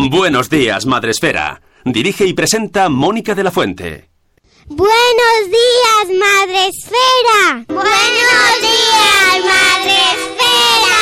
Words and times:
Buenos 0.00 0.48
días, 0.48 0.86
Madre 0.86 1.10
Esfera. 1.10 1.60
Dirige 1.84 2.24
y 2.24 2.32
presenta 2.32 2.88
Mónica 2.88 3.34
de 3.34 3.42
la 3.42 3.50
Fuente. 3.50 4.08
Buenos 4.66 5.50
días, 5.50 6.16
Madre 6.16 6.68
Esfera. 6.68 7.64
Buenos 7.66 8.60
días, 8.60 9.44
Madre 9.44 9.96
Esfera. 10.14 10.94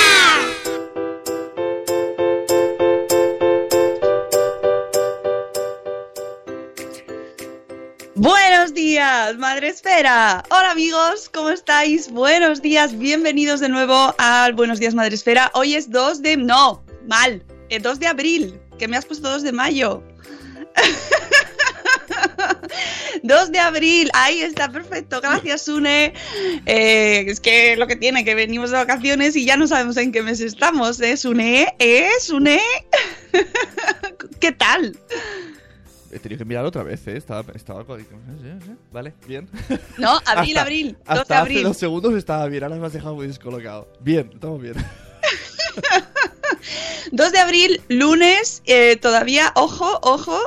Buenos 8.15 8.73
días, 8.73 9.37
Madre 9.37 9.69
Esfera. 9.69 10.43
Hola 10.49 10.71
amigos, 10.71 11.29
¿cómo 11.35 11.51
estáis? 11.51 12.11
Buenos 12.11 12.63
días, 12.63 12.99
bienvenidos 12.99 13.61
de 13.61 13.69
nuevo 13.69 14.15
al 14.17 14.55
Buenos 14.55 14.81
días, 14.81 14.95
Madre 14.95 15.17
Esfera. 15.17 15.51
Hoy 15.53 15.75
es 15.75 15.91
2 15.91 16.23
de... 16.23 16.39
No, 16.39 16.83
mal. 17.07 17.43
El 17.69 17.83
2 17.83 17.99
de 17.99 18.07
abril, 18.07 18.61
que 18.79 18.89
me 18.89 18.97
has 18.97 19.05
puesto 19.07 19.29
2 19.31 19.43
de 19.43 19.53
mayo. 19.53 20.03
2 23.23 23.53
de 23.53 23.59
abril, 23.59 24.11
ahí 24.15 24.41
está, 24.41 24.71
perfecto. 24.71 25.21
Gracias, 25.21 25.69
Une. 25.69 26.13
Eh, 26.67 27.25
es 27.27 27.41
que 27.41 27.77
lo 27.77 27.87
que 27.87 27.97
tiene, 27.97 28.25
que 28.25 28.35
venimos 28.35 28.71
de 28.71 28.77
vacaciones 28.77 29.37
y 29.37 29.45
ya 29.45 29.57
no 29.57 29.67
sabemos 29.67 29.97
en 29.97 30.13
qué 30.13 30.23
mes 30.23 30.41
estamos. 30.41 31.01
¿Es 31.01 31.25
Une? 31.25 31.75
¿Es 31.79 32.31
Une? 32.31 32.61
¿Qué 34.41 34.53
tal? 34.53 34.97
He 36.13 36.19
tenido 36.19 36.39
que 36.39 36.45
mirar 36.45 36.65
otra 36.65 36.83
vez, 36.83 37.07
¿eh? 37.09 37.17
Estaba, 37.17 37.45
estaba 37.55 37.85
con- 37.85 38.07
Vale, 38.93 39.13
bien. 39.27 39.49
No, 39.99 40.21
abril, 40.27 40.57
Hasta- 40.57 40.63
abril. 40.63 40.93
2 40.93 40.97
de 40.97 41.03
Hasta 41.07 41.23
hace 41.23 41.35
abril. 41.43 41.63
dos 41.65 41.77
segundos 41.77 42.15
estaba 42.15 42.47
bien, 42.47 42.63
ahora 42.65 42.77
me 42.77 42.87
has 42.87 42.93
dejado 42.93 43.15
muy 43.17 43.27
descolocado. 43.27 43.89
Bien, 44.01 44.31
estamos 44.33 44.61
bien. 44.63 44.75
2 47.13 47.33
de 47.33 47.39
abril, 47.39 47.81
lunes, 47.89 48.63
eh, 48.67 48.97
todavía, 48.97 49.53
ojo, 49.55 49.99
ojo, 50.03 50.39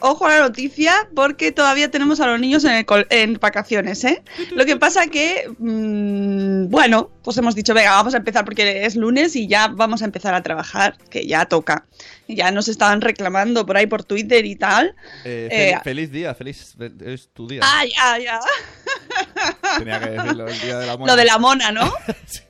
ojo 0.00 0.26
a 0.26 0.30
la 0.30 0.40
noticia, 0.42 1.08
porque 1.14 1.50
todavía 1.50 1.90
tenemos 1.90 2.20
a 2.20 2.26
los 2.28 2.38
niños 2.38 2.64
en, 2.64 2.72
el 2.72 2.86
col- 2.86 3.06
en 3.10 3.34
vacaciones, 3.34 4.04
¿eh? 4.04 4.22
Lo 4.52 4.64
que 4.64 4.76
pasa 4.76 5.08
que, 5.08 5.50
mm, 5.58 6.68
bueno, 6.68 7.10
pues 7.24 7.36
hemos 7.38 7.54
dicho, 7.56 7.74
venga, 7.74 7.90
vamos 7.92 8.14
a 8.14 8.18
empezar 8.18 8.44
porque 8.44 8.84
es 8.86 8.94
lunes 8.94 9.34
y 9.34 9.48
ya 9.48 9.66
vamos 9.68 10.02
a 10.02 10.04
empezar 10.04 10.34
a 10.34 10.42
trabajar, 10.42 10.96
que 11.10 11.26
ya 11.26 11.46
toca. 11.46 11.86
Ya 12.28 12.50
nos 12.52 12.68
estaban 12.68 13.00
reclamando 13.00 13.64
por 13.66 13.76
ahí 13.76 13.86
por 13.86 14.04
Twitter 14.04 14.44
y 14.46 14.54
tal. 14.54 14.94
Eh, 15.24 15.48
Eh, 15.50 15.72
fel- 15.74 15.82
feliz 15.82 16.12
día, 16.12 16.34
feliz. 16.34 16.76
Es 17.04 17.30
tu 17.32 17.48
día. 17.48 17.60
Ah, 17.64 17.84
ya, 17.86 18.18
ya. 18.22 18.40
Tenía 19.78 20.00
que 20.00 20.10
decirlo, 20.10 20.46
el 20.46 20.60
día 20.60 20.78
de 20.78 20.86
la 20.86 20.96
mona. 20.96 21.12
Lo 21.12 21.16
de 21.16 21.24
la 21.24 21.38
mona, 21.38 21.72
¿no? 21.72 21.92
Sí. 22.26 22.40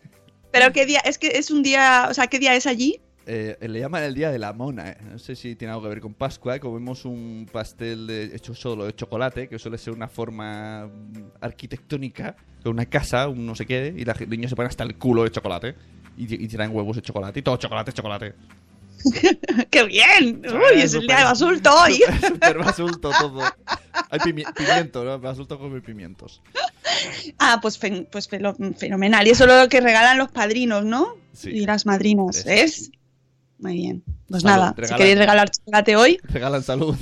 Pero 0.50 0.72
qué 0.72 0.86
día, 0.86 1.00
es 1.04 1.18
que 1.18 1.28
es 1.38 1.50
un 1.50 1.62
día, 1.62 2.06
o 2.10 2.14
sea, 2.14 2.26
¿qué 2.26 2.38
día 2.38 2.54
es 2.54 2.66
allí? 2.66 3.00
Eh, 3.30 3.58
le 3.68 3.78
llaman 3.80 4.02
el 4.04 4.14
día 4.14 4.30
de 4.30 4.38
la 4.38 4.54
mona. 4.54 4.88
eh. 4.90 4.96
No 5.12 5.18
sé 5.18 5.36
si 5.36 5.54
tiene 5.54 5.72
algo 5.72 5.82
que 5.82 5.90
ver 5.90 6.00
con 6.00 6.14
Pascua. 6.14 6.56
eh. 6.56 6.60
Comemos 6.60 7.04
un 7.04 7.46
pastel 7.52 8.06
de- 8.06 8.24
hecho 8.34 8.54
solo 8.54 8.86
de 8.86 8.94
chocolate, 8.94 9.48
que 9.48 9.58
suele 9.58 9.76
ser 9.76 9.92
una 9.92 10.08
forma 10.08 10.86
mm, 10.86 11.18
arquitectónica, 11.42 12.34
de 12.64 12.70
una 12.70 12.86
casa, 12.86 13.28
un 13.28 13.44
no 13.44 13.54
sé 13.54 13.66
qué, 13.66 13.92
y 13.94 14.04
los 14.06 14.18
niños 14.28 14.48
se 14.50 14.56
ponen 14.56 14.70
hasta 14.70 14.84
el 14.84 14.96
culo 14.96 15.24
de 15.24 15.30
chocolate. 15.30 15.74
Y, 16.16 16.42
y 16.42 16.48
tiran 16.48 16.74
huevos 16.74 16.96
de 16.96 17.02
chocolate. 17.02 17.40
Y 17.40 17.42
todo 17.42 17.56
chocolate, 17.58 17.92
chocolate. 17.92 18.34
¡Qué 19.70 19.84
bien! 19.84 20.42
¡Uy, 20.44 20.80
es 20.80 20.94
el 20.94 21.06
día 21.06 21.18
de 21.18 21.24
basulto 21.24 21.70
hoy! 21.82 22.00
Súper 22.26 22.58
basulto 22.58 23.10
todo. 23.20 23.42
Hay 24.10 24.18
pimi- 24.20 24.52
pimiento, 24.54 25.04
¿no? 25.04 25.18
Basulto 25.20 25.58
con 25.58 25.80
pimientos. 25.82 26.40
Ah, 27.38 27.58
pues, 27.62 27.78
fen- 27.80 28.08
pues 28.10 28.28
fenomenal. 28.28 29.26
Y 29.26 29.30
eso 29.30 29.44
es 29.44 29.50
lo 29.62 29.68
que 29.68 29.80
regalan 29.80 30.18
los 30.18 30.32
padrinos, 30.32 30.84
¿no? 30.84 31.14
Sí. 31.32 31.50
Y 31.50 31.66
las 31.66 31.86
madrinas. 31.86 32.44
¿ves? 32.44 32.90
Muy 33.58 33.74
bien. 33.74 34.04
Pues 34.28 34.42
Salud, 34.42 34.56
nada, 34.74 34.74
si 34.86 34.94
queréis 34.94 35.18
regalar 35.18 35.50
chocolate 35.50 35.96
hoy. 35.96 36.18
Regalan 36.24 36.62
salud. 36.62 36.96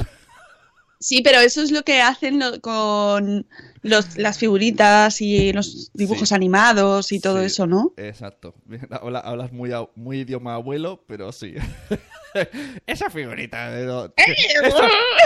Sí, 0.99 1.21
pero 1.21 1.41
eso 1.41 1.61
es 1.63 1.71
lo 1.71 1.83
que 1.83 2.01
hacen 2.01 2.39
lo- 2.39 2.59
con 2.63 3.47
los, 3.83 4.17
las 4.17 4.39
figuritas 4.39 5.21
y 5.21 5.53
los 5.53 5.91
dibujos 5.93 6.31
Sí. 6.31 6.35
animados 6.35 7.13
y 7.13 7.21
todo 7.21 7.41
Sí, 7.41 7.47
eso, 7.47 7.67
¿no? 7.67 7.93
Exacto. 7.99 8.55
Habla- 8.91 9.21
Hablas 9.21 9.53
muy, 9.53 9.71
muy 9.95 10.21
idioma 10.21 10.55
abuelo, 10.55 11.05
pero 11.07 11.33
sí. 11.33 11.55
Esa 12.87 13.11
figurita 13.11 13.71
de 13.71 14.11
que, 14.17 14.33
eso 14.67 14.77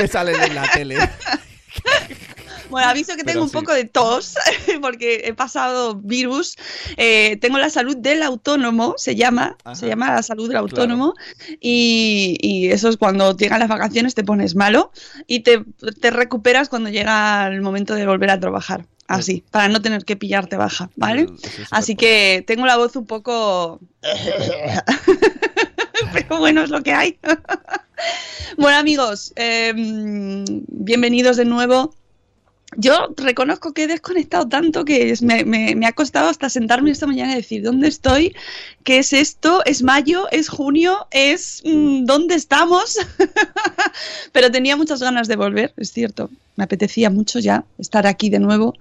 que 0.00 0.08
sale 0.08 0.32
en 0.32 0.54
la 0.54 0.68
tele. 0.72 0.96
Bueno, 2.70 2.88
aviso 2.88 3.16
que 3.16 3.24
Pero 3.24 3.32
tengo 3.32 3.44
un 3.44 3.50
sí. 3.50 3.56
poco 3.56 3.72
de 3.72 3.84
tos 3.84 4.34
porque 4.80 5.22
he 5.24 5.34
pasado 5.34 5.96
virus. 5.96 6.56
Eh, 6.96 7.36
tengo 7.40 7.58
la 7.58 7.70
salud 7.70 7.96
del 7.96 8.22
autónomo, 8.22 8.94
se 8.96 9.16
llama, 9.16 9.56
Ajá. 9.64 9.74
se 9.74 9.88
llama 9.88 10.14
la 10.14 10.22
salud 10.22 10.48
del 10.48 10.58
autónomo. 10.58 11.14
Y, 11.60 12.36
y 12.40 12.70
eso 12.70 12.88
es 12.88 12.96
cuando 12.96 13.36
llegan 13.36 13.60
las 13.60 13.68
vacaciones 13.68 14.14
te 14.14 14.24
pones 14.24 14.54
malo 14.54 14.92
y 15.26 15.40
te, 15.40 15.64
te 16.00 16.10
recuperas 16.10 16.68
cuando 16.68 16.90
llega 16.90 17.46
el 17.48 17.62
momento 17.62 17.94
de 17.94 18.06
volver 18.06 18.30
a 18.30 18.40
trabajar. 18.40 18.86
Así, 19.10 19.42
para 19.50 19.68
no 19.68 19.82
tener 19.82 20.04
que 20.04 20.14
pillarte 20.14 20.56
baja, 20.56 20.88
¿vale? 20.94 21.22
Eso 21.22 21.62
es 21.62 21.68
Así 21.72 21.96
que 21.96 22.44
tengo 22.46 22.64
la 22.64 22.76
voz 22.76 22.94
un 22.94 23.06
poco... 23.06 23.80
Pero 26.12 26.38
bueno, 26.38 26.62
es 26.62 26.70
lo 26.70 26.80
que 26.82 26.92
hay. 26.92 27.18
bueno 28.56 28.78
amigos, 28.78 29.32
eh, 29.34 29.72
bienvenidos 29.74 31.36
de 31.36 31.44
nuevo. 31.44 31.92
Yo 32.76 33.08
reconozco 33.16 33.72
que 33.72 33.84
he 33.84 33.86
desconectado 33.88 34.48
tanto 34.48 34.84
que 34.84 35.12
me, 35.22 35.86
ha 35.86 35.92
costado 35.92 36.28
hasta 36.28 36.48
sentarme 36.48 36.90
esta 36.90 37.06
mañana 37.06 37.32
y 37.32 37.36
decir, 37.36 37.62
¿dónde 37.62 37.88
estoy? 37.88 38.34
¿Qué 38.84 38.98
es 38.98 39.12
esto? 39.12 39.64
¿Es 39.64 39.82
mayo? 39.82 40.28
¿Es 40.30 40.48
junio? 40.48 41.08
¿Es 41.10 41.62
mm, 41.64 42.04
dónde 42.04 42.36
estamos? 42.36 42.96
Pero 44.32 44.50
tenía 44.50 44.76
muchas 44.76 45.00
ganas 45.00 45.26
de 45.26 45.36
volver, 45.36 45.74
es 45.76 45.90
cierto. 45.92 46.30
Me 46.56 46.64
apetecía 46.64 47.08
mucho 47.08 47.38
ya 47.38 47.64
estar 47.78 48.06
aquí 48.06 48.28
de 48.28 48.38
nuevo 48.38 48.74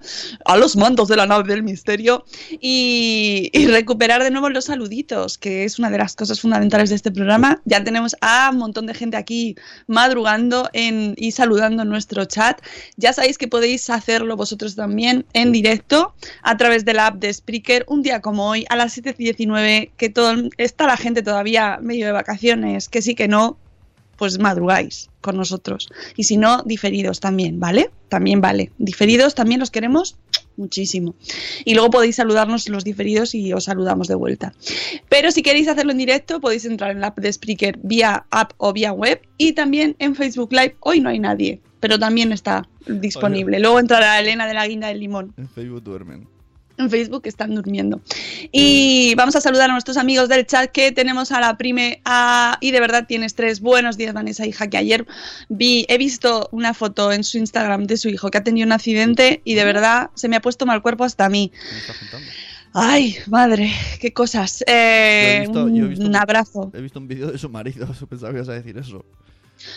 a 0.44 0.58
los 0.58 0.76
mandos 0.76 1.08
de 1.08 1.16
la 1.16 1.24
nave 1.24 1.48
del 1.48 1.62
misterio 1.62 2.26
y, 2.60 3.50
recuperar 3.68 4.22
de 4.22 4.30
nuevo 4.30 4.50
los 4.50 4.66
saluditos, 4.66 5.38
que 5.38 5.64
es 5.64 5.78
una 5.78 5.88
de 5.88 5.96
las 5.96 6.14
cosas 6.14 6.40
fundamentales 6.40 6.90
de 6.90 6.96
este 6.96 7.10
programa. 7.10 7.62
Ya 7.64 7.82
tenemos 7.82 8.16
a 8.20 8.50
un 8.52 8.58
montón 8.58 8.84
de 8.84 8.92
gente 8.92 9.16
aquí 9.16 9.56
madrugando 9.86 10.68
y 10.74 11.32
saludando 11.32 11.82
en 11.82 11.88
nuestro 11.88 12.26
chat. 12.26 12.60
Ya 12.98 13.14
sabéis 13.14 13.38
que 13.38 13.48
podéis 13.48 13.79
podéis 13.80 13.90
hacerlo 13.90 14.36
vosotros 14.36 14.74
también 14.74 15.24
en 15.32 15.52
directo 15.52 16.14
a 16.42 16.56
través 16.56 16.84
de 16.84 16.92
la 16.92 17.06
app 17.06 17.16
de 17.16 17.32
Spreaker 17.32 17.84
un 17.88 18.02
día 18.02 18.20
como 18.20 18.48
hoy 18.48 18.66
a 18.68 18.76
las 18.76 18.96
7.19 18.96 19.92
que 19.96 20.10
todo, 20.10 20.34
está 20.58 20.86
la 20.86 20.96
gente 20.96 21.22
todavía 21.22 21.78
medio 21.80 22.06
de 22.06 22.12
vacaciones, 22.12 22.88
que 22.88 23.00
sí 23.00 23.14
que 23.14 23.28
no, 23.28 23.56
pues 24.18 24.38
madrugáis 24.38 25.08
con 25.22 25.36
nosotros. 25.36 25.88
Y 26.16 26.24
si 26.24 26.36
no, 26.36 26.62
diferidos 26.64 27.20
también, 27.20 27.58
¿vale? 27.58 27.90
También 28.08 28.42
vale. 28.42 28.70
Diferidos 28.78 29.34
también 29.34 29.60
los 29.60 29.70
queremos 29.70 30.16
muchísimo. 30.56 31.14
Y 31.64 31.72
luego 31.72 31.90
podéis 31.90 32.16
saludarnos 32.16 32.68
los 32.68 32.84
diferidos 32.84 33.34
y 33.34 33.52
os 33.54 33.64
saludamos 33.64 34.08
de 34.08 34.14
vuelta. 34.14 34.52
Pero 35.08 35.30
si 35.30 35.42
queréis 35.42 35.68
hacerlo 35.68 35.92
en 35.92 35.98
directo, 35.98 36.40
podéis 36.40 36.66
entrar 36.66 36.90
en 36.90 37.00
la 37.00 37.08
app 37.08 37.18
de 37.18 37.32
Spreaker 37.32 37.78
vía 37.82 38.26
app 38.30 38.52
o 38.58 38.74
vía 38.74 38.92
web 38.92 39.22
y 39.38 39.54
también 39.54 39.96
en 39.98 40.14
Facebook 40.14 40.52
Live. 40.52 40.76
Hoy 40.80 41.00
no 41.00 41.08
hay 41.08 41.18
nadie, 41.18 41.62
pero 41.80 41.98
también 41.98 42.32
está 42.32 42.68
disponible. 42.86 43.58
Luego 43.58 43.80
entrará 43.80 44.20
Elena 44.20 44.46
de 44.46 44.54
la 44.54 44.66
Guinda 44.68 44.88
del 44.88 45.00
Limón. 45.00 45.32
En 45.36 45.48
Facebook 45.48 45.82
duermen. 45.82 46.28
En 46.78 46.88
Facebook 46.88 47.22
están 47.26 47.54
durmiendo. 47.54 48.00
Y 48.52 49.14
vamos 49.14 49.36
a 49.36 49.42
saludar 49.42 49.68
a 49.68 49.72
nuestros 49.74 49.98
amigos 49.98 50.30
del 50.30 50.46
chat 50.46 50.70
que 50.70 50.92
tenemos 50.92 51.30
a 51.30 51.38
la 51.38 51.58
prime 51.58 52.00
a, 52.06 52.56
y 52.62 52.70
de 52.70 52.80
verdad 52.80 53.04
tienes 53.06 53.34
tres 53.34 53.60
buenos 53.60 53.98
días 53.98 54.14
Vanessa 54.14 54.46
hija 54.46 54.66
que 54.68 54.78
ayer 54.78 55.06
vi 55.50 55.84
he 55.90 55.98
visto 55.98 56.48
una 56.52 56.72
foto 56.72 57.12
en 57.12 57.22
su 57.22 57.36
Instagram 57.36 57.84
de 57.86 57.98
su 57.98 58.08
hijo 58.08 58.30
que 58.30 58.38
ha 58.38 58.44
tenido 58.44 58.64
un 58.66 58.72
accidente 58.72 59.42
y 59.44 59.56
de 59.56 59.64
verdad 59.66 60.08
se 60.14 60.28
me 60.28 60.36
ha 60.36 60.40
puesto 60.40 60.64
mal 60.64 60.80
cuerpo 60.80 61.04
hasta 61.04 61.26
a 61.26 61.28
mí. 61.28 61.52
¿Qué 61.52 62.16
me? 62.16 62.22
Ay, 62.72 63.16
madre, 63.26 63.70
qué 64.00 64.12
cosas. 64.14 64.64
Eh, 64.66 65.40
visto- 65.42 65.68
he 65.68 65.72
visto 65.88 66.04
un 66.04 66.10
un- 66.10 66.16
abrazo. 66.16 66.70
He 66.72 66.80
visto 66.80 66.98
un 66.98 67.08
vídeo 67.08 67.30
de 67.30 67.36
su 67.36 67.50
marido, 67.50 67.86
pensaba 68.08 68.32
que 68.32 68.38
ibas 68.38 68.48
a 68.48 68.52
decir 68.54 68.78
eso. 68.78 69.04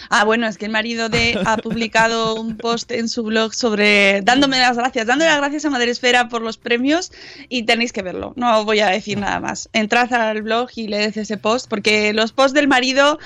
Ah, 0.09 0.23
bueno, 0.23 0.47
es 0.47 0.57
que 0.57 0.65
el 0.65 0.71
marido 0.71 1.09
de 1.09 1.39
ha 1.45 1.57
publicado 1.57 2.35
un 2.35 2.57
post 2.57 2.91
en 2.91 3.09
su 3.09 3.23
blog 3.23 3.53
sobre 3.53 4.21
dándome 4.21 4.59
las 4.59 4.77
gracias, 4.77 5.05
dándole 5.05 5.31
las 5.31 5.39
gracias 5.39 5.65
a 5.65 5.69
Madresfera 5.69 6.29
por 6.29 6.41
los 6.41 6.57
premios 6.57 7.11
y 7.49 7.63
tenéis 7.63 7.93
que 7.93 8.01
verlo. 8.01 8.33
No 8.35 8.65
voy 8.65 8.79
a 8.79 8.87
decir 8.87 9.17
nada 9.17 9.39
más. 9.39 9.69
Entrad 9.73 10.13
al 10.13 10.41
blog 10.41 10.69
y 10.75 10.87
leed 10.87 11.17
ese 11.17 11.37
post 11.37 11.69
porque 11.69 12.13
los 12.13 12.31
posts 12.31 12.53
del 12.53 12.67
marido 12.67 13.19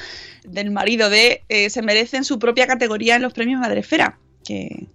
del 0.44 0.71
marido 0.71 1.09
de 1.09 1.44
eh, 1.50 1.69
se 1.69 1.81
merecen 1.81 2.24
su 2.24 2.39
propia 2.39 2.68
categoría 2.68 3.15
en 3.15 3.21
los 3.21 3.33
premios 3.33 3.59
Madresfera. 3.59 4.18
Que 4.44 4.88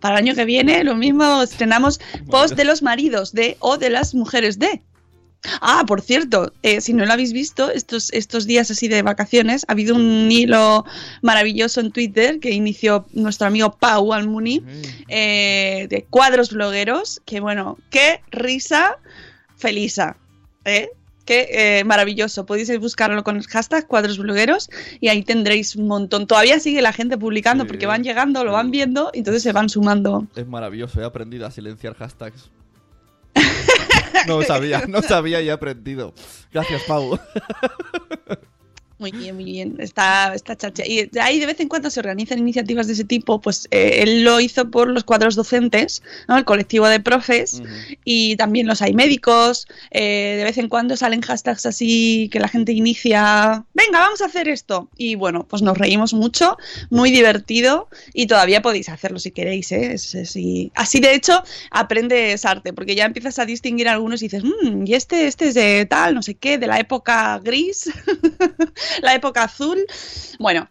para 0.00 0.14
el 0.14 0.24
año 0.24 0.34
que 0.34 0.44
viene 0.44 0.84
lo 0.84 0.94
mismo 0.94 1.42
estrenamos 1.42 2.00
post 2.30 2.54
de 2.54 2.64
los 2.64 2.82
maridos 2.82 3.32
de 3.32 3.56
o 3.58 3.78
de 3.78 3.90
las 3.90 4.14
mujeres 4.14 4.58
de. 4.58 4.82
Ah, 5.60 5.84
por 5.86 6.00
cierto, 6.00 6.52
eh, 6.62 6.80
si 6.80 6.92
no 6.92 7.04
lo 7.04 7.12
habéis 7.12 7.32
visto, 7.32 7.70
estos, 7.70 8.12
estos 8.12 8.46
días 8.46 8.70
así 8.70 8.86
de 8.88 9.02
vacaciones, 9.02 9.64
ha 9.66 9.72
habido 9.72 9.96
un 9.96 10.30
hilo 10.30 10.84
maravilloso 11.20 11.80
en 11.80 11.90
Twitter 11.90 12.38
que 12.38 12.50
inició 12.50 13.06
nuestro 13.12 13.48
amigo 13.48 13.76
Pau 13.78 14.12
Almuni 14.12 14.62
eh, 15.08 15.86
de 15.90 16.04
cuadros 16.04 16.50
blogueros, 16.52 17.20
que 17.26 17.40
bueno, 17.40 17.78
qué 17.90 18.20
risa 18.30 18.98
felisa, 19.56 20.16
¿eh? 20.64 20.90
Qué 21.24 21.48
eh, 21.52 21.84
maravilloso. 21.84 22.46
Podéis 22.46 22.76
buscarlo 22.80 23.22
con 23.22 23.36
el 23.36 23.46
hashtag 23.46 23.86
cuadros 23.86 24.18
blogueros 24.18 24.68
y 25.00 25.06
ahí 25.06 25.22
tendréis 25.22 25.76
un 25.76 25.86
montón. 25.86 26.26
Todavía 26.26 26.58
sigue 26.58 26.82
la 26.82 26.92
gente 26.92 27.16
publicando 27.16 27.62
Sí. 27.62 27.68
porque 27.68 27.86
van 27.86 28.02
llegando, 28.02 28.44
lo 28.44 28.50
van 28.52 28.72
viendo 28.72 29.10
y 29.14 29.18
entonces 29.18 29.44
se 29.44 29.52
van 29.52 29.68
sumando. 29.68 30.26
Es 30.34 30.48
maravilloso, 30.48 31.00
he 31.00 31.04
aprendido 31.04 31.46
a 31.46 31.52
silenciar 31.52 31.94
hashtags. 31.94 32.50
No 34.26 34.42
sabía, 34.42 34.84
no 34.86 35.02
sabía 35.02 35.40
y 35.40 35.48
he 35.48 35.52
aprendido. 35.52 36.14
Gracias, 36.52 36.82
Pau. 36.84 37.18
Muy 39.02 39.10
bien, 39.10 39.34
muy 39.34 39.44
bien. 39.44 39.74
Está, 39.80 40.32
está 40.32 40.56
chacha. 40.56 40.84
Y 40.86 41.06
de 41.06 41.20
ahí 41.20 41.40
de 41.40 41.46
vez 41.46 41.58
en 41.58 41.66
cuando 41.68 41.90
se 41.90 41.98
organizan 41.98 42.38
iniciativas 42.38 42.86
de 42.86 42.92
ese 42.92 43.02
tipo. 43.04 43.40
Pues 43.40 43.66
eh, 43.72 43.96
él 44.04 44.22
lo 44.22 44.38
hizo 44.38 44.70
por 44.70 44.86
los 44.86 45.02
cuadros 45.02 45.34
docentes, 45.34 46.04
¿no? 46.28 46.38
el 46.38 46.44
colectivo 46.44 46.86
de 46.86 47.00
profes, 47.00 47.60
y 48.04 48.36
también 48.36 48.68
los 48.68 48.80
hay 48.80 48.94
médicos. 48.94 49.66
eh, 49.90 50.36
de 50.38 50.44
vez 50.44 50.56
en 50.58 50.68
cuando 50.68 50.96
salen 50.96 51.20
hashtags 51.20 51.66
así 51.66 52.28
que 52.32 52.38
la 52.38 52.46
gente 52.46 52.70
inicia. 52.70 53.64
Venga, 53.74 53.98
vamos 53.98 54.20
a 54.22 54.26
hacer 54.26 54.46
esto. 54.48 54.88
Y 54.96 55.16
bueno, 55.16 55.46
pues 55.50 55.62
nos 55.62 55.76
reímos 55.76 56.14
mucho, 56.14 56.56
muy 56.88 57.10
divertido. 57.10 57.88
Y 58.14 58.26
todavía 58.28 58.62
podéis 58.62 58.88
hacerlo 58.88 59.18
si 59.18 59.32
queréis. 59.32 59.72
¿eh? 59.72 59.94
Es- 59.94 60.14
es- 60.14 60.36
y- 60.36 60.70
Así 60.76 61.00
de 61.00 61.12
hecho, 61.14 61.42
aprendes 61.72 62.44
arte, 62.44 62.72
porque 62.72 62.94
ya 62.94 63.04
empiezas 63.04 63.40
a 63.40 63.46
distinguir 63.46 63.88
algunos 63.88 64.22
y 64.22 64.26
dices, 64.26 64.44
"Mm, 64.44 64.86
y 64.86 64.94
este, 64.94 65.26
este 65.26 65.48
es 65.48 65.54
de 65.54 65.86
tal, 65.86 66.14
no 66.14 66.22
sé 66.22 66.34
qué, 66.36 66.56
de 66.58 66.68
la 66.68 66.78
época 66.78 67.40
gris. 67.42 67.90
la 69.00 69.14
época 69.14 69.44
azul. 69.44 69.78
Bueno, 70.38 70.68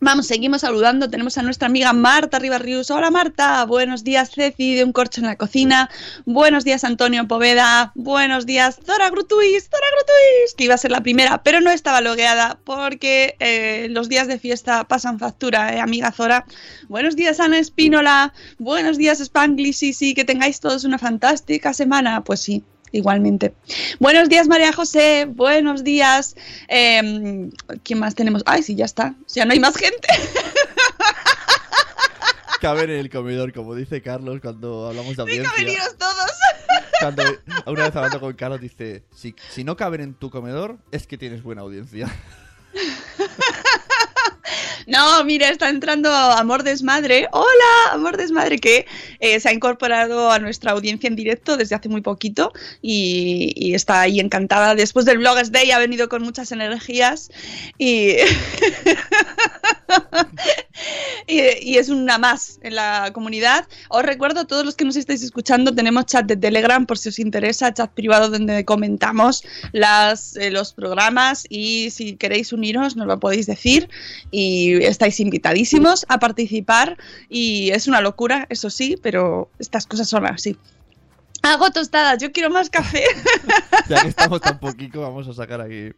vamos, 0.00 0.26
seguimos 0.26 0.62
saludando. 0.62 1.08
Tenemos 1.08 1.38
a 1.38 1.42
nuestra 1.42 1.66
amiga 1.66 1.92
Marta 1.92 2.38
Ribarrius. 2.38 2.90
Hola 2.90 3.10
Marta, 3.10 3.64
buenos 3.64 4.04
días 4.04 4.30
Ceci 4.34 4.74
de 4.74 4.84
Un 4.84 4.92
Corcho 4.92 5.20
en 5.20 5.26
la 5.26 5.36
Cocina. 5.36 5.90
Buenos 6.26 6.64
días 6.64 6.84
Antonio 6.84 7.26
Poveda. 7.26 7.92
Buenos 7.94 8.46
días 8.46 8.78
Zora 8.84 9.10
Grutuis, 9.10 9.68
Zora 9.70 9.86
Grutuis, 9.96 10.54
que 10.56 10.64
iba 10.64 10.74
a 10.74 10.78
ser 10.78 10.90
la 10.90 11.02
primera, 11.02 11.42
pero 11.42 11.60
no 11.60 11.70
estaba 11.70 12.00
logueada 12.00 12.58
porque 12.64 13.36
eh, 13.40 13.88
los 13.90 14.08
días 14.08 14.28
de 14.28 14.38
fiesta 14.38 14.84
pasan 14.84 15.18
factura, 15.18 15.74
eh, 15.74 15.80
amiga 15.80 16.12
Zora. 16.12 16.46
Buenos 16.88 17.16
días 17.16 17.40
Ana 17.40 17.58
Espínola. 17.58 18.32
Buenos 18.58 18.98
días 18.98 19.20
Spanglish. 19.20 19.76
Sí, 19.76 19.92
sí, 19.92 20.14
que 20.14 20.24
tengáis 20.24 20.60
todos 20.60 20.84
una 20.84 20.98
fantástica 20.98 21.72
semana. 21.72 22.22
Pues 22.24 22.40
sí, 22.40 22.62
igualmente. 22.94 23.54
Buenos 23.98 24.28
días, 24.28 24.48
María 24.48 24.72
José. 24.72 25.26
Buenos 25.28 25.84
días. 25.84 26.36
Eh, 26.68 27.50
¿Quién 27.82 27.98
más 27.98 28.14
tenemos? 28.14 28.42
Ay, 28.46 28.62
sí, 28.62 28.74
ya 28.74 28.84
está. 28.84 29.14
Ya 29.28 29.44
no 29.44 29.52
hay 29.52 29.60
más 29.60 29.76
gente. 29.76 30.08
Caben 32.60 32.90
en 32.90 32.98
el 32.98 33.10
comedor, 33.10 33.52
como 33.52 33.74
dice 33.74 34.00
Carlos 34.00 34.40
cuando 34.40 34.88
hablamos 34.88 35.16
de 35.16 35.24
Venga, 35.24 35.50
audiencia. 35.50 35.64
veniros 35.64 35.98
todos. 35.98 36.30
Cuando 37.00 37.22
una 37.66 37.84
vez 37.84 37.96
hablando 37.96 38.20
con 38.20 38.32
Carlos 38.34 38.60
dice, 38.60 39.02
si, 39.14 39.34
si 39.50 39.64
no 39.64 39.76
caben 39.76 40.00
en 40.00 40.14
tu 40.14 40.30
comedor, 40.30 40.78
es 40.90 41.06
que 41.06 41.18
tienes 41.18 41.42
buena 41.42 41.62
audiencia. 41.62 42.08
No, 44.86 45.24
mira, 45.24 45.48
está 45.48 45.68
entrando 45.68 46.12
Amor 46.12 46.62
Desmadre. 46.62 47.28
Hola, 47.32 47.92
Amor 47.92 48.16
Desmadre, 48.16 48.58
que 48.58 48.86
eh, 49.20 49.40
se 49.40 49.48
ha 49.48 49.52
incorporado 49.52 50.30
a 50.30 50.38
nuestra 50.38 50.72
audiencia 50.72 51.08
en 51.08 51.16
directo 51.16 51.56
desde 51.56 51.74
hace 51.74 51.88
muy 51.88 52.00
poquito 52.00 52.52
y, 52.82 53.52
y 53.56 53.74
está 53.74 54.02
ahí 54.02 54.20
encantada. 54.20 54.74
Después 54.74 55.06
del 55.06 55.18
Bloggers 55.18 55.52
Day 55.52 55.70
ha 55.70 55.78
venido 55.78 56.08
con 56.08 56.22
muchas 56.22 56.52
energías 56.52 57.30
y, 57.78 58.16
y, 61.26 61.76
es 61.76 61.88
una 61.88 62.18
más 62.18 62.58
en 62.62 62.74
la 62.74 63.10
comunidad. 63.12 63.66
Os 63.88 64.02
recuerdo 64.02 64.40
a 64.40 64.44
todos 64.46 64.64
los 64.64 64.74
que 64.74 64.84
nos 64.84 64.96
estáis 64.96 65.22
escuchando, 65.22 65.74
tenemos 65.74 66.06
chat 66.06 66.26
de 66.26 66.36
Telegram 66.36 66.86
por 66.86 66.98
si 66.98 67.08
os 67.08 67.18
interesa, 67.18 67.72
chat 67.72 67.90
privado 67.90 68.28
donde 68.30 68.64
comentamos 68.64 69.44
eh, 69.72 70.50
los 70.50 70.72
programas 70.72 71.46
y 71.48 71.90
si 71.90 72.16
queréis 72.16 72.52
uniros 72.52 72.96
nos 72.96 73.06
lo 73.06 73.18
podéis 73.18 73.46
decir 73.46 73.88
y 74.30 74.74
estáis 74.84 75.20
invitadísimos 75.20 76.06
a 76.08 76.18
participar 76.18 76.96
y 77.28 77.70
es 77.70 77.86
una 77.86 78.00
locura, 78.00 78.46
eso 78.50 78.70
sí, 78.70 78.96
pero 79.02 79.50
estas 79.58 79.86
cosas 79.86 80.08
son 80.08 80.26
así. 80.26 80.56
Hago 81.42 81.70
tostadas, 81.70 82.18
yo 82.18 82.32
quiero 82.32 82.48
más 82.48 82.70
café. 82.70 83.04
Ya 83.88 84.00
que 84.00 84.08
estamos 84.08 84.40
tan 84.40 84.58
poquito, 84.58 85.02
vamos 85.02 85.28
a 85.28 85.34
sacar 85.34 85.60
aquí. 85.60 85.92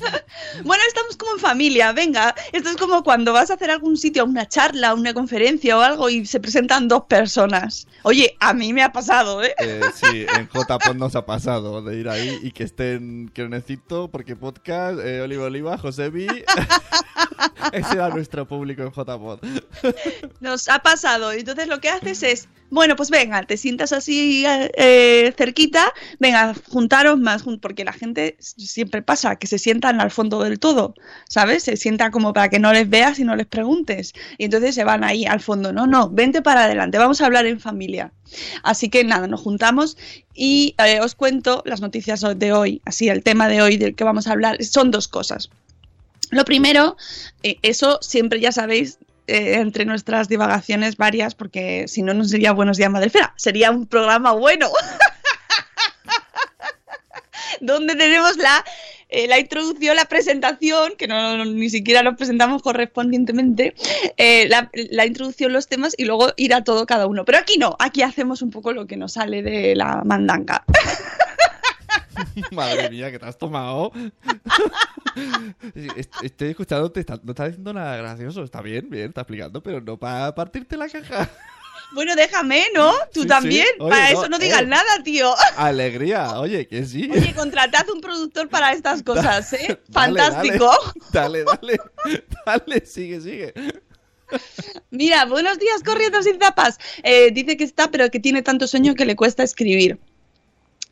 Bueno, 0.64 0.82
estamos 0.86 1.16
como 1.16 1.32
en 1.32 1.38
familia, 1.38 1.92
venga. 1.92 2.34
Esto 2.52 2.70
es 2.70 2.76
como 2.76 3.02
cuando 3.02 3.32
vas 3.32 3.50
a 3.50 3.54
hacer 3.54 3.70
algún 3.70 3.96
sitio, 3.96 4.24
una 4.24 4.46
charla, 4.46 4.94
una 4.94 5.12
conferencia 5.12 5.76
o 5.76 5.80
algo 5.80 6.08
y 6.08 6.26
se 6.26 6.38
presentan 6.40 6.86
dos 6.86 7.04
personas. 7.04 7.86
Oye, 8.02 8.36
a 8.40 8.52
mí 8.52 8.72
me 8.72 8.82
ha 8.82 8.92
pasado, 8.92 9.42
¿eh? 9.42 9.54
Eh, 9.58 9.80
sí, 9.94 10.26
en 10.36 10.48
JPod 10.48 10.94
nos 10.94 11.16
ha 11.16 11.26
pasado 11.26 11.82
de 11.82 11.98
ir 11.98 12.08
ahí 12.08 12.38
y 12.42 12.52
que 12.52 12.64
estén, 12.64 13.30
que 13.34 13.48
necesito, 13.48 14.10
porque 14.10 14.36
podcast, 14.36 15.00
eh, 15.00 15.22
Oliva 15.22 15.46
Oliva, 15.46 15.78
Josebi. 15.78 16.26
Ese 17.72 17.94
era 17.94 18.08
nuestro 18.10 18.46
público 18.46 18.82
en 18.82 18.90
JPod. 18.90 19.40
Nos 20.40 20.68
ha 20.68 20.80
pasado. 20.80 21.32
Entonces 21.32 21.68
lo 21.68 21.80
que 21.80 21.88
haces 21.88 22.22
es, 22.22 22.48
bueno, 22.70 22.96
pues 22.96 23.10
venga, 23.10 23.42
te 23.44 23.56
sientas 23.56 23.92
así 23.92 24.44
eh, 24.46 25.32
cerquita, 25.36 25.92
venga, 26.18 26.54
juntaros 26.68 27.18
más, 27.18 27.44
porque 27.60 27.84
la 27.84 27.92
gente 27.92 28.36
siempre 28.40 29.02
pasa 29.02 29.36
que 29.36 29.46
se 29.46 29.58
sientan 29.58 30.00
al 30.00 30.10
fondo 30.10 30.42
del 30.42 30.58
todo, 30.58 30.94
¿sabes? 31.28 31.62
Se 31.64 31.76
sienta 31.76 32.10
como 32.10 32.32
para 32.32 32.48
que 32.48 32.58
no 32.58 32.72
les 32.72 32.88
veas 32.88 33.18
y 33.18 33.24
no 33.24 33.36
les 33.36 33.46
preguntes. 33.46 34.12
Y 34.38 34.46
entonces 34.46 34.74
se 34.74 34.84
van 34.84 35.04
ahí 35.04 35.24
al 35.24 35.40
fondo. 35.40 35.72
No, 35.72 35.86
no, 35.86 36.10
vente 36.10 36.42
para 36.42 36.64
adelante, 36.64 36.98
vamos 36.98 37.20
a 37.20 37.26
hablar 37.26 37.46
en 37.46 37.60
familia. 37.60 38.12
Así 38.62 38.88
que 38.88 39.04
nada, 39.04 39.26
nos 39.26 39.40
juntamos 39.40 39.96
y 40.34 40.74
eh, 40.78 41.00
os 41.00 41.14
cuento 41.14 41.62
las 41.66 41.80
noticias 41.80 42.24
de 42.36 42.52
hoy. 42.52 42.82
Así, 42.84 43.08
el 43.08 43.22
tema 43.22 43.48
de 43.48 43.62
hoy 43.62 43.76
del 43.76 43.94
que 43.94 44.04
vamos 44.04 44.26
a 44.26 44.32
hablar 44.32 44.62
son 44.64 44.90
dos 44.90 45.08
cosas. 45.08 45.50
Lo 46.30 46.44
primero, 46.44 46.96
eh, 47.42 47.56
eso 47.62 47.98
siempre 48.02 48.40
ya 48.40 48.52
sabéis, 48.52 48.98
eh, 49.26 49.54
entre 49.54 49.84
nuestras 49.84 50.28
divagaciones 50.28 50.96
varias, 50.96 51.34
porque 51.34 51.86
si 51.88 52.02
no, 52.02 52.14
no 52.14 52.24
sería 52.24 52.52
Buenos 52.52 52.76
Días 52.76 52.90
Madrefera, 52.90 53.34
sería 53.36 53.70
un 53.70 53.86
programa 53.86 54.32
bueno. 54.32 54.68
Donde 57.60 57.94
tenemos 57.94 58.36
la 58.36 58.64
eh, 59.14 59.28
la 59.28 59.38
introducción, 59.38 59.94
la 59.94 60.06
presentación, 60.06 60.94
que 60.98 61.06
no, 61.06 61.44
ni 61.44 61.70
siquiera 61.70 62.02
nos 62.02 62.16
presentamos 62.16 62.62
correspondientemente, 62.62 63.74
eh, 64.16 64.48
la, 64.48 64.68
la 64.72 65.06
introducción, 65.06 65.52
los 65.52 65.68
temas 65.68 65.94
y 65.96 66.04
luego 66.04 66.32
ir 66.36 66.52
a 66.52 66.64
todo 66.64 66.84
cada 66.84 67.06
uno. 67.06 67.24
Pero 67.24 67.38
aquí 67.38 67.56
no, 67.56 67.76
aquí 67.78 68.02
hacemos 68.02 68.42
un 68.42 68.50
poco 68.50 68.72
lo 68.72 68.88
que 68.88 68.96
nos 68.96 69.12
sale 69.12 69.42
de 69.42 69.76
la 69.76 70.02
mandanga. 70.04 70.64
Madre 72.52 72.90
mía, 72.90 73.10
que 73.10 73.18
te 73.18 73.26
has 73.26 73.38
tomado. 73.38 73.92
Est- 75.96 76.12
Estoy 76.22 76.48
escuchándote, 76.50 77.00
está- 77.00 77.20
no 77.22 77.32
está 77.32 77.46
diciendo 77.46 77.72
nada 77.72 77.96
gracioso. 77.96 78.42
Está 78.42 78.60
bien, 78.62 78.88
bien, 78.90 79.06
está 79.08 79.22
explicando, 79.22 79.62
pero 79.62 79.80
no 79.80 79.98
para 79.98 80.34
partirte 80.34 80.76
la 80.76 80.88
caja. 80.88 81.30
Bueno, 81.92 82.16
déjame, 82.16 82.64
¿no? 82.74 82.92
Tú 83.12 83.22
Sí, 83.22 83.28
también. 83.28 83.66
sí. 83.66 83.76
Oye, 83.78 83.90
para 83.90 84.12
no, 84.12 84.18
eso 84.20 84.28
no 84.28 84.38
digas 84.38 84.62
eh. 84.62 84.66
nada, 84.66 85.02
tío. 85.04 85.32
Alegría, 85.56 86.40
oye, 86.40 86.66
que 86.66 86.84
sí. 86.84 87.08
Oye, 87.12 87.32
contratad 87.34 87.88
un 87.90 88.00
productor 88.00 88.48
para 88.48 88.72
estas 88.72 89.02
cosas, 89.02 89.52
¿eh? 89.52 89.78
Dale, 89.88 90.18
Fantástico. 90.20 90.70
Dale, 91.12 91.44
dale, 91.44 91.78
dale, 92.04 92.24
dale, 92.46 92.86
sigue, 92.86 93.20
sigue. 93.20 93.54
Mira, 94.90 95.26
buenos 95.26 95.58
días 95.58 95.82
corriendo 95.84 96.20
sin 96.22 96.40
zapas. 96.40 96.78
Eh, 97.04 97.30
dice 97.30 97.56
que 97.56 97.62
está, 97.64 97.90
pero 97.90 98.10
que 98.10 98.18
tiene 98.18 98.42
tanto 98.42 98.66
sueño 98.66 98.94
que 98.96 99.04
le 99.04 99.14
cuesta 99.14 99.44
escribir. 99.44 99.98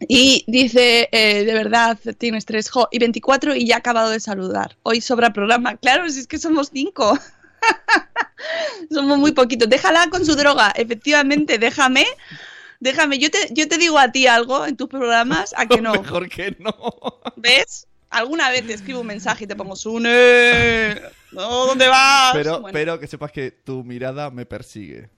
Y 0.09 0.45
dice, 0.47 1.09
eh, 1.13 1.45
de 1.45 1.55
verdad, 1.55 1.99
tienes 2.19 2.45
tres, 2.45 2.71
jo, 2.71 2.89
y 2.91 2.99
24 2.99 3.55
y 3.55 3.67
ya 3.67 3.77
ha 3.77 3.79
acabado 3.79 4.11
de 4.11 4.21
saludar. 4.21 4.77
Hoy 4.83 5.01
sobra 5.01 5.33
programa. 5.33 5.77
Claro, 5.77 6.09
si 6.11 6.21
es 6.21 6.27
que 6.27 6.39
somos 6.39 6.71
cinco. 6.73 7.19
somos 8.91 9.19
muy 9.19 9.33
poquitos. 9.33 9.69
Déjala 9.69 10.09
con 10.11 10.25
su 10.25 10.35
droga. 10.35 10.73
Efectivamente, 10.77 11.59
déjame. 11.59 12.07
Déjame. 12.81 13.19
Yo 13.19 13.31
te, 13.31 13.39
yo 13.53 13.69
te 13.69 13.79
digo 13.79 13.99
a 13.99 14.11
ti 14.11 14.27
algo 14.27 14.67
en 14.67 14.77
tus 14.77 14.89
programas, 14.89 15.55
a 15.57 15.67
que 15.67 15.81
no. 15.83 15.93
Mejor 15.93 16.29
que 16.29 16.57
no. 16.59 16.75
¿Ves? 17.37 17.87
Alguna 18.11 18.51
vez 18.51 18.67
te 18.67 18.75
escribo 18.75 19.01
un 19.01 19.07
mensaje 19.07 19.45
y 19.45 19.47
te 19.47 19.57
pongo, 19.57 19.75
Sune, 19.75 20.97
no, 21.33 21.67
¿dónde 21.67 21.89
vas? 21.89 22.33
Pero, 22.35 22.61
Bueno, 22.61 22.73
pero 22.75 23.01
que 23.01 23.07
sepas 23.07 23.33
que 23.33 23.51
tu 23.51 23.85
mirada 23.85 24.31
me 24.31 24.45
persigue. 24.45 25.09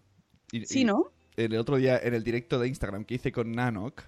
Y- 0.52 0.64
sí, 0.64 0.82
y 0.82 0.84
¿no? 0.84 1.10
El 1.36 1.56
otro 1.56 1.76
día, 1.76 1.98
en 2.00 2.14
el 2.14 2.22
directo 2.22 2.60
de 2.60 2.68
Instagram 2.68 3.04
que 3.04 3.14
hice 3.14 3.32
con 3.32 3.50
Nanok, 3.50 4.02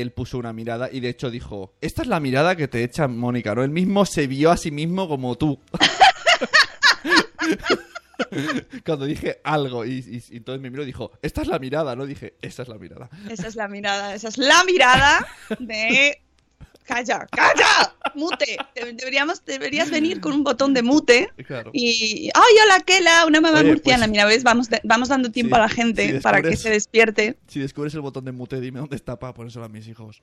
él 0.00 0.12
puso 0.12 0.38
una 0.38 0.52
mirada 0.52 0.88
y 0.90 1.00
de 1.00 1.08
hecho 1.10 1.30
dijo: 1.30 1.74
Esta 1.80 2.02
es 2.02 2.08
la 2.08 2.20
mirada 2.20 2.56
que 2.56 2.68
te 2.68 2.82
echa 2.84 3.08
Mónica, 3.08 3.54
¿no? 3.54 3.62
Él 3.62 3.70
mismo 3.70 4.06
se 4.06 4.26
vio 4.26 4.50
a 4.50 4.56
sí 4.56 4.70
mismo 4.70 5.08
como 5.08 5.36
tú. 5.36 5.60
Cuando 8.84 9.04
dije 9.06 9.40
algo 9.44 9.84
y, 9.84 10.22
y- 10.30 10.36
entonces 10.36 10.62
me 10.62 10.70
miró 10.70 10.84
dijo: 10.84 11.10
Esta 11.22 11.42
es 11.42 11.48
la 11.48 11.58
mirada, 11.58 11.96
¿no? 11.96 12.06
Dije: 12.06 12.34
Esa 12.40 12.62
es 12.62 12.68
la 12.68 12.78
mirada. 12.78 13.10
Esa 13.28 13.48
es 13.48 13.56
la 13.56 13.68
mirada, 13.68 14.14
esa 14.14 14.28
es 14.28 14.38
la 14.38 14.62
mirada 14.64 15.26
de... 15.58 16.22
Calla, 16.84 17.26
calla, 17.30 17.94
mute. 18.14 18.56
Te- 18.74 18.92
Deberíamos, 18.92 19.44
deberías 19.44 19.90
venir 19.90 20.20
con 20.20 20.32
un 20.32 20.42
botón 20.44 20.74
de 20.74 20.82
mute 20.82 21.30
Claro. 21.46 21.70
y... 21.72 22.28
¡Ay, 22.34 22.54
hola, 22.64 22.80
Kela! 22.80 23.24
Una 23.26 23.40
mamá 23.40 23.60
Oye, 23.60 23.68
murciana. 23.70 24.00
pues- 24.06 24.10
Mira, 24.10 24.24
¿ves? 24.26 24.42
Vamos, 24.42 24.68
de- 24.68 24.80
vamos 24.84 25.08
dando 25.08 25.30
tiempo 25.30 25.54
Sí, 25.56 25.60
a 25.60 25.62
la 25.64 25.68
gente 25.68 26.12
si 26.12 26.20
para 26.20 26.42
que 26.42 26.56
se 26.56 26.70
despierte. 26.70 27.38
Si 27.46 27.60
descubres 27.60 27.94
el 27.94 28.00
botón 28.00 28.24
de 28.24 28.32
mute, 28.32 28.60
dime 28.60 28.80
dónde 28.80 28.96
está 28.96 29.18
para 29.18 29.32
ponérselo 29.32 29.64
a 29.64 29.68
mis 29.68 29.86
hijos. 29.88 30.22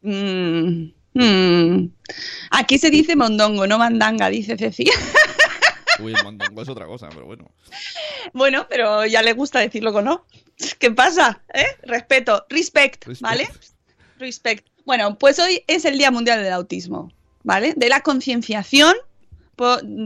Mm, 0.00 0.90
mm. 1.14 1.90
Aquí 2.50 2.78
se 2.78 2.90
dice 2.90 3.14
mondongo, 3.16 3.66
no 3.66 3.78
mandanga, 3.78 4.28
dice 4.30 4.56
Ceci. 4.56 4.84
Uy, 6.00 6.14
el 6.14 6.24
mondongo 6.24 6.62
es 6.62 6.68
otra 6.68 6.86
cosa, 6.86 7.08
pero 7.10 7.26
bueno. 7.26 7.50
Bueno, 8.32 8.66
pero 8.68 9.04
ya 9.06 9.22
le 9.22 9.32
gusta 9.34 9.60
decirlo 9.60 9.92
con 9.92 10.06
no. 10.06 10.26
¿Qué 10.78 10.90
pasa? 10.90 11.42
¿Eh? 11.52 11.66
Respeto, 11.82 12.46
respect, 12.48 13.04
Respect. 13.06 13.20
¿vale? 13.20 13.48
Respect. 14.22 14.68
Bueno, 14.86 15.18
pues 15.18 15.38
hoy 15.40 15.64
es 15.66 15.84
el 15.84 15.98
Día 15.98 16.12
Mundial 16.12 16.42
del 16.42 16.52
Autismo, 16.52 17.10
¿vale? 17.42 17.74
De 17.76 17.88
la 17.88 18.02
concienciación 18.02 18.94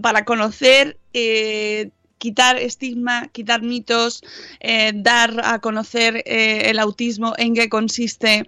para 0.02 0.24
conocer, 0.24 0.98
eh, 1.12 1.90
quitar 2.16 2.56
estigma, 2.56 3.28
quitar 3.28 3.62
mitos, 3.62 4.22
eh, 4.60 4.92
dar 4.94 5.40
a 5.44 5.60
conocer 5.60 6.22
eh, 6.24 6.70
el 6.70 6.78
autismo, 6.78 7.34
en 7.36 7.54
qué 7.54 7.68
consiste, 7.68 8.46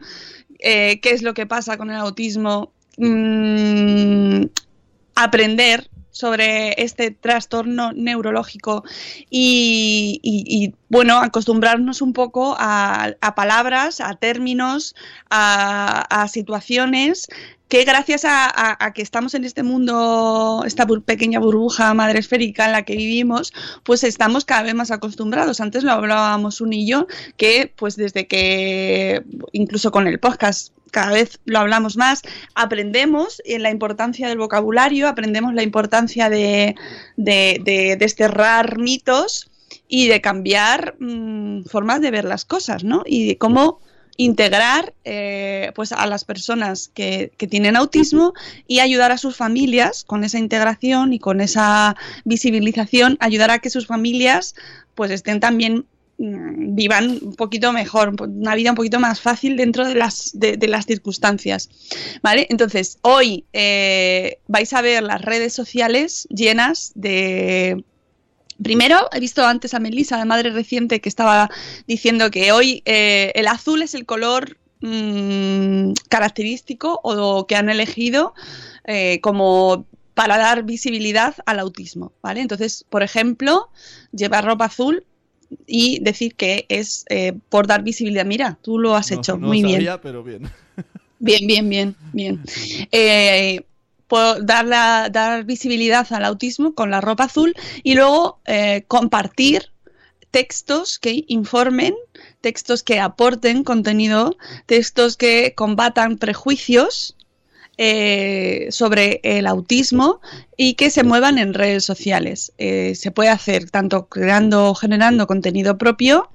qué 0.58 1.00
es 1.02 1.22
lo 1.22 1.34
que 1.34 1.46
pasa 1.46 1.76
con 1.76 1.90
el 1.90 1.96
autismo, 1.96 2.72
mm, 2.96 4.44
aprender 5.14 5.88
sobre 6.18 6.74
este 6.82 7.12
trastorno 7.12 7.92
neurológico 7.92 8.82
y, 9.30 10.18
y- 10.22 10.74
bueno, 10.88 11.18
acostumbrarnos 11.18 12.02
un 12.02 12.12
poco 12.12 12.56
a, 12.58 13.12
a 13.20 13.34
palabras, 13.34 14.00
a 14.00 14.14
términos, 14.14 14.96
a 15.30 16.26
situaciones 16.28 17.28
que 17.68 17.84
gracias 17.84 18.24
a, 18.24 18.84
a- 18.84 18.92
que 18.92 19.02
estamos 19.02 19.34
en 19.34 19.44
este 19.44 19.62
mundo, 19.62 20.62
esta 20.66 20.86
pequeña 21.04 21.38
burbuja 21.38 21.92
madre 21.94 22.18
esférica 22.20 22.64
en 22.66 22.72
la 22.72 22.82
que 22.84 22.96
vivimos, 22.96 23.52
pues 23.84 24.04
estamos 24.04 24.44
cada 24.44 24.62
vez 24.62 24.74
más 24.74 24.90
acostumbrados. 24.90 25.60
Antes 25.60 25.84
lo 25.84 25.92
hablábamos 25.92 26.60
un 26.60 26.72
y 26.72 26.86
yo, 26.86 27.06
que 27.36 27.72
pues 27.76 27.96
desde 27.96 28.26
que, 28.26 29.22
incluso 29.52 29.90
con 29.90 30.06
el 30.08 30.18
podcast, 30.18 30.72
cada 30.90 31.12
vez 31.12 31.38
lo 31.44 31.58
hablamos 31.58 31.98
más, 31.98 32.22
aprendemos 32.54 33.42
en 33.44 33.62
la 33.62 33.70
importancia 33.70 34.28
del 34.28 34.38
vocabulario, 34.38 35.06
aprendemos 35.06 35.52
la 35.52 35.62
importancia 35.62 36.30
de, 36.30 36.74
de- 37.16 37.60
de 37.62 37.96
desterrar 37.98 38.78
mitos 38.78 39.50
y 39.86 40.06
de 40.08 40.22
cambiar 40.22 40.96
mm, 40.98 41.64
formas 41.64 42.00
de 42.00 42.10
ver 42.10 42.24
las 42.24 42.44
cosas, 42.46 42.84
¿no? 42.84 43.02
Y 43.04 43.26
de 43.26 43.36
cómo 43.38 43.80
integrar 44.18 44.94
eh, 45.04 45.70
pues 45.76 45.92
a 45.92 46.04
las 46.06 46.24
personas 46.24 46.90
que, 46.92 47.30
que 47.38 47.46
tienen 47.46 47.76
autismo 47.76 48.34
y 48.66 48.80
ayudar 48.80 49.12
a 49.12 49.16
sus 49.16 49.36
familias 49.36 50.02
con 50.04 50.24
esa 50.24 50.40
integración 50.40 51.12
y 51.12 51.20
con 51.20 51.40
esa 51.40 51.96
visibilización, 52.24 53.16
ayudar 53.20 53.52
a 53.52 53.60
que 53.60 53.70
sus 53.70 53.86
familias 53.86 54.56
pues 54.96 55.12
estén 55.12 55.38
también 55.38 55.86
mm, 56.18 56.74
vivan 56.74 57.20
un 57.22 57.36
poquito 57.36 57.72
mejor, 57.72 58.20
una 58.20 58.56
vida 58.56 58.70
un 58.70 58.76
poquito 58.76 58.98
más 58.98 59.20
fácil 59.20 59.56
dentro 59.56 59.86
de 59.86 59.94
las, 59.94 60.32
de, 60.34 60.58
las 60.66 60.84
circunstancias. 60.84 61.70
¿Vale? 62.20 62.48
Entonces, 62.50 62.98
hoy 63.02 63.44
eh, 63.52 64.38
vais 64.48 64.72
a 64.72 64.82
ver 64.82 65.04
las 65.04 65.22
redes 65.22 65.52
sociales 65.52 66.26
llenas 66.28 66.90
de... 66.96 67.84
Primero, 68.62 69.08
he 69.12 69.20
visto 69.20 69.44
antes 69.46 69.72
a 69.74 69.78
Melissa, 69.80 70.16
la 70.18 70.24
madre 70.24 70.50
reciente, 70.50 71.00
que 71.00 71.08
estaba 71.08 71.48
diciendo 71.86 72.30
que 72.30 72.50
hoy 72.52 72.82
eh, 72.86 73.30
el 73.34 73.46
azul 73.46 73.82
es 73.82 73.94
el 73.94 74.04
color 74.04 74.58
mm, 74.80 75.92
característico 76.08 77.00
o 77.02 77.46
que 77.46 77.56
han 77.56 77.68
elegido 77.70 78.34
eh, 78.84 79.20
como 79.20 79.86
para 80.14 80.36
dar 80.38 80.64
visibilidad 80.64 81.36
al 81.46 81.60
autismo, 81.60 82.12
¿vale? 82.22 82.40
Entonces, 82.40 82.84
por 82.88 83.02
ejemplo, 83.04 83.68
llevar 84.12 84.44
ropa 84.44 84.64
azul 84.64 85.04
y 85.66 86.00
decir 86.02 86.34
que 86.34 86.66
es 86.68 87.04
eh, 87.08 87.34
por 87.48 87.66
dar 87.68 87.82
visibilidad. 87.82 88.26
Mira, 88.26 88.58
tú 88.62 88.78
lo 88.78 88.96
has 88.96 89.10
No- 89.12 89.18
hecho 89.18 89.38
no 89.38 89.46
muy 89.46 89.62
bien. 89.62 89.76
sabía, 89.76 90.00
pero 90.00 90.24
bien. 90.24 90.50
Bien, 91.20 91.46
bien, 91.46 91.68
bien, 91.68 91.96
bien. 92.12 92.40
Eh, 92.92 93.62
por 94.08 94.44
dar, 94.44 94.64
la- 94.64 95.08
dar 95.10 95.44
visibilidad 95.44 96.06
al 96.12 96.24
autismo 96.24 96.74
con 96.74 96.90
la 96.90 97.00
ropa 97.00 97.24
azul 97.24 97.54
y 97.82 97.94
luego 97.94 98.40
eh, 98.46 98.84
compartir 98.88 99.70
textos 100.30 100.98
que 100.98 101.24
informen, 101.28 101.94
textos 102.40 102.82
que 102.82 103.00
aporten 103.00 103.64
contenido, 103.64 104.36
textos 104.66 105.16
que 105.16 105.54
combatan 105.54 106.18
prejuicios 106.18 107.16
eh, 107.78 108.68
sobre 108.70 109.20
el 109.22 109.46
autismo 109.46 110.20
y 110.56 110.74
que 110.74 110.90
se 110.90 111.04
muevan 111.04 111.38
en 111.38 111.54
redes 111.54 111.84
sociales. 111.84 112.52
Eh, 112.58 112.94
se 112.94 113.10
puede 113.10 113.30
hacer 113.30 113.70
tanto 113.70 114.08
creando 114.08 114.70
o 114.70 114.74
generando 114.74 115.26
contenido 115.26 115.78
propio, 115.78 116.30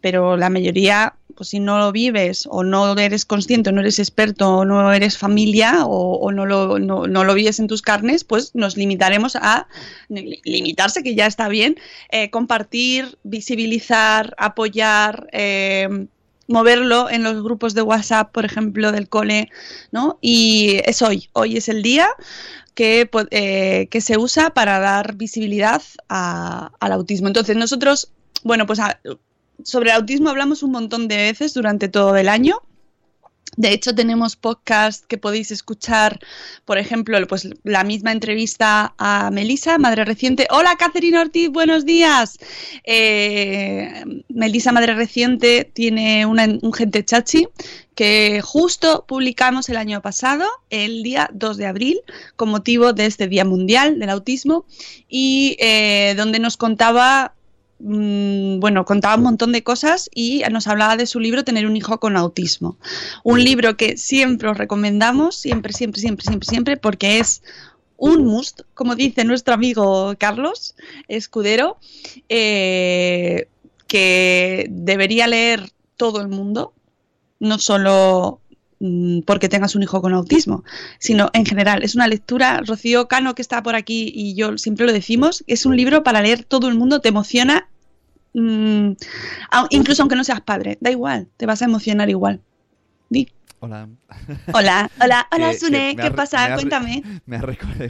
pero 0.00 0.36
la 0.36 0.48
mayoría, 0.50 1.16
pues 1.38 1.50
si 1.50 1.60
no 1.60 1.78
lo 1.78 1.92
vives 1.92 2.48
o 2.50 2.64
no 2.64 2.98
eres 2.98 3.24
consciente, 3.24 3.70
o 3.70 3.72
no 3.72 3.80
eres 3.80 4.00
experto 4.00 4.48
o 4.58 4.64
no 4.64 4.92
eres 4.92 5.16
familia 5.16 5.86
o, 5.86 6.32
no, 6.32 6.44
lo, 6.44 6.78
no, 6.80 7.06
lo 7.06 7.34
vives 7.34 7.60
en 7.60 7.68
tus 7.68 7.80
carnes, 7.80 8.24
pues 8.24 8.50
nos 8.56 8.76
limitaremos 8.76 9.36
a 9.36 9.68
li- 10.08 10.40
limitarse, 10.44 11.04
que 11.04 11.14
ya 11.14 11.26
está 11.26 11.48
bien, 11.48 11.76
eh, 12.10 12.28
compartir, 12.30 13.16
visibilizar, 13.22 14.34
apoyar. 14.36 15.28
eh, 15.32 15.88
moverlo 16.50 17.10
en 17.10 17.22
los 17.24 17.42
grupos 17.42 17.74
de 17.74 17.82
WhatsApp, 17.82 18.32
por 18.32 18.46
ejemplo, 18.46 18.90
del 18.90 19.06
cole, 19.10 19.50
¿no? 19.92 20.18
Y 20.22 20.80
es 20.86 21.02
hoy, 21.02 21.28
hoy 21.34 21.58
es 21.58 21.68
el 21.68 21.82
día 21.82 22.08
que, 22.74 23.04
po- 23.04 23.26
eh, 23.30 23.86
que 23.90 24.00
se 24.00 24.16
usa 24.16 24.48
para 24.50 24.78
dar 24.78 25.14
visibilidad 25.16 25.82
al 26.08 26.92
autismo. 26.92 27.26
Entonces, 27.28 27.54
nosotros, 27.54 28.10
bueno, 28.44 28.64
pues 28.64 28.78
a- 28.80 28.98
sobre 29.62 29.90
el 29.90 29.96
autismo 29.96 30.30
hablamos 30.30 30.62
un 30.62 30.72
montón 30.72 31.08
de 31.08 31.16
veces 31.16 31.54
durante 31.54 31.88
todo 31.88 32.16
el 32.16 32.28
año. 32.28 32.62
De 33.56 33.72
hecho, 33.72 33.92
tenemos 33.94 34.36
podcast 34.36 35.04
que 35.06 35.18
podéis 35.18 35.50
escuchar, 35.50 36.20
por 36.64 36.78
ejemplo, 36.78 37.18
pues 37.26 37.48
la 37.64 37.82
misma 37.82 38.12
entrevista 38.12 38.94
a 38.98 39.30
Melisa, 39.32 39.78
madre 39.78 40.04
reciente. 40.04 40.46
Hola, 40.50 40.76
Catherine 40.78 41.18
Ortiz, 41.18 41.50
buenos 41.50 41.84
días. 41.84 42.38
Eh, 42.84 44.04
Melisa, 44.28 44.70
madre 44.70 44.94
reciente, 44.94 45.64
tiene 45.74 46.24
una- 46.26 46.46
un 46.62 46.72
gente 46.72 47.04
chachi 47.04 47.48
que 47.96 48.40
justo 48.44 49.04
publicamos 49.08 49.68
el 49.70 49.76
año 49.76 50.00
pasado, 50.02 50.44
el 50.70 51.02
día 51.02 51.28
2 51.32 51.56
de 51.56 51.66
abril, 51.66 52.00
con 52.36 52.50
motivo 52.50 52.92
de 52.92 53.06
este 53.06 53.26
Día 53.26 53.44
Mundial 53.44 53.98
del 53.98 54.10
Autismo, 54.10 54.66
y 55.08 55.56
eh, 55.58 56.14
donde 56.16 56.38
nos 56.38 56.56
contaba 56.56 57.34
mm, 57.80 58.60
bueno, 58.60 58.84
contaba 58.84 59.16
un 59.16 59.22
montón 59.22 59.52
de 59.52 59.62
cosas 59.62 60.08
y 60.14 60.42
nos 60.50 60.66
hablaba 60.66 60.96
de 60.96 61.06
su 61.06 61.20
libro 61.20 61.44
Tener 61.44 61.66
un 61.66 61.76
hijo 61.76 61.98
con 62.00 62.16
autismo. 62.16 62.76
Un 63.24 63.42
libro 63.42 63.76
que 63.76 63.96
siempre 63.96 64.48
os 64.48 64.58
recomendamos, 64.58 65.36
siempre, 65.36 65.72
siempre, 65.72 66.00
siempre, 66.00 66.24
siempre, 66.24 66.48
siempre, 66.48 66.76
porque 66.76 67.18
es 67.18 67.42
un 67.96 68.24
must, 68.24 68.60
como 68.74 68.94
dice 68.94 69.24
nuestro 69.24 69.54
amigo 69.54 70.14
Carlos 70.18 70.74
Escudero, 71.08 71.78
eh, 72.28 73.48
que 73.86 74.66
debería 74.70 75.26
leer 75.26 75.70
todo 75.96 76.20
el 76.20 76.28
mundo, 76.28 76.72
no 77.40 77.58
solo 77.58 78.40
mm, 78.80 79.20
porque 79.22 79.48
tengas 79.48 79.74
un 79.74 79.82
hijo 79.82 80.00
con 80.00 80.12
autismo, 80.14 80.64
sino 80.98 81.30
en 81.32 81.44
general. 81.46 81.82
Es 81.82 81.94
una 81.94 82.06
lectura, 82.08 82.60
Rocío 82.66 83.08
Cano, 83.08 83.34
que 83.34 83.42
está 83.42 83.62
por 83.62 83.74
aquí 83.74 84.10
y 84.14 84.34
yo 84.34 84.56
siempre 84.58 84.86
lo 84.86 84.92
decimos, 84.92 85.44
es 85.46 85.66
un 85.66 85.76
libro 85.76 86.02
para 86.02 86.22
leer 86.22 86.44
todo 86.44 86.68
el 86.68 86.74
mundo, 86.76 87.00
te 87.00 87.08
emociona, 87.08 87.68
mm, 88.34 88.90
au- 89.50 89.66
incluso 89.70 90.02
aunque 90.02 90.16
no 90.16 90.24
seas 90.24 90.40
padre, 90.40 90.78
da 90.80 90.90
igual, 90.90 91.28
te 91.36 91.46
vas 91.46 91.62
a 91.62 91.64
emocionar 91.64 92.08
igual. 92.10 92.40
Di. 93.10 93.28
Hola. 93.60 93.88
Hola, 94.52 94.90
hola, 95.00 95.26
hola, 95.32 95.50
Que- 95.50 95.58
Sune, 95.58 95.96
que 95.96 96.02
¿qué 96.02 96.10
pasa? 96.12 96.48
me 96.50 96.54
Cuéntame. 96.54 97.02
Me 97.26 97.36
ha 97.36 97.40
recordado, 97.42 97.88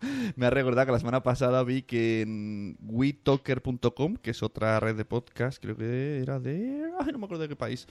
me 0.36 0.46
ha 0.46 0.50
recordado 0.50 0.86
que 0.86 0.92
la 0.92 0.98
semana 0.98 1.22
pasada 1.22 1.62
vi 1.64 1.82
que 1.82 2.22
en 2.22 2.76
WeTalker.com, 2.80 4.16
que 4.16 4.30
es 4.30 4.42
otra 4.42 4.80
red 4.80 4.94
de 4.96 5.04
podcast, 5.04 5.60
creo 5.60 5.76
que 5.76 6.20
era 6.22 6.38
de... 6.38 6.82
Ay, 7.00 7.12
no 7.12 7.18
me 7.18 7.24
acuerdo 7.26 7.42
de 7.42 7.48
qué 7.48 7.56
país. 7.56 7.86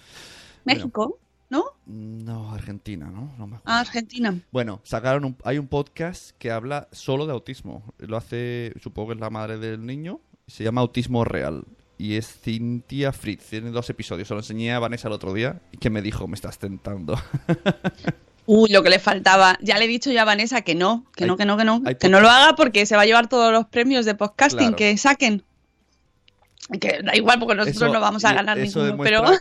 México, 0.63 1.20
¿no? 1.50 1.64
No, 1.86 2.52
Argentina, 2.54 3.06
¿no? 3.06 3.34
No 3.38 3.48
me 3.48 3.58
acuerdo. 3.58 3.62
Ah, 3.66 3.80
Argentina. 3.80 4.34
Bueno, 4.52 4.82
sacaron 4.84 5.25
un- 5.25 5.38
hay 5.44 5.58
un 5.60 5.68
podcast 5.68 6.32
que 6.40 6.52
habla 6.52 6.88
solo 6.92 7.25
de 7.28 7.34
autismo. 7.34 7.84
Lo 8.00 8.18
hace, 8.18 8.74
supongo 8.82 9.10
que 9.10 9.14
es 9.16 9.20
la 9.20 9.30
madre 9.30 9.58
del 9.58 9.86
niño. 9.86 10.20
Se 10.48 10.64
llama 10.64 10.82
Autismo 10.82 11.24
Real. 11.24 11.64
Y 11.98 12.16
es 12.16 12.28
Cintia 12.42 13.14
Fritz. 13.14 13.46
Tiene 13.50 13.70
dos 13.72 13.90
episodios. 13.90 14.28
Se 14.28 14.34
lo 14.34 14.42
enseñé 14.42 14.74
a 14.74 14.80
Vanessa 14.80 15.08
el 15.08 15.14
otro 15.14 15.34
día 15.34 15.62
y 15.72 15.78
que 15.78 15.90
me 15.90 16.02
dijo, 16.02 16.28
me 16.28 16.36
estás 16.36 16.60
tentando. 16.60 17.18
Uy, 18.48 18.70
lo 18.70 18.84
que 18.84 18.90
le 18.90 19.00
faltaba. 19.00 19.58
Ya 19.62 19.78
le 19.80 19.86
he 19.86 19.88
dicho 19.88 20.12
ya 20.12 20.24
a 20.24 20.25
Vanessa 20.25 20.62
que 20.62 20.75
no, 20.75 21.06
que 21.16 21.24
Hay- 21.24 21.30
no, 21.30 21.38
que 21.38 21.46
no, 21.46 21.58
que 21.58 21.64
no. 21.66 21.82
Que 22.00 22.10
no 22.10 22.20
lo 22.20 22.30
haga 22.30 22.56
porque 22.56 22.86
se 22.86 22.96
va 22.96 23.04
a 23.04 23.06
llevar 23.06 23.28
todos 23.30 23.52
los 23.52 23.66
premios 23.68 24.06
de 24.06 24.14
podcasting 24.16 24.58
Claro. 24.60 24.75
que 24.75 24.98
saquen. 24.98 25.44
Que 26.82 27.02
da 27.04 27.16
igual 27.16 27.40
porque 27.40 27.56
nosotros 27.56 27.75
Eso- 27.84 27.94
no 27.94 28.00
vamos 28.02 28.25
a 28.25 28.34
ganar 28.34 28.58
ninguno, 28.58 28.98
pero... 28.98 29.24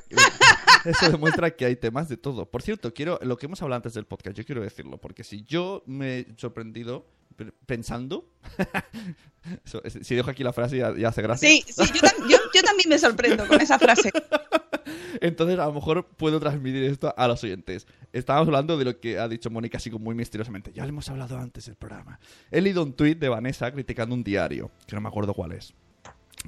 Eso 0.84 1.10
demuestra 1.10 1.50
que 1.54 1.64
hay 1.64 1.76
temas 1.76 2.08
de 2.08 2.16
todo. 2.16 2.50
Por 2.50 2.62
cierto, 2.62 2.92
quiero 2.92 3.18
lo 3.22 3.36
que 3.36 3.46
hemos 3.46 3.60
hablado 3.62 3.78
antes 3.78 3.94
del 3.94 4.04
podcast, 4.06 4.36
yo 4.36 4.44
quiero 4.44 4.62
decirlo, 4.62 4.98
porque 4.98 5.24
si 5.24 5.42
yo 5.44 5.82
me 5.86 6.18
he 6.20 6.26
sorprendido 6.36 7.06
pe- 7.36 7.52
pensando... 7.66 8.28
Eso, 9.64 9.82
si 10.02 10.14
dejo 10.14 10.30
aquí 10.30 10.42
la 10.42 10.52
frase 10.54 10.78
ya, 10.78 10.94
ya 10.96 11.08
hace 11.08 11.20
gracia. 11.22 11.48
Sí, 11.48 11.62
sí, 11.66 11.82
yo, 11.94 12.00
tam- 12.00 12.28
yo- 12.30 12.38
yo 12.54 12.62
también 12.62 12.88
me 12.88 12.98
sorprendo 12.98 13.46
con 13.46 13.60
esa 13.60 13.78
frase. 13.78 14.10
Entonces, 15.20 15.58
a 15.58 15.66
lo 15.66 15.72
mejor 15.74 16.06
puedo 16.06 16.40
transmitir 16.40 16.82
esto 16.84 17.14
a 17.16 17.28
los 17.28 17.42
oyentes. 17.44 17.86
Estábamos 18.12 18.48
hablando 18.48 18.76
de 18.78 18.84
lo 18.84 19.00
que 19.00 19.18
ha 19.18 19.28
dicho 19.28 19.50
Mónica 19.50 19.76
así 19.78 19.90
como 19.90 20.04
muy 20.06 20.14
misteriosamente. 20.14 20.72
Ya 20.72 20.82
lo 20.84 20.88
hemos 20.90 21.08
hablado 21.08 21.38
antes 21.38 21.66
del 21.66 21.76
programa. 21.76 22.18
He 22.50 22.60
leído 22.60 22.82
un 22.82 22.92
tuit 22.94 23.18
de 23.18 23.28
Vanessa 23.28 23.70
criticando 23.72 24.14
un 24.14 24.24
diario, 24.24 24.70
que 24.86 24.94
no 24.96 25.00
me 25.02 25.08
acuerdo 25.08 25.34
cuál 25.34 25.52
es, 25.52 25.74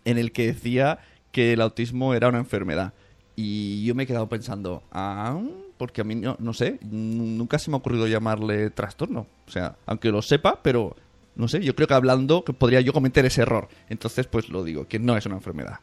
en 0.04 0.18
el 0.18 0.32
que 0.32 0.46
decía 0.48 0.98
que 1.32 1.52
el 1.52 1.60
autismo 1.60 2.14
era 2.14 2.28
una 2.28 2.38
enfermedad. 2.38 2.94
Y 3.36 3.84
yo 3.84 3.94
me 3.94 4.04
he 4.04 4.06
quedado 4.06 4.28
pensando, 4.28 4.82
ah, 4.90 5.38
porque 5.76 6.00
a 6.00 6.04
mí 6.04 6.14
no, 6.14 6.36
no 6.38 6.54
sé, 6.54 6.78
nunca 6.80 7.58
se 7.58 7.70
me 7.70 7.76
ha 7.76 7.78
ocurrido 7.78 8.06
llamarle 8.06 8.70
trastorno. 8.70 9.26
O 9.46 9.50
sea, 9.50 9.76
aunque 9.84 10.10
lo 10.10 10.22
sepa, 10.22 10.62
pero 10.62 10.96
no 11.36 11.46
sé, 11.46 11.62
yo 11.62 11.74
creo 11.74 11.86
que 11.86 11.94
hablando 11.94 12.42
podría 12.42 12.80
yo 12.80 12.94
cometer 12.94 13.26
ese 13.26 13.42
error. 13.42 13.68
Entonces, 13.90 14.26
pues 14.26 14.48
lo 14.48 14.64
digo, 14.64 14.88
que 14.88 14.98
no 14.98 15.16
es 15.16 15.26
una 15.26 15.36
enfermedad. 15.36 15.80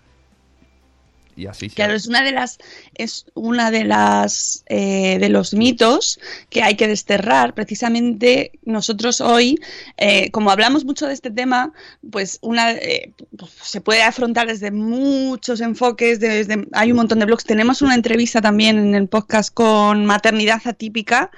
Y 1.36 1.48
así 1.48 1.70
se- 1.70 1.76
Claro, 1.76 1.94
es 1.94 2.08
una 2.08 2.24
de 2.24 2.32
las, 2.32 2.58
es 2.96 3.26
una 3.34 3.72
de 3.72 3.84
las 3.84 4.64
eh, 4.68 5.18
de 5.20 5.30
los 5.30 5.54
mitos 5.54 6.20
que 6.50 6.62
hay 6.64 6.76
que 6.76 6.88
desterrar. 6.88 7.54
Precisamente 7.54 8.52
nosotros 8.64 9.22
hoy, 9.22 9.60
eh, 9.98 10.30
como 10.32 10.52
hablamos 10.52 10.86
mucho 10.86 11.08
de 11.08 11.14
este 11.14 11.32
tema, 11.32 11.72
pues 12.12 12.40
una 12.42 12.72
eh, 12.72 13.12
pues, 13.38 13.52
se 13.62 13.82
puede 13.82 14.04
afrontar 14.04 14.48
desde 14.48 14.72
muchos 14.72 15.62
enfoques. 15.62 16.20
Desde, 16.20 16.68
hay 16.74 16.92
un 16.92 16.98
montón 16.98 17.20
de 17.20 17.26
blogs. 17.26 17.44
Tenemos 17.44 17.82
una 17.82 17.96
entrevista 17.96 18.42
también 18.42 18.78
en 18.78 18.96
el 18.96 19.08
podcast 19.08 19.54
con 19.54 20.06
maternidad 20.06 20.62
atípica 20.66 21.32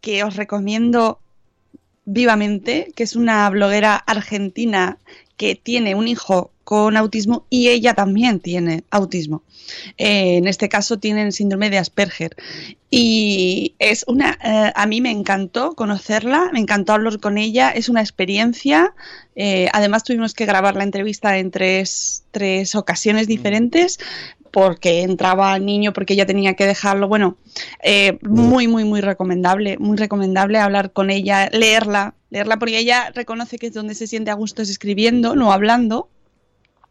que 0.00 0.22
os 0.22 0.36
recomiendo 0.36 1.20
vivamente, 2.06 2.92
que 2.94 3.02
es 3.04 3.16
una 3.16 3.48
bloguera 3.48 3.96
argentina 3.96 4.98
que 5.36 5.54
tiene 5.54 5.94
un 5.94 6.08
hijo 6.08 6.50
con 6.64 6.96
autismo 6.96 7.44
y 7.50 7.68
ella 7.68 7.94
también 7.94 8.40
tiene 8.40 8.84
autismo. 8.90 9.42
Eh, 9.98 10.36
en 10.38 10.48
este 10.48 10.68
caso 10.68 10.98
tienen 10.98 11.32
síndrome 11.32 11.70
de 11.70 11.78
Asperger. 11.78 12.36
Y 12.90 13.74
es 13.78 14.04
una, 14.06 14.38
eh, 14.42 14.72
a 14.74 14.86
mí 14.86 15.00
me 15.00 15.10
encantó 15.10 15.74
conocerla, 15.74 16.50
me 16.52 16.60
encantó 16.60 16.92
hablar 16.92 17.18
con 17.18 17.38
ella, 17.38 17.70
es 17.70 17.88
una 17.88 18.00
experiencia. 18.00 18.94
Eh, 19.36 19.68
además 19.72 20.04
tuvimos 20.04 20.32
que 20.32 20.46
grabar 20.46 20.76
la 20.76 20.84
entrevista 20.84 21.38
en 21.38 21.50
tres, 21.50 22.24
tres 22.30 22.74
ocasiones 22.74 23.26
diferentes 23.26 23.98
porque 24.54 25.02
entraba 25.02 25.56
el 25.56 25.66
niño, 25.66 25.92
porque 25.92 26.14
ella 26.14 26.26
tenía 26.26 26.54
que 26.54 26.64
dejarlo. 26.64 27.08
Bueno, 27.08 27.38
eh, 27.82 28.20
muy, 28.22 28.68
muy, 28.68 28.84
muy 28.84 29.00
recomendable, 29.00 29.78
muy 29.78 29.96
recomendable 29.96 30.60
hablar 30.60 30.92
con 30.92 31.10
ella, 31.10 31.50
leerla, 31.52 32.14
leerla 32.30 32.56
porque 32.56 32.78
ella 32.78 33.10
reconoce 33.12 33.58
que 33.58 33.66
es 33.66 33.74
donde 33.74 33.96
se 33.96 34.06
siente 34.06 34.30
a 34.30 34.34
gusto 34.34 34.62
es 34.62 34.70
escribiendo, 34.70 35.34
no 35.34 35.50
hablando. 35.50 36.08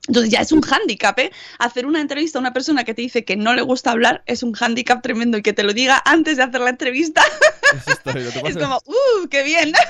Entonces 0.07 0.31
ya 0.31 0.41
es 0.41 0.51
un 0.51 0.61
hándicap, 0.61 1.17
¿eh? 1.19 1.31
Hacer 1.59 1.85
una 1.85 2.01
entrevista 2.01 2.37
a 2.37 2.41
una 2.41 2.51
persona 2.51 2.83
que 2.83 2.93
te 2.93 3.01
dice 3.01 3.23
que 3.23 3.37
no 3.37 3.53
le 3.53 3.61
gusta 3.61 3.91
hablar 3.91 4.21
es 4.25 4.43
un 4.43 4.51
hándicap 4.53 5.01
tremendo 5.01 5.37
y 5.37 5.41
que 5.41 5.53
te 5.53 5.63
lo 5.63 5.73
diga 5.73 6.01
antes 6.05 6.37
de 6.37 6.43
hacer 6.43 6.59
la 6.59 6.71
entrevista 6.71 7.23
Eso 7.73 7.91
está 7.91 8.11
bien, 8.11 8.25
lo 8.25 8.31
que 8.31 8.49
es 8.49 8.57
como, 8.57 8.81
¡uh, 8.85 9.27
qué 9.29 9.43
bien! 9.43 9.73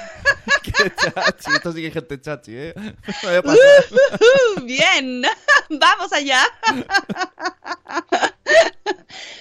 Qué 0.64 0.92
chachi, 0.96 1.52
esto 1.56 1.74
sí 1.74 1.82
que 1.82 1.88
es 1.88 1.94
gente 1.94 2.22
chachi, 2.22 2.52
¿eh? 2.56 2.74
Había 3.24 3.42
pasado. 3.42 3.60
¡Uh, 4.58 4.62
bien! 4.62 5.24
¡Vamos 5.70 6.14
allá! 6.14 6.44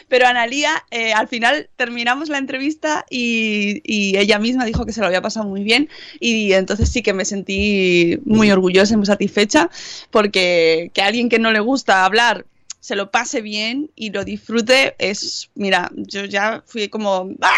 Pero 0.09 0.27
Analía, 0.27 0.85
eh, 0.91 1.13
al 1.13 1.29
final 1.29 1.71
terminamos 1.77 2.29
la 2.29 2.39
entrevista 2.39 3.07
y, 3.09 3.81
y 3.85 4.19
ella 4.19 4.39
misma 4.39 4.65
dijo 4.65 4.85
que 4.85 4.93
se 4.93 5.01
lo 5.01 5.07
había 5.07 5.23
pasado 5.23 5.47
muy 5.47 5.65
bien 5.65 5.89
y 6.21 6.53
entonces 6.53 6.91
sí 6.91 7.03
que 7.03 7.13
me 7.13 7.25
sentí 7.25 8.19
muy 8.25 8.51
orgullosa 8.51 8.95
y 8.95 8.99
muy 8.99 9.07
satisfecha 9.07 9.71
porque 10.11 10.91
que 10.93 11.03
alguien 11.03 11.29
que 11.29 11.39
no 11.39 11.51
le 11.51 11.61
gusta 11.61 12.05
hablar 12.05 12.45
se 12.81 12.97
lo 12.97 13.13
pase 13.13 13.43
bien 13.43 13.91
y 13.95 14.11
lo 14.11 14.25
disfrute 14.25 14.97
es, 14.99 15.51
mira, 15.55 15.91
yo 15.95 16.25
ya 16.25 16.65
fui 16.67 16.89
como, 16.89 17.31
¡ah! 17.41 17.53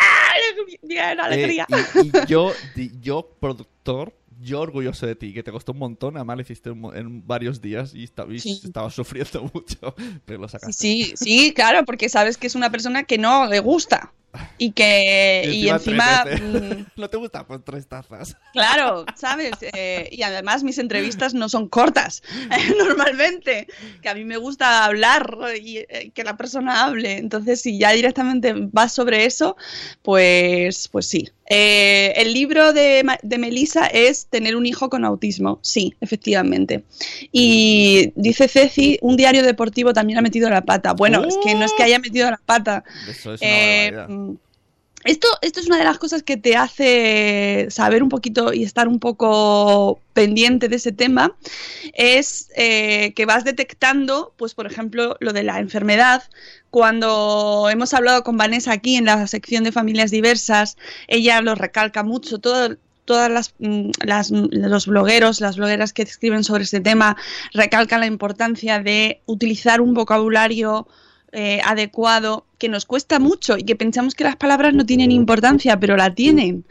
Bien, 0.83 1.19
alegría. 1.19 1.67
Eh, 1.71 2.03
y, 2.05 2.09
y 2.09 2.27
yo, 2.27 2.53
yo, 3.01 3.31
productor, 3.41 4.13
yo 4.45 4.61
orgulloso 4.61 5.07
de 5.07 5.17
ti, 5.17 5.33
que 5.33 5.43
te 5.43 5.51
costó 5.51 5.73
un 5.73 5.79
montón, 5.79 6.17
además 6.17 6.37
lo 6.37 6.43
hiciste 6.43 6.71
en, 6.71 7.27
varios 7.27 7.61
días 7.61 7.95
y, 7.95 8.07
Sí. 8.39 8.61
estabas 8.65 8.95
sufriendo 8.95 9.43
mucho, 9.55 9.95
pero 10.25 10.41
lo 10.41 10.49
sacaste. 10.49 10.73
Sí, 10.73 11.15
sí, 11.17 11.53
claro, 11.53 11.85
porque 11.85 12.09
sabes 12.09 12.37
que 12.37 12.47
es 12.47 12.55
una 12.55 12.71
persona 12.71 13.05
que 13.05 13.19
no 13.19 13.47
le 13.47 13.61
gusta 13.61 14.13
y 14.59 14.73
que 14.73 15.51
y 15.53 15.69
encima, 15.69 16.25
mm, 16.25 16.87
no 16.97 17.11
te 17.11 17.17
gusta, 17.17 17.47
pues 17.47 17.61
tres 17.65 17.87
tazas. 17.87 18.37
claro, 18.53 19.05
sabes, 19.15 19.53
Eh, 19.61 20.09
y 20.13 20.23
además 20.23 20.63
mis 20.63 20.79
entrevistas 20.79 21.35
no 21.35 21.49
son 21.49 21.69
cortas 21.69 22.23
normalmente, 22.79 23.67
que 24.03 24.09
a 24.09 24.15
mí 24.15 24.25
me 24.25 24.37
gusta 24.37 24.85
hablar 24.85 25.39
y 25.61 25.79
eh, 25.79 26.11
que 26.15 26.25
la 26.25 26.37
persona 26.37 26.85
hable, 26.85 27.19
entonces 27.19 27.61
si 27.61 27.79
ya 27.79 27.91
directamente 27.93 28.53
vas 28.57 28.93
sobre 28.93 29.25
eso, 29.25 29.57
pues, 30.03 30.89
pues 30.89 31.07
sí. 31.07 31.31
Eh, 31.47 32.15
el 32.17 32.33
libro 32.33 32.73
de, 32.73 33.05
Melissa 33.39 33.87
es 33.87 34.27
Tener 34.27 34.57
un 34.57 34.67
hijo 34.67 34.89
con 34.89 35.05
autismo, 35.05 35.59
sí, 35.63 35.95
efectivamente. 36.01 36.85
Y 37.33 38.13
dice 38.17 38.49
Ceci, 38.49 38.99
un 39.03 39.17
diario 39.17 39.43
deportivo 39.43 39.93
también 39.93 40.19
ha 40.19 40.23
metido 40.23 40.49
la 40.49 40.63
pata. 40.65 40.93
Bueno, 40.93 41.25
es 41.25 41.37
que 41.45 41.55
no 41.55 41.65
es 41.65 41.73
que 41.73 41.83
haya 41.83 41.99
metido 41.99 42.31
la 42.31 42.41
pata, 42.45 42.85
Eso 43.09 43.35
es 43.35 43.41
una 43.41 43.51
eh, 43.51 43.91
barbaridad. 43.93 44.37
Mm, 45.05 45.09
Esto, 45.09 45.29
esto 45.43 45.61
es 45.61 45.67
una 45.67 45.79
de 45.79 45.85
las 45.85 45.99
cosas 45.99 46.23
que 46.23 46.37
te 46.37 46.57
hace 46.57 47.67
saber 47.71 48.03
un 48.03 48.09
poquito 48.09 48.53
y 48.53 48.65
estar 48.65 48.89
un 48.89 49.01
poco 49.01 50.01
pendiente 50.13 50.69
de 50.69 50.77
ese 50.77 50.93
tema, 50.93 51.37
es 51.93 52.51
eh, 52.57 53.13
que 53.15 53.27
vas 53.27 53.45
detectando, 53.45 54.33
pues 54.37 54.55
por 54.55 54.67
ejemplo, 54.67 55.17
lo 55.21 55.33
de 55.33 55.43
la 55.43 55.59
enfermedad. 55.59 56.23
Cuando 56.71 57.69
hemos 57.71 57.95
hablado 57.95 58.23
con 58.25 58.37
Vanessa 58.37 58.73
aquí 58.73 58.97
en 58.97 59.05
la 59.05 59.27
sección 59.27 59.65
de 59.65 59.73
familias 59.73 60.11
diversas, 60.11 60.77
ella 61.09 61.41
lo 61.41 61.55
recalca 61.55 62.03
mucho, 62.03 62.39
todo, 62.39 62.77
todas 63.05 63.31
las, 63.31 63.55
mm, 63.59 63.91
las, 64.05 64.31
los 64.31 64.87
blogueros, 64.87 65.41
las 65.41 65.57
blogueras 65.57 65.93
que 65.93 66.03
escriben 66.03 66.45
sobre 66.45 66.65
este 66.65 66.81
tema 66.81 67.17
recalcan 67.53 68.01
la 68.01 68.07
importancia 68.07 68.81
de 68.81 69.21
utilizar 69.27 69.81
un 69.81 69.95
vocabulario 69.95 70.87
eh, 71.33 71.61
adecuado 71.65 72.47
que 72.65 72.71
nos 72.71 72.87
cuesta 72.87 73.19
mucho 73.19 73.59
y 73.59 73.65
que 73.65 73.77
pensamos 73.77 74.15
que 74.15 74.25
las 74.25 74.37
palabras 74.37 74.73
no 74.73 74.87
tienen 74.87 75.13
importancia, 75.13 75.79
pero 75.79 75.99
la 75.99 76.15
tienen, 76.15 76.65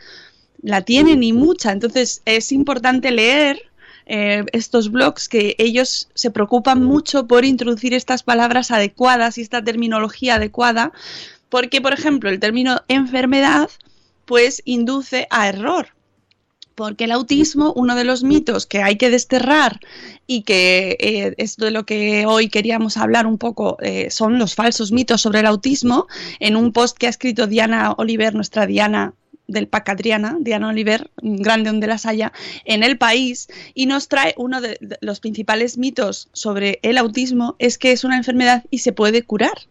la 0.64 0.82
tienen 0.82 1.22
y 1.22 1.34
mucha. 1.34 1.72
Entonces 1.72 2.24
es 2.26 2.52
importante 2.52 3.12
leer 3.12 3.62
eh, 4.08 4.44
estos 4.54 4.90
blogs 4.90 5.30
que 5.30 5.56
ellos 5.60 6.10
se 6.16 6.32
preocupan 6.32 6.84
mucho 6.84 7.28
por 7.28 7.46
introducir 7.46 7.94
estas 7.94 8.24
palabras 8.24 8.72
adecuadas 8.72 9.38
y 9.38 9.42
esta 9.42 9.64
terminología 9.64 10.38
adecuada, 10.38 10.94
porque 11.50 11.80
por 11.80 11.94
ejemplo 11.94 12.32
el 12.32 12.40
término 12.40 12.82
enfermedad 12.88 13.70
pues 14.26 14.64
induce 14.66 15.28
a 15.30 15.48
error 15.48 15.90
porque 16.76 17.06
el 17.06 17.12
autismo, 17.12 17.74
uno 17.76 17.96
de 17.96 18.04
los 18.04 18.24
mitos 18.24 18.66
que 18.66 18.82
hay 18.82 18.98
que 18.98 19.10
desterrar 19.10 19.80
y 20.28 20.42
que 20.44 20.98
eh, 21.00 21.34
es 21.38 21.58
de 21.58 21.72
lo 21.72 21.86
que 21.86 22.26
hoy 22.26 22.50
queríamos 22.50 22.98
hablar 22.98 23.28
un 23.28 23.38
poco, 23.38 23.78
eh, 23.82 24.10
son 24.10 24.40
los 24.40 24.56
falsos 24.56 24.92
mitos 24.92 25.22
sobre 25.22 25.40
el 25.40 25.46
autismo, 25.46 26.08
en 26.40 26.56
un 26.56 26.72
post 26.72 26.98
que 26.98 27.08
ha 27.08 27.10
escrito 27.10 27.48
Diana 27.48 27.94
Oliver, 27.98 28.34
nuestra 28.34 28.66
Diana 28.66 29.14
del 29.48 29.68
Pacadriana, 29.68 30.38
Diana 30.40 30.70
Oliver, 30.70 31.10
grande 31.22 31.70
donde 31.70 31.88
las 31.88 32.06
haya, 32.06 32.32
en 32.66 32.84
el 32.84 32.98
país, 32.98 33.48
y 33.74 33.86
nos 33.86 34.08
trae 34.08 34.34
uno 34.38 34.62
de 34.62 34.78
los 35.02 35.20
principales 35.20 35.78
mitos 35.78 36.30
sobre 36.34 36.80
el 36.82 36.98
autismo, 36.98 37.56
es 37.60 37.78
que 37.78 37.92
es 37.92 38.04
una 38.04 38.18
enfermedad 38.18 38.64
y 38.70 38.80
se 38.80 38.94
puede 38.94 39.24
curar. 39.24 39.68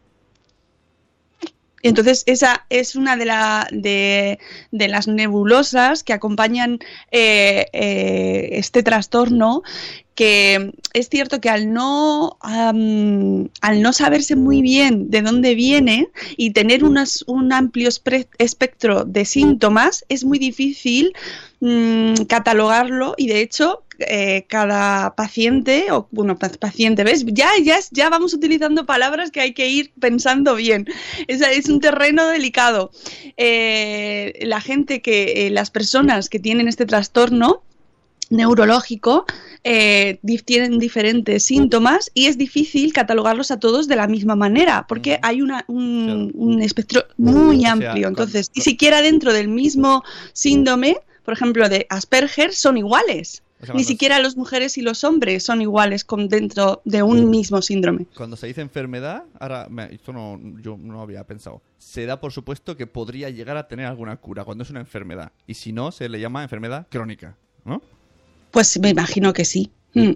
Entonces, 1.83 2.23
esa 2.27 2.65
es 2.71 2.95
una 2.95 3.17
de, 3.17 4.39
de, 4.71 4.89
las 4.89 5.09
nebulosas 5.09 6.05
que 6.05 6.13
acompañan 6.13 6.79
eh, 7.11 7.67
eh, 7.73 8.51
este 8.53 8.83
trastorno 8.83 9.63
que 10.15 10.73
es 10.93 11.09
cierto 11.09 11.41
que 11.41 11.49
al 11.49 11.73
no, 11.73 12.37
al 12.43 13.83
no 13.83 13.93
saberse 13.93 14.37
muy 14.37 14.61
bien 14.61 15.11
de 15.11 15.23
dónde 15.23 15.55
viene 15.55 16.09
y 16.37 16.51
tener 16.51 16.85
un 16.85 17.53
amplio 17.53 17.89
espectro 18.39 19.05
de 19.05 19.25
síntomas, 19.25 20.05
es 20.09 20.25
muy 20.25 20.39
difícil 20.39 21.15
mm, 21.61 22.25
catalogarlo 22.29 23.15
y 23.17 23.29
de 23.29 23.41
hecho 23.41 23.85
eh, 24.09 24.47
cada 24.49 25.15
paciente, 25.15 25.87
o 25.91 26.09
bueno, 26.11 26.39
pa- 26.39 26.49
paciente, 26.51 27.05
¿ves? 27.05 27.25
Ya, 27.27 27.49
ya, 27.63 27.79
ya 27.91 28.09
vamos 28.11 28.35
utilizando 28.35 28.87
palabras 28.87 29.31
que 29.31 29.41
hay 29.41 29.53
que 29.55 29.69
ir 29.69 29.93
pensando 30.01 30.55
bien. 30.55 30.87
Es, 31.27 31.41
es 31.41 31.69
un 31.69 31.81
terreno 31.81 32.27
delicado. 32.29 32.91
Eh, 33.37 34.39
la 34.43 34.61
gente 34.61 35.01
que, 35.03 35.47
eh, 35.47 35.51
las 35.51 35.71
personas 35.71 36.29
que 36.29 36.39
tienen 36.39 36.69
este 36.69 36.87
trastorno, 36.87 37.63
neurológico 38.31 39.27
eh, 39.63 40.19
tienen 40.47 40.79
diferentes 40.79 41.45
síntomas 41.45 42.11
y 42.15 42.27
es 42.27 42.39
difícil 42.39 42.93
catalogarlos 42.95 43.51
a 43.51 43.61
todos 43.61 43.89
de 43.89 43.97
la 43.97 44.07
misma 44.09 44.35
manera 44.37 44.87
porque 44.89 45.19
hay 45.23 45.43
una- 45.43 45.65
un, 45.69 46.33
un 46.35 46.63
espectro 46.63 47.05
muy 47.19 47.65
amplio. 47.67 48.09
Entonces, 48.09 48.51
ni 48.57 48.63
siquiera 48.63 49.03
dentro 49.03 49.33
del 49.35 49.49
mismo 49.49 50.03
síndrome, 50.33 50.97
por 51.25 51.35
ejemplo, 51.35 51.69
de 51.69 51.87
Asperger, 51.91 52.55
son 52.55 52.79
iguales. 52.79 53.43
O 53.63 53.67
sea, 53.67 53.75
Ni 53.77 53.85
siquiera 53.85 54.19
los 54.19 54.37
mujeres 54.37 54.77
y 54.77 54.83
los 54.83 55.05
hombres 55.05 55.45
son 55.45 55.63
iguales 55.63 56.05
con 56.05 56.29
dentro 56.29 56.83
de 56.85 57.03
un 57.05 57.31
mismo 57.31 57.63
síndrome. 57.63 58.07
Cuando 58.17 58.37
se 58.37 58.49
dice 58.49 58.61
enfermedad, 58.61 59.23
ahora 59.39 59.69
esto 59.91 60.13
no, 60.13 60.41
yo 60.61 60.77
no 60.77 61.01
había 61.01 61.25
pensado. 61.25 61.63
Se 61.79 62.05
da 62.05 62.21
por 62.21 62.33
supuesto 62.33 62.77
que 62.77 62.89
podría 62.89 63.31
llegar 63.31 63.57
a 63.57 63.69
tener 63.69 63.87
alguna 63.87 64.17
cura 64.17 64.45
cuando 64.45 64.65
es 64.65 64.71
una 64.71 64.81
enfermedad. 64.81 65.31
Y 65.47 65.55
si 65.55 65.73
no, 65.73 65.93
se 65.93 66.09
le 66.09 66.19
llama 66.19 66.43
enfermedad 66.43 66.89
crónica, 66.91 67.37
¿no? 67.65 67.81
Pues 68.51 68.79
me 68.81 68.91
imagino 68.91 69.33
que 69.33 69.45
sí. 69.45 69.71
Mm, 69.95 70.11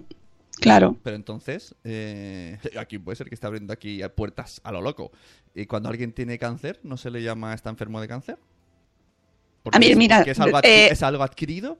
claro. 0.59 0.97
Pero 1.01 1.15
entonces, 1.15 1.73
eh, 1.85 2.57
aquí 2.77 2.97
puede 2.99 3.15
ser 3.15 3.29
que 3.29 3.35
está 3.35 3.47
abriendo 3.47 3.71
aquí 3.71 4.01
puertas 4.15 4.59
a 4.65 4.73
lo 4.73 4.81
loco. 4.81 5.11
Y 5.55 5.67
cuando 5.67 5.87
alguien 5.87 6.11
tiene 6.11 6.37
cáncer, 6.37 6.81
¿no 6.83 6.97
se 6.97 7.09
le 7.11 7.23
llama 7.23 7.53
está 7.53 7.69
enfermo 7.69 8.01
de 8.01 8.09
cáncer? 8.09 8.37
A 9.71 9.79
es- 9.79 9.97
mira, 9.97 10.17
porque 10.17 10.31
es 10.31 10.39
algo, 10.39 10.57
adqui- 10.57 10.65
eh, 10.67 10.89
es 10.91 11.03
algo 11.03 11.23
adquirido. 11.23 11.77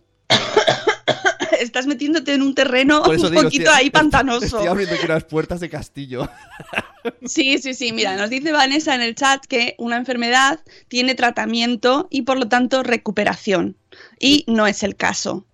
Estás 1.60 1.88
metiéndote 1.88 2.34
en 2.34 2.42
un 2.42 2.54
terreno 2.56 3.04
un 3.04 3.16
digo, 3.18 3.30
poquito 3.44 3.66
estoy- 3.66 3.76
ahí 3.76 3.90
pantanoso. 3.90 4.46
Estoy 4.46 4.68
abriendo 4.68 4.96
aquí 4.96 5.06
unas 5.06 5.24
puertas 5.26 5.60
de 5.60 5.70
castillo. 5.70 6.30
Sí, 7.26 7.58
sí, 7.60 7.74
sí. 7.74 7.94
Mira, 7.94 8.18
nos 8.18 8.30
dice 8.30 8.52
Vanessa 8.52 8.94
en 8.94 9.00
el 9.02 9.16
chat 9.16 9.46
que 9.46 9.76
una 9.78 9.96
enfermedad 9.96 10.60
tiene 10.90 11.16
tratamiento 11.16 12.08
y 12.12 12.24
por 12.24 12.38
lo 12.38 12.50
tanto 12.50 12.84
recuperación. 12.84 13.78
Y 14.20 14.44
no 14.48 14.68
es 14.68 14.84
el 14.84 14.98
caso. 14.98 15.46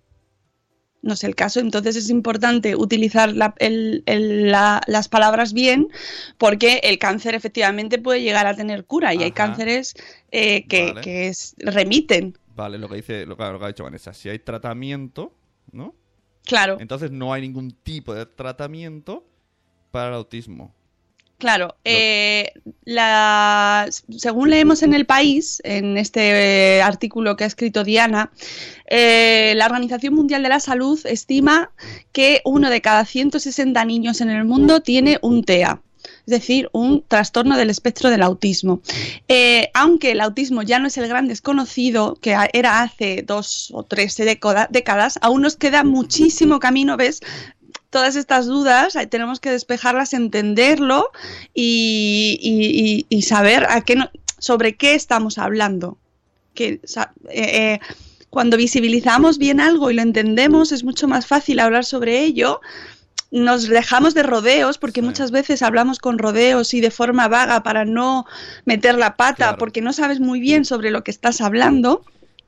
No 1.02 1.14
es 1.14 1.22
el 1.22 1.36
caso. 1.36 1.60
Entonces 1.60 1.94
es 1.94 2.10
importante 2.10 2.74
utilizar 2.74 3.32
la- 3.32 3.54
el- 3.58 4.02
el- 4.06 4.50
la- 4.50 4.80
las 4.88 5.08
palabras 5.08 5.52
bien 5.52 5.88
porque 6.36 6.80
el 6.82 6.98
cáncer 6.98 7.36
efectivamente 7.36 7.98
puede 8.00 8.22
llegar 8.22 8.48
a 8.48 8.56
tener 8.56 8.84
cura 8.84 9.14
y 9.14 9.22
hay 9.22 9.30
cánceres 9.30 9.94
eh, 10.32 10.66
que, 10.66 10.86
Vale. 10.88 11.00
que 11.02 11.28
es- 11.28 11.54
remiten. 11.58 12.36
Vale, 12.56 12.78
lo 12.78 12.88
que 12.88 12.96
dice, 12.96 13.26
lo 13.26 13.36
que 13.36 13.44
ha 13.44 13.68
dicho 13.68 13.84
Vanessa. 13.84 14.12
Si 14.12 14.28
hay 14.28 14.40
tratamiento, 14.40 15.32
¿no? 15.74 15.94
Claro. 16.44 16.76
Entonces 16.80 17.10
no 17.10 17.32
hay 17.32 17.42
ningún 17.42 17.72
tipo 17.72 18.14
de 18.14 18.26
tratamiento 18.26 19.24
para 19.90 20.08
el 20.08 20.14
autismo. 20.14 20.74
Claro, 21.38 21.74
eh, 21.84 22.52
la- 22.84 23.88
según 24.16 24.50
leemos 24.50 24.82
en 24.82 24.94
el 24.94 25.04
país, 25.04 25.60
en 25.64 25.98
este 25.98 26.76
eh, 26.78 26.82
artículo 26.82 27.36
que 27.36 27.44
ha 27.44 27.46
escrito 27.46 27.82
Diana, 27.84 28.30
eh, 28.86 29.52
la 29.56 29.66
Organización 29.66 30.14
Mundial 30.14 30.42
de 30.42 30.48
la 30.48 30.60
Salud 30.60 30.98
estima 31.04 31.72
que 32.12 32.40
uno 32.44 32.70
de 32.70 32.80
cada 32.80 33.04
160 33.04 33.84
niños 33.84 34.20
en 34.20 34.30
el 34.30 34.44
mundo 34.44 34.80
tiene 34.80 35.18
un 35.22 35.42
TEA. 35.44 35.82
Es 36.26 36.30
decir, 36.30 36.70
un 36.72 37.04
trastorno 37.06 37.56
del 37.56 37.68
espectro 37.68 38.08
del 38.10 38.22
autismo. 38.22 38.80
Eh, 39.28 39.68
aunque 39.74 40.12
el 40.12 40.20
autismo 40.20 40.62
ya 40.62 40.78
no 40.78 40.86
es 40.88 40.96
el 40.96 41.06
gran 41.06 41.28
desconocido 41.28 42.16
que 42.20 42.34
era 42.54 42.80
hace 42.82 43.22
dos 43.26 43.70
o 43.74 43.82
tres 43.82 44.16
década- 44.16 44.68
décadas, 44.70 45.18
aún 45.20 45.42
nos 45.42 45.56
queda 45.56 45.84
muchísimo 45.84 46.58
camino, 46.60 46.96
¿ves? 46.96 47.20
todas 47.90 48.16
estas 48.16 48.46
dudas 48.46 48.96
tenemos 49.08 49.38
que 49.38 49.50
despejarlas, 49.50 50.14
entenderlo 50.14 51.10
y, 51.54 52.38
y- 52.42 53.06
y- 53.08 53.22
saber 53.22 53.66
a 53.70 53.82
qué 53.82 53.96
sobre 54.38 54.74
qué 54.76 54.94
estamos 54.94 55.38
hablando. 55.38 55.96
Que, 56.54 56.68
eh, 56.70 56.80
eh, 57.30 57.80
cuando 58.30 58.56
visibilizamos 58.56 59.38
bien 59.38 59.60
algo 59.60 59.90
y 59.90 59.94
lo 59.94 60.02
entendemos, 60.02 60.72
es 60.72 60.82
mucho 60.82 61.06
más 61.06 61.26
fácil 61.26 61.60
hablar 61.60 61.84
sobre 61.84 62.24
ello. 62.24 62.60
Nos 63.34 63.66
dejamos 63.68 64.14
de 64.14 64.22
rodeos 64.22 64.78
porque 64.78 65.00
Sí. 65.00 65.06
muchas 65.06 65.32
veces 65.32 65.62
hablamos 65.62 65.98
con 65.98 66.18
rodeos 66.18 66.72
y 66.72 66.80
de 66.80 66.92
forma 66.92 67.26
vaga 67.26 67.64
para 67.64 67.84
no 67.84 68.26
meter 68.64 68.96
la 68.96 69.16
pata 69.16 69.34
Claro. 69.34 69.58
porque 69.58 69.80
no 69.80 69.92
sabes 69.92 70.20
muy 70.20 70.38
bien 70.38 70.64
sobre 70.64 70.92
lo 70.92 71.02
que 71.02 71.10
estás 71.10 71.40
hablando. 71.40 72.04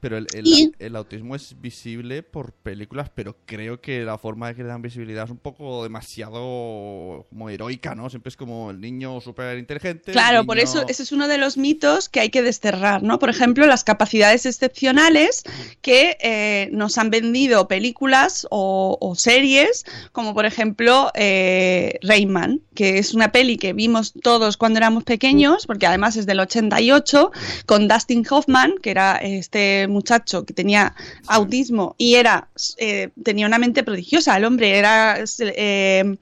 Pero 0.06 0.18
el, 0.18 0.26
el- 0.34 0.46
Y- 0.46 0.72
el 0.78 0.94
autismo 0.94 1.34
es 1.34 1.60
visible 1.60 2.22
por 2.22 2.52
películas, 2.52 3.10
pero 3.12 3.36
creo 3.44 3.80
que 3.80 4.04
la 4.04 4.18
forma 4.18 4.46
de 4.46 4.54
que 4.54 4.62
le 4.62 4.68
dan 4.68 4.80
visibilidad 4.82 5.24
es 5.24 5.30
un 5.32 5.38
poco 5.38 5.82
demasiado 5.82 7.24
como 7.28 7.50
heroica, 7.50 7.96
¿no? 7.96 8.08
Siempre 8.08 8.28
es 8.28 8.36
como 8.36 8.70
el 8.70 8.80
niño 8.80 9.20
súper 9.20 9.58
inteligente. 9.58 10.12
Claro, 10.12 10.44
por 10.44 10.58
eso 10.60 10.84
ese 10.88 11.02
es 11.02 11.10
uno 11.10 11.26
de 11.26 11.38
los 11.38 11.56
mitos 11.56 12.08
que 12.08 12.20
hay 12.20 12.30
que 12.30 12.42
desterrar, 12.42 13.02
¿no? 13.02 13.18
Por 13.18 13.30
ejemplo, 13.30 13.66
las 13.66 13.82
capacidades 13.82 14.46
excepcionales 14.46 15.42
que 15.80 16.16
eh, 16.20 16.68
nos 16.72 16.98
han 16.98 17.10
vendido 17.10 17.66
películas 17.66 18.46
o, 18.50 18.96
o 19.00 19.14
series, 19.16 19.84
como 20.12 20.34
por 20.34 20.46
ejemplo 20.46 21.10
eh, 21.14 21.98
Rayman, 22.02 22.60
que 22.74 22.98
es 22.98 23.12
una 23.14 23.32
peli 23.32 23.56
que 23.56 23.72
vimos 23.72 24.12
todos 24.22 24.56
cuando 24.56 24.76
éramos 24.78 25.02
pequeños, 25.04 25.66
porque 25.66 25.86
además 25.86 26.16
es 26.16 26.26
del 26.26 26.38
88, 26.40 27.32
con 27.66 27.88
Dustin 27.88 28.24
Hoffman, 28.30 28.74
que 28.82 28.90
era 28.90 29.16
este 29.16 29.86
muchacho 29.96 30.44
que 30.46 30.54
tenía 30.54 30.94
autismo 31.26 31.94
y 31.98 32.14
era 32.22 32.48
eh, 32.78 33.10
tenía 33.22 33.46
una 33.46 33.58
mente 33.58 33.82
prodigiosa. 33.82 34.36
El 34.36 34.44
hombre 34.44 34.78
era 34.78 35.16
eh, 35.40 36.16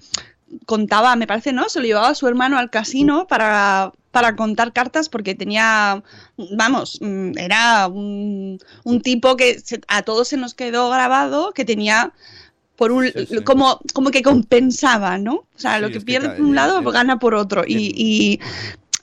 contaba, 0.66 1.16
me 1.16 1.26
parece, 1.26 1.52
¿no? 1.52 1.68
Se 1.68 1.80
lo 1.80 1.86
llevaba 1.86 2.08
a 2.08 2.14
su 2.14 2.26
hermano 2.28 2.58
al 2.58 2.70
casino 2.70 3.26
para, 3.26 3.92
para 4.10 4.36
contar 4.36 4.72
cartas 4.72 5.08
porque 5.08 5.34
tenía, 5.34 6.02
vamos, 6.56 6.98
mm, 7.00 7.38
era 7.38 7.88
un, 7.88 8.58
un 8.84 9.00
tipo 9.00 9.36
que 9.36 9.58
se- 9.58 9.80
a 9.88 10.02
todos 10.02 10.28
se 10.28 10.36
nos 10.36 10.54
quedó 10.54 10.90
grabado 10.90 11.52
que 11.52 11.64
tenía 11.64 12.12
por 12.76 12.90
un 12.92 13.04
Sí, 13.06 13.26
sí. 13.26 13.44
como 13.44 13.80
como 13.92 14.10
que 14.10 14.22
compensaba, 14.22 15.16
¿no? 15.18 15.34
O 15.34 15.58
sea, 15.58 15.76
Sí, 15.76 15.80
lo 15.82 15.90
que 15.90 16.00
pierde 16.00 16.30
por 16.30 16.40
un 16.40 16.54
lado 16.56 16.82
gana 16.90 17.18
por 17.18 17.34
otro 17.34 17.62
y, 17.66 17.92
y 17.96 18.40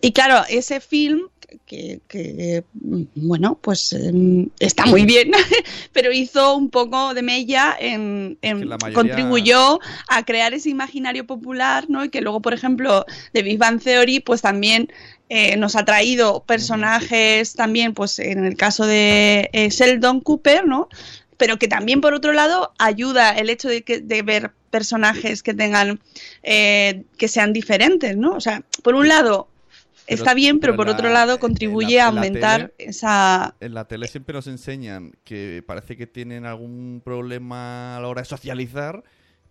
y 0.02 0.12
claro, 0.12 0.44
ese 0.50 0.80
film 0.80 1.30
que, 1.66 2.02
que, 2.08 2.64
bueno, 2.74 3.58
pues 3.62 3.94
eh, 3.94 4.48
está 4.60 4.86
muy 4.86 5.06
bien, 5.06 5.32
pero 5.94 6.12
hizo 6.12 6.56
un 6.56 6.70
poco 6.70 7.14
de 7.14 7.22
mella 7.22 7.76
en, 7.80 8.38
en 8.42 8.68
mayoría... 8.68 8.94
contribuyó 8.94 9.80
a 10.08 10.24
crear 10.24 10.54
ese 10.54 10.70
imaginario 10.70 11.26
popular, 11.26 11.90
¿no? 11.90 12.06
Y 12.06 12.10
que 12.10 12.22
luego, 12.22 12.42
por 12.42 12.54
ejemplo, 12.54 13.06
de 13.34 13.44
Big 13.44 13.58
Bang 13.58 13.82
Theory, 13.82 14.20
pues 14.20 14.42
también 14.42 14.92
eh, 15.30 15.56
nos 15.58 15.76
ha 15.76 15.86
traído 15.86 16.44
personajes 16.44 17.54
también, 17.54 17.94
pues 17.94 18.20
en 18.20 18.46
el 18.46 18.56
caso 18.56 18.86
de 18.86 19.50
eh, 19.54 19.70
Sheldon 19.70 20.22
Cooper, 20.22 20.66
¿no? 20.66 20.90
Pero 21.38 21.58
que 21.58 21.68
también, 21.68 22.02
por 22.02 22.14
otro 22.14 22.34
lado, 22.34 22.74
ayuda 22.78 23.32
el 23.32 23.50
hecho 23.50 23.68
de, 23.68 23.84
que, 23.84 24.00
de 24.00 24.22
ver 24.22 24.52
personajes 24.70 25.44
que 25.44 25.54
tengan, 25.54 26.00
eh, 26.44 27.04
que 27.18 27.28
sean 27.28 27.54
diferentes, 27.54 28.18
¿no? 28.18 28.32
O 28.34 28.42
sea, 28.42 28.64
por 28.84 28.96
un 28.96 29.08
lado, 29.08 29.48
está 30.16 30.34
bien, 30.34 30.60
pero, 30.60 30.74
pero 30.74 30.78
por 30.78 30.88
la- 30.88 30.94
otro 30.94 31.10
lado 31.10 31.40
contribuye 31.40 31.98
la- 31.98 32.04
a 32.04 32.08
aumentar 32.08 32.62
tele- 32.78 32.90
esa... 32.90 33.56
En 33.60 33.74
la 33.74 33.88
tele 33.88 34.08
siempre 34.08 34.34
nos 34.34 34.48
enseñan 34.48 35.14
que 35.24 35.64
parece 35.66 35.98
que 35.98 36.08
tienen 36.08 36.46
algún 36.46 37.02
problema 37.04 37.98
a 37.98 38.00
la 38.02 38.08
hora 38.08 38.22
de 38.22 38.26
socializar, 38.26 39.04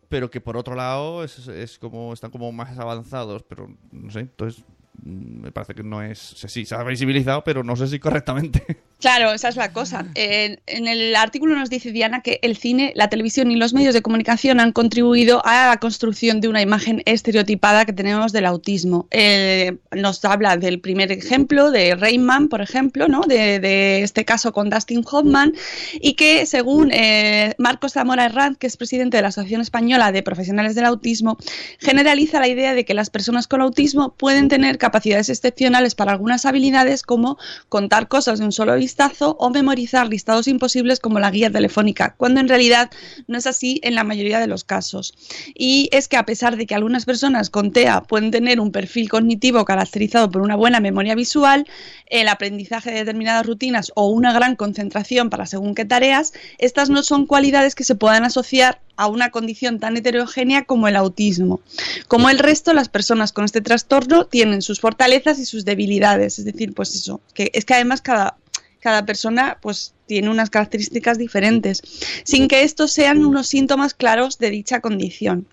pero 0.09 0.31
que 0.31 0.40
por 0.40 0.57
otro 0.57 0.75
lado 0.75 1.23
es, 1.25 1.46
es 1.49 1.79
como 1.79 2.12
están 2.12 2.31
como 2.31 2.51
más 2.53 2.79
avanzados, 2.79 3.42
pero 3.44 3.68
no 3.92 4.11
sé, 4.11 4.20
entonces 4.20 4.64
me 5.03 5.53
parece 5.53 5.75
que 5.75 5.83
no 5.83 6.03
es, 6.03 6.19
sí, 6.19 6.65
se 6.65 6.75
ha 6.75 6.83
visibilizado, 6.83 7.43
pero 7.45 7.63
no 7.65 7.77
sé 7.77 7.89
si 7.89 7.99
correctamente. 7.99 8.65
Claro, 9.01 9.33
esa 9.33 9.49
es 9.49 9.57
la 9.57 9.73
cosa. 9.73 10.05
En, 10.15 10.61
en 10.67 10.87
el 10.87 11.17
artículo 11.17 11.57
nos 11.57 11.71
dice 11.71 11.91
Diana 11.91 12.21
que 12.21 12.39
el 12.43 12.55
cine, 12.55 12.93
la 12.95 13.09
televisión 13.09 13.51
y 13.51 13.57
los 13.57 13.73
medios 13.73 13.95
de 13.95 14.03
comunicación 14.03 14.61
han 14.61 14.73
contribuido 14.73 15.41
a 15.47 15.69
la 15.69 15.77
construcción 15.79 16.43
de 16.43 16.49
una 16.49 16.61
imagen 16.61 17.03
estereotipada 17.07 17.87
que 17.87 17.95
tenemos 17.95 18.31
del 18.33 18.45
autismo. 18.45 19.09
Eh, 19.11 19.79
nos 19.93 20.23
habla 20.27 20.59
del 20.59 20.81
primer 20.81 21.13
ejemplo 21.13 21.71
de 21.71 21.95
Rayman, 21.95 22.49
por 22.49 22.61
ejemplo, 22.61 23.09
¿no? 23.09 23.23
de, 23.23 23.59
de 23.59 24.03
este 24.03 24.27
caso 24.27 24.53
con 24.53 24.69
Dustin 24.69 25.03
Hoffman, 25.11 25.55
y 25.95 26.13
que 26.13 26.45
según 26.45 26.91
eh, 26.93 27.55
Marcos 27.57 27.95
Zamora 27.95 28.27
Herranz, 28.27 28.59
que 28.59 28.67
es 28.67 28.77
presidente 28.77 29.17
de 29.17 29.23
la 29.23 29.29
Asociación 29.29 29.63
Española 29.63 30.13
de 30.13 30.23
Profesionales 30.23 30.75
del 30.75 30.85
Autismo, 30.85 31.39
generaliza 31.79 32.39
la 32.39 32.49
idea 32.49 32.75
de 32.75 32.85
que 32.85 32.93
las 32.93 33.09
personas 33.09 33.49
con 33.49 33.63
autismo 33.63 34.15
pueden 34.15 34.49
tener 34.49 34.77
capacidades 34.90 35.29
excepcionales 35.29 35.94
para 35.94 36.11
algunas 36.11 36.46
habilidades 36.46 37.05
como 37.05 37.38
contar 37.68 38.09
cosas 38.09 38.40
de 38.40 38.44
un 38.44 38.50
solo 38.50 38.74
vistazo 38.74 39.37
o 39.38 39.50
memorizar 39.50 40.09
listados 40.09 40.48
imposibles 40.48 40.98
como 40.98 41.20
la 41.20 41.31
guía 41.31 41.48
telefónica, 41.48 42.14
cuando 42.16 42.40
en 42.40 42.48
realidad 42.48 42.90
no 43.29 43.38
es 43.38 43.46
así 43.46 43.79
en 43.85 43.94
la 43.94 44.03
mayoría 44.03 44.40
de 44.40 44.48
los 44.48 44.64
casos. 44.64 45.14
Y 45.55 45.88
es 45.92 46.09
que 46.09 46.16
a 46.16 46.26
pesar 46.26 46.57
de 46.57 46.66
que 46.66 46.74
algunas 46.74 47.05
personas 47.05 47.50
con 47.50 47.70
TEA 47.70 48.00
pueden 48.00 48.33
tener 48.33 48.59
un 48.59 48.72
perfil 48.72 49.09
cognitivo 49.09 49.64
caracterizado 49.64 50.29
por 50.29 50.42
una 50.42 50.57
buena 50.57 50.81
memoria 50.81 51.14
visual, 51.14 51.66
el 52.07 52.26
aprendizaje 52.26 52.90
de 52.90 52.98
determinadas 52.98 53.46
rutinas 53.46 53.92
o 53.94 54.09
una 54.09 54.33
gran 54.33 54.57
concentración 54.57 55.31
para 55.31 55.46
según 55.46 55.76
qué 55.76 55.85
tareas, 55.85 56.33
estas 56.59 56.90
no 56.90 57.05
son 57.05 57.26
cualidades 57.26 57.76
que 57.76 57.85
se 57.85 57.94
puedan 57.94 58.24
asociar 58.24 58.81
a 59.00 59.07
una 59.07 59.31
condición 59.31 59.79
tan 59.79 59.96
heterogénea 59.96 60.64
como 60.64 60.87
el 60.87 60.94
autismo. 60.94 61.61
Como 62.07 62.29
el 62.29 62.38
resto, 62.38 62.74
las 62.74 62.90
personas 62.90 63.33
con 63.33 63.46
este 63.46 63.62
trastorno 63.62 64.26
tienen 64.26 64.61
sus 64.61 64.80
fortalezas 64.81 65.38
y 65.38 65.47
sus 65.47 65.64
debilidades. 65.64 66.38
Es 66.38 66.45
decir, 66.45 66.75
pues 66.75 66.95
eso, 66.95 67.21
que 67.35 67.51
es 67.55 67.64
que 67.64 67.75
además 67.75 68.03
cada, 68.03 68.37
cada 68.81 69.07
persona 69.07 69.59
pues 69.61 69.95
tiene 70.07 70.31
unas 70.31 70.51
características 70.51 71.19
diferentes, 71.19 71.83
sin 72.25 72.49
que 72.49 72.62
estos 72.62 72.93
sean 72.93 73.25
unos 73.25 73.47
síntomas 73.47 73.95
claros 73.95 74.38
de 74.38 74.51
dicha 74.51 74.81
condición. 74.81 75.47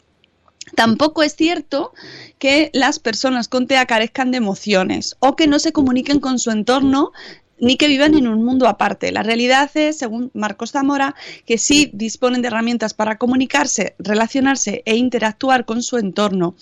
Tampoco 0.75 1.23
es 1.23 1.35
cierto 1.35 1.93
que 2.39 2.71
las 2.73 2.99
personas 2.99 3.47
con 3.47 3.67
TEA 3.67 3.85
carezcan 3.85 4.31
de 4.31 4.37
emociones 4.37 5.15
o 5.19 5.35
que 5.35 5.47
no 5.47 5.59
se 5.59 5.71
comuniquen 5.71 6.19
con 6.19 6.39
su 6.39 6.51
entorno 6.51 7.11
ni 7.59 7.77
que 7.77 7.87
vivan 7.87 8.15
en 8.15 8.27
un 8.27 8.43
mundo 8.43 8.67
aparte. 8.67 9.11
La 9.11 9.23
realidad 9.23 9.69
es, 9.75 9.97
según 9.97 10.31
Marcos 10.33 10.71
Zamora, 10.71 11.15
que 11.45 11.57
sí 11.57 11.89
disponen 11.93 12.41
de 12.41 12.47
herramientas 12.47 12.93
para 12.93 13.17
comunicarse, 13.17 13.95
relacionarse 13.99 14.83
e 14.85 14.95
interactuar 14.95 15.65
con 15.65 15.81
su 15.83 15.97
entorno. 15.97 16.55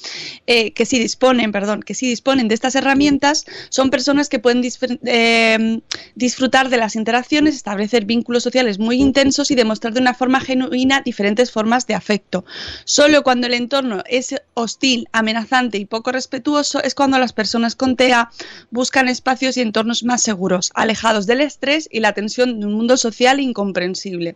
Eh, 0.48 0.72
que 0.72 0.86
sí 0.86 1.00
disponen, 1.00 1.52
perdón, 1.52 1.82
que 1.82 1.94
sí 1.94 2.08
disponen 2.08 2.48
de 2.48 2.56
estas 2.56 2.76
herramientas, 2.76 3.46
son 3.70 3.90
personas 3.90 4.30
que 4.30 4.40
pueden 4.40 4.62
eh, 5.06 5.82
disfrutar 6.16 6.70
de 6.70 6.78
las 6.78 6.96
interacciones, 6.96 7.56
establecer 7.56 8.06
vínculos 8.06 8.44
sociales 8.44 8.80
muy 8.80 8.98
intensos 9.02 9.52
y 9.52 9.56
demostrar 9.56 9.94
de 9.94 10.02
una 10.02 10.14
forma 10.14 10.40
genuina 10.40 11.02
diferentes 11.02 11.52
formas 11.52 11.88
de 11.88 11.96
afecto. 11.96 12.46
Solo 12.86 13.24
cuando 13.24 13.48
el 13.48 13.54
entorno 13.54 14.04
es 14.08 14.36
hostil, 14.54 15.08
amenazante 15.12 15.78
y 15.78 15.86
poco 15.86 16.12
respetuoso 16.12 16.82
es 16.82 16.96
cuando 16.96 17.18
las 17.18 17.34
personas 17.34 17.76
con 17.76 17.96
TEA 17.96 18.30
buscan 18.72 19.08
espacios 19.08 19.58
y 19.58 19.62
entornos 19.62 20.04
más 20.04 20.22
seguros, 20.22 20.72
alejados 20.86 21.26
del 21.26 21.42
estrés 21.42 21.90
y 21.92 22.00
la 22.00 22.14
tensión 22.14 22.60
de 22.60 22.66
un 22.66 22.74
mundo 22.74 22.96
social 22.98 23.40
incomprensible. 23.40 24.36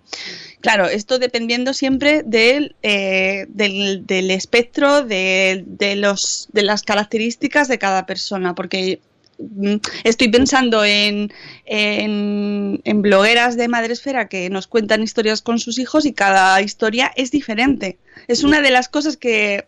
Claro, 0.61 0.85
esto 0.85 1.19
dependiendo 1.19 1.73
siempre 1.73 2.23
del, 2.23 2.75
eh, 2.83 3.45
del, 3.49 4.31
espectro 4.31 5.03
de, 5.03 5.63
de 5.65 5.95
los, 5.95 6.49
de 6.51 6.63
las 6.63 6.83
características 6.83 7.67
de 7.67 7.79
cada 7.79 8.05
persona, 8.05 8.55
porque 8.55 8.99
mm, 9.37 9.75
estoy 10.03 10.27
pensando 10.27 10.83
en, 10.83 11.31
en, 11.65 12.81
en 12.83 13.01
blogueras 13.01 13.55
de 13.55 13.67
Madresfera 13.67 14.27
que 14.27 14.49
nos 14.49 14.67
cuentan 14.67 15.03
historias 15.03 15.41
con 15.41 15.59
sus 15.59 15.79
hijos 15.79 16.05
y 16.05 16.13
cada 16.13 16.61
historia 16.61 17.11
es 17.15 17.31
diferente. 17.31 17.97
Es 18.27 18.43
una 18.43 18.61
de 18.61 18.71
las 18.71 18.89
cosas 18.89 19.15
que, 19.15 19.65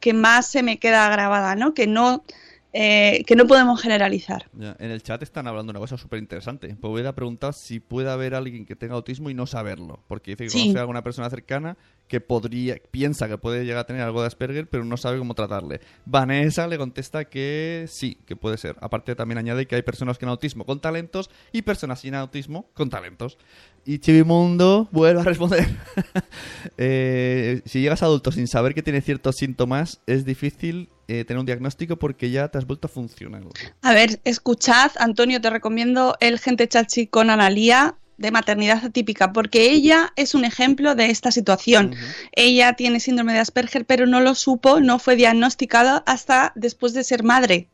que 0.00 0.12
más 0.12 0.46
se 0.46 0.62
me 0.62 0.78
queda 0.78 1.08
grabada, 1.10 1.56
¿no? 1.56 1.74
Que 1.74 1.86
no, 1.86 2.22
eh, 2.80 3.24
que 3.26 3.34
no 3.34 3.44
podemos 3.48 3.80
generalizar. 3.82 4.48
Ya, 4.52 4.76
En 4.78 4.92
el 4.92 5.02
chat 5.02 5.20
están 5.24 5.48
hablando 5.48 5.70
una 5.72 5.80
cosa 5.80 5.96
súper 5.96 6.20
interesante. 6.20 6.76
Pues 6.80 6.92
hubiera 6.92 7.12
preguntado 7.14 7.52
si 7.52 7.80
puede 7.80 8.08
haber 8.08 8.36
alguien 8.36 8.64
que 8.66 8.76
tenga 8.76 8.94
autismo 8.94 9.30
y 9.30 9.34
no 9.34 9.46
saberlo. 9.46 10.04
Porque 10.06 10.32
dice 10.32 10.44
que 10.44 10.50
Sí. 10.50 10.60
conoce 10.60 10.78
a 10.78 10.80
alguna 10.82 11.02
persona 11.02 11.28
cercana 11.28 11.76
que 12.08 12.20
podría, 12.20 12.76
piensa 12.90 13.28
que 13.28 13.38
puede 13.38 13.64
llegar 13.64 13.80
a 13.80 13.86
tener 13.86 14.02
algo 14.02 14.22
de 14.22 14.26
Asperger, 14.26 14.68
pero 14.68 14.84
no 14.84 14.96
sabe 14.96 15.18
cómo 15.18 15.34
tratarle. 15.34 15.80
Vanessa 16.06 16.66
le 16.66 16.78
contesta 16.78 17.26
que 17.26 17.86
sí, 17.88 18.18
que 18.26 18.34
puede 18.34 18.56
ser. 18.56 18.76
Aparte 18.80 19.14
también 19.14 19.38
añade 19.38 19.66
que 19.66 19.76
hay 19.76 19.82
personas 19.82 20.18
con 20.18 20.28
autismo 20.28 20.64
con 20.64 20.80
talentos 20.80 21.30
y 21.52 21.62
personas 21.62 22.00
sin 22.00 22.14
autismo 22.14 22.70
con 22.74 22.90
talentos. 22.90 23.38
Y 23.84 23.98
Chivimundo 23.98 24.88
vuelve 24.90 25.20
a 25.20 25.24
responder. 25.24 25.66
Eh, 26.80 27.62
si 27.64 27.80
llegas 27.80 28.02
adulto 28.02 28.30
sin 28.30 28.46
saber 28.46 28.74
que 28.74 28.82
tiene 28.82 29.00
ciertos 29.00 29.36
síntomas, 29.36 30.00
es 30.06 30.24
difícil 30.24 30.88
eh, 31.08 31.24
tener 31.24 31.40
un 31.40 31.46
diagnóstico 31.46 31.96
porque 31.96 32.30
ya 32.30 32.48
te 32.48 32.58
has 32.58 32.66
vuelto 32.66 32.86
funcional. 32.88 33.44
A 33.82 33.92
ver, 33.92 34.20
escuchad, 34.24 34.92
Antonio, 34.98 35.40
te 35.40 35.50
recomiendo 35.50 36.16
el 36.20 36.38
Gente 36.38 36.68
Chachi 36.68 37.06
con 37.06 37.30
Analía 37.30 37.96
de 38.18 38.30
maternidad 38.30 38.84
atípica, 38.84 39.32
porque 39.32 39.70
ella 39.70 40.12
es 40.16 40.34
un 40.34 40.44
ejemplo 40.44 40.94
de 40.94 41.06
esta 41.10 41.30
situación. 41.30 41.94
Ella 42.32 42.74
tiene 42.74 43.00
síndrome 43.00 43.32
de 43.32 43.38
Asperger, 43.38 43.86
pero 43.86 44.06
no 44.06 44.20
lo 44.20 44.34
supo, 44.34 44.80
no 44.80 44.98
fue 44.98 45.16
diagnosticada 45.16 46.02
hasta 46.06 46.52
después 46.56 46.92
de 46.92 47.04
ser 47.04 47.22
madre. 47.22 47.68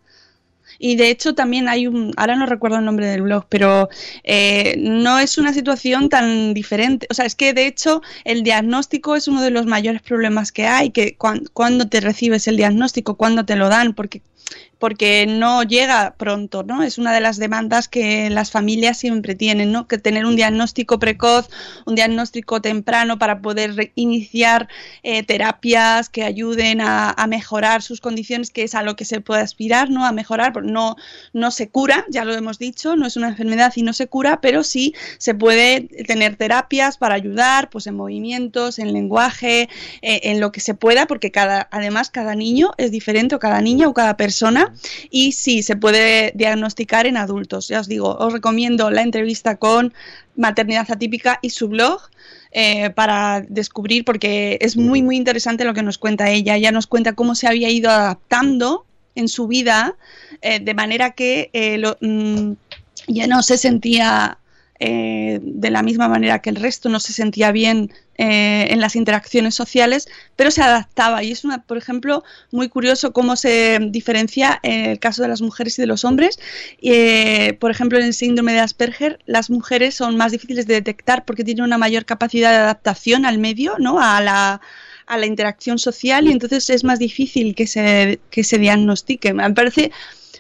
Y 0.78 0.96
de 0.96 1.09
hecho 1.11 1.35
también 1.35 1.68
hay 1.68 1.87
un, 1.87 2.12
ahora 2.16 2.37
no 2.37 2.46
recuerdo 2.46 2.78
el 2.78 2.85
nombre 2.85 3.07
del 3.07 3.22
blog, 3.22 3.46
pero 3.48 3.88
eh, 4.24 4.74
no 4.78 5.18
es 5.18 5.38
una 5.38 5.52
situación 5.52 6.09
tan 6.09 6.52
diferente. 6.52 7.07
O 7.11 7.14
sea, 7.14 7.26
es 7.26 7.35
que 7.35 7.52
de 7.52 7.66
hecho 7.66 8.02
el 8.24 8.42
diagnóstico 8.42 9.14
es 9.14 9.28
uno 9.28 9.40
de 9.42 9.50
los 9.50 9.66
mayores 9.66 10.02
problemas 10.02 10.52
que 10.52 10.66
hay, 10.66 10.90
que 10.90 11.16
cuan- 11.16 11.44
cuando 11.52 11.88
te 11.88 12.00
recibes 12.00 12.48
el 12.48 12.57
diagnóstico, 12.57 13.16
cuando 13.16 13.44
te 13.44 13.57
lo 13.57 13.68
dan, 13.68 13.94
porque 13.94 14.22
porque 14.85 15.24
no 15.26 15.62
llega 15.62 16.14
pronto, 16.18 16.62
¿no? 16.62 16.83
Es 16.83 16.98
una 16.98 17.14
de 17.14 17.22
las 17.22 17.38
demandas 17.38 17.88
que 17.88 18.28
las 18.28 18.50
familias 18.50 18.98
siempre 18.98 19.35
tienen, 19.35 19.72
¿no? 19.72 19.88
Que 19.88 19.96
tener 19.96 20.26
un 20.26 20.37
diagnóstico 20.37 20.98
precoz, 20.98 21.48
un 21.87 21.94
diagnóstico 21.94 22.61
temprano 22.61 23.18
para 23.18 23.40
poder 23.40 23.92
iniciar 23.94 24.68
eh, 25.02 25.22
terapias 25.22 26.11
que 26.11 26.22
ayuden 26.22 26.83
a, 26.83 27.14
mejorar 27.28 27.80
sus 27.80 28.02
condiciones, 28.02 28.50
que 28.50 28.64
es 28.64 28.74
a 28.74 28.83
lo 28.83 28.96
que 28.96 29.07
se 29.07 29.22
puede 29.22 29.40
aspirar, 29.40 29.88
¿no? 29.88 30.04
A 30.04 30.12
mejorar, 30.12 30.62
no, 30.62 30.96
no 31.33 31.50
se 31.50 31.70
cura, 31.70 32.04
ya 32.11 32.26
lo 32.26 32.35
hemos 32.35 32.59
dicho, 32.59 32.94
no 32.94 33.07
es 33.07 33.16
una 33.16 33.28
enfermedad 33.28 33.72
y 33.76 33.83
no 33.83 33.94
se 33.94 34.09
cura, 34.09 34.42
pero 34.42 34.62
sí 34.62 34.94
se 35.16 35.35
puede 35.35 35.88
tener 36.07 36.37
terapias 36.37 36.98
para 36.98 37.14
ayudar, 37.14 37.70
pues 37.70 37.87
en 37.87 37.94
movimientos, 37.94 38.78
en 38.78 38.92
lenguaje, 38.92 39.70
eh, 40.02 40.20
en 40.24 40.40
lo 40.40 40.52
que 40.52 40.61
se 40.61 40.74
pueda, 40.74 41.07
porque 41.07 41.30
cada, 41.30 41.66
además 41.70 42.11
cada 42.11 42.35
niño 42.35 42.72
es 42.76 42.90
diferente 42.90 43.35
o 43.35 43.38
cada 43.38 43.62
niña 43.62 43.88
o 43.88 43.94
cada 43.94 44.18
persona 44.18 44.34
y 45.11 45.33
sí 45.33 45.62
se 45.62 45.77
puede 45.77 46.33
diagnosticar 46.35 47.07
en 47.07 47.16
adultos. 47.16 47.68
Ya 47.68 47.81
os 47.81 47.88
digo, 47.88 48.16
os 48.16 48.33
recomiendo 48.33 48.90
la 48.90 49.03
entrevista 49.03 49.57
con 49.57 49.92
Maternidad 50.37 50.90
Atípica 50.90 51.38
y 51.42 51.51
su 51.51 51.68
blog 51.68 52.01
eh, 52.53 52.90
para 52.90 53.40
descubrir, 53.49 54.05
porque 54.05 54.59
es 54.61 54.77
muy, 54.77 55.03
muy 55.03 55.16
interesante 55.16 55.64
lo 55.64 55.75
que 55.75 55.83
nos 55.83 55.99
cuenta 55.99 56.31
ella. 56.31 56.57
Ella 56.57 56.73
nos 56.73 56.87
cuenta 56.87 57.14
cómo 57.14 57.35
se 57.35 57.49
había 57.49 57.68
ido 57.70 57.90
adaptando 57.90 58.87
en 59.16 59.29
su 59.29 59.47
vida, 59.47 59.97
eh, 60.42 60.61
de 60.61 60.75
manera 60.75 61.11
que 61.12 61.51
eh, 61.53 61.79
lo- 61.79 61.97
mm, 62.01 62.53
ya 63.09 63.27
no 63.27 63.42
se 63.42 63.59
sentía 63.59 64.38
eh, 64.87 65.40
de 65.42 65.70
la 65.70 65.83
misma 65.83 66.09
manera 66.09 66.40
que 66.42 66.51
el 66.51 66.57
resto, 66.57 66.90
no 66.90 67.01
se 67.01 67.14
sentía 67.14 67.53
bien 67.53 67.90
eh, 68.18 68.66
en 68.68 68.83
las 68.83 68.97
interacciones 68.97 69.55
sociales, 69.55 70.09
pero 70.37 70.51
se 70.51 70.61
adaptaba. 70.61 71.23
Y 71.23 71.33
es, 71.33 71.42
una, 71.42 71.62
por 71.62 71.79
ejemplo, 71.79 72.23
muy 72.51 72.68
curioso 72.68 73.14
cómo 73.14 73.35
se 73.37 73.79
diferencia 73.81 74.61
en 74.62 74.90
el 74.90 74.99
caso 74.99 75.23
de 75.23 75.29
las 75.29 75.40
mujeres 75.40 75.79
y 75.79 75.83
de 75.83 75.87
los 75.87 76.05
hombres. 76.05 76.38
Eh, 76.83 77.57
por 77.61 77.70
ejemplo, 77.70 77.99
en 77.99 78.05
el 78.05 78.12
síndrome 78.12 78.53
de 78.53 78.61
Asperger, 78.61 79.20
las 79.25 79.49
mujeres 79.49 79.94
son 79.94 80.18
más 80.18 80.33
difíciles 80.33 80.66
de 80.66 80.75
detectar 80.75 81.25
porque 81.25 81.44
tienen 81.44 81.64
una 81.64 81.79
mayor 81.79 82.05
capacidad 82.05 82.51
de 82.51 82.59
adaptación 82.59 83.25
al 83.25 83.38
medio, 83.38 83.77
¿no? 83.79 84.01
a 84.01 84.20
la 84.20 84.61
a 85.07 85.18
la 85.18 85.27
interacción 85.27 85.79
social 85.79 86.27
y 86.27 86.33
entonces 86.33 86.70
es 86.70 86.83
más 86.83 86.99
difícil 86.99 87.55
que 87.55 87.66
se, 87.66 88.20
que 88.31 88.42
se 88.42 88.59
diagnostique. 88.59 89.35
Me 89.35 89.51
parece 89.53 89.92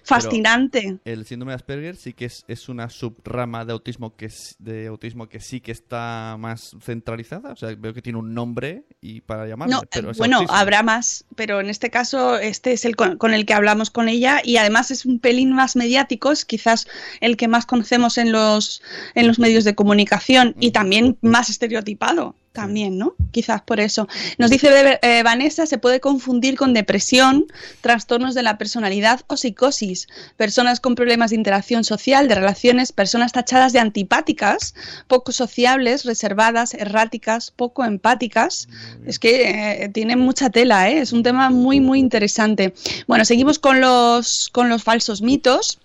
fascinante. 0.04 0.98
el 1.04 1.26
síndrome 1.26 1.52
de 1.52 1.56
Asperger 1.56 1.96
sí 1.96 2.12
que 2.12 2.26
es, 2.26 2.44
es 2.48 2.68
una 2.68 2.90
subrama 2.90 3.64
de 3.64 3.72
autismo 3.72 4.16
que 4.16 4.26
es, 4.26 4.56
de 4.58 4.86
autismo 4.86 5.28
que 5.28 5.40
sí 5.40 5.60
que 5.60 5.72
está 5.72 6.36
más 6.38 6.76
centralizada. 6.80 7.52
O 7.52 7.56
sea, 7.56 7.74
veo 7.76 7.94
que 7.94 8.02
tiene 8.02 8.18
un 8.18 8.34
nombre 8.34 8.84
y 9.00 9.20
para 9.20 9.46
llamarlo. 9.46 9.82
No, 10.02 10.12
bueno, 10.18 10.44
habrá 10.48 10.82
más, 10.82 11.24
pero 11.34 11.60
en 11.60 11.70
este 11.70 11.90
caso 11.90 12.38
este 12.38 12.72
es 12.72 12.84
el 12.84 12.96
con, 12.96 13.34
el 13.34 13.46
que 13.46 13.54
hablamos 13.54 13.90
con 13.90 14.08
ella 14.08 14.40
y 14.44 14.56
además 14.56 14.90
es 14.90 15.06
un 15.06 15.18
pelín 15.18 15.52
más 15.52 15.76
mediático, 15.76 16.32
es 16.32 16.44
quizás 16.44 16.86
el 17.20 17.36
que 17.36 17.48
más 17.48 17.66
conocemos 17.66 18.18
en 18.18 18.32
los 18.32 18.82
en 19.14 19.26
los 19.26 19.38
medios 19.38 19.64
de 19.64 19.74
comunicación 19.74 20.54
y 20.60 20.70
también 20.70 21.18
más 21.22 21.50
estereotipado 21.50 22.36
también, 22.54 22.96
¿no? 22.96 23.14
Quizás 23.32 23.60
por 23.62 23.80
eso. 23.80 24.08
Nos 24.38 24.48
dice 24.48 24.98
eh, 25.02 25.22
Vanessa, 25.24 25.66
se 25.66 25.76
puede 25.76 26.00
confundir 26.00 26.56
con 26.56 26.72
depresión, 26.72 27.46
trastornos 27.80 28.34
de 28.34 28.44
la 28.44 28.56
personalidad 28.56 29.22
o 29.26 29.36
psicosis. 29.36 30.06
Personas 30.36 30.78
con 30.78 30.94
problemas 30.94 31.30
de 31.30 31.36
interacción 31.36 31.82
social, 31.82 32.28
de 32.28 32.36
relaciones, 32.36 32.92
personas 32.92 33.32
tachadas 33.32 33.72
de 33.72 33.80
antipáticas, 33.80 34.74
poco 35.08 35.32
sociables, 35.32 36.04
reservadas, 36.04 36.74
erráticas, 36.74 37.50
poco 37.50 37.84
empáticas. 37.84 38.68
Es 39.04 39.18
que 39.18 39.82
eh, 39.82 39.88
tiene 39.88 40.16
mucha 40.16 40.48
tela, 40.48 40.88
¿eh? 40.88 41.00
Es 41.00 41.12
un 41.12 41.24
tema 41.24 41.50
muy, 41.50 41.80
muy 41.80 41.98
interesante. 41.98 42.72
Bueno, 43.08 43.24
seguimos 43.24 43.58
con 43.58 43.80
los, 43.80 44.48
con 44.52 44.68
los 44.68 44.84
falsos 44.84 45.22
mitos. 45.22 45.80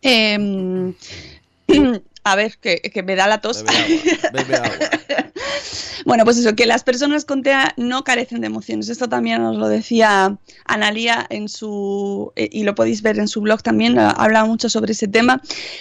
Em, 0.00 0.94
a 2.24 2.36
ver, 2.36 2.58
que, 2.58 3.02
me 3.04 3.16
da 3.16 3.26
la 3.26 3.40
tos. 3.40 3.64
Bueno, 6.04 6.24
pues 6.24 6.36
eso, 6.38 6.54
que 6.56 6.66
las 6.66 6.82
personas 6.82 7.24
con 7.24 7.42
TEA 7.42 7.74
no 7.76 8.04
carecen 8.04 8.40
de 8.40 8.48
emociones. 8.48 8.88
Esto 8.88 9.08
también 9.08 9.42
nos 9.42 9.56
lo 9.56 9.68
decía 9.68 10.36
Analia 10.64 11.26
en 11.30 11.48
su, 11.48 12.32
eh, 12.36 12.48
y 12.50 12.64
lo 12.64 12.74
podéis 12.74 13.02
ver 13.02 13.18
en 13.18 13.28
su 13.28 13.40
blog 13.40 13.62
también, 13.62 13.98
habla 13.98 14.44
mucho 14.44 14.68
sobre 14.68 14.92
ese 14.92 15.08
tema. 15.08 15.40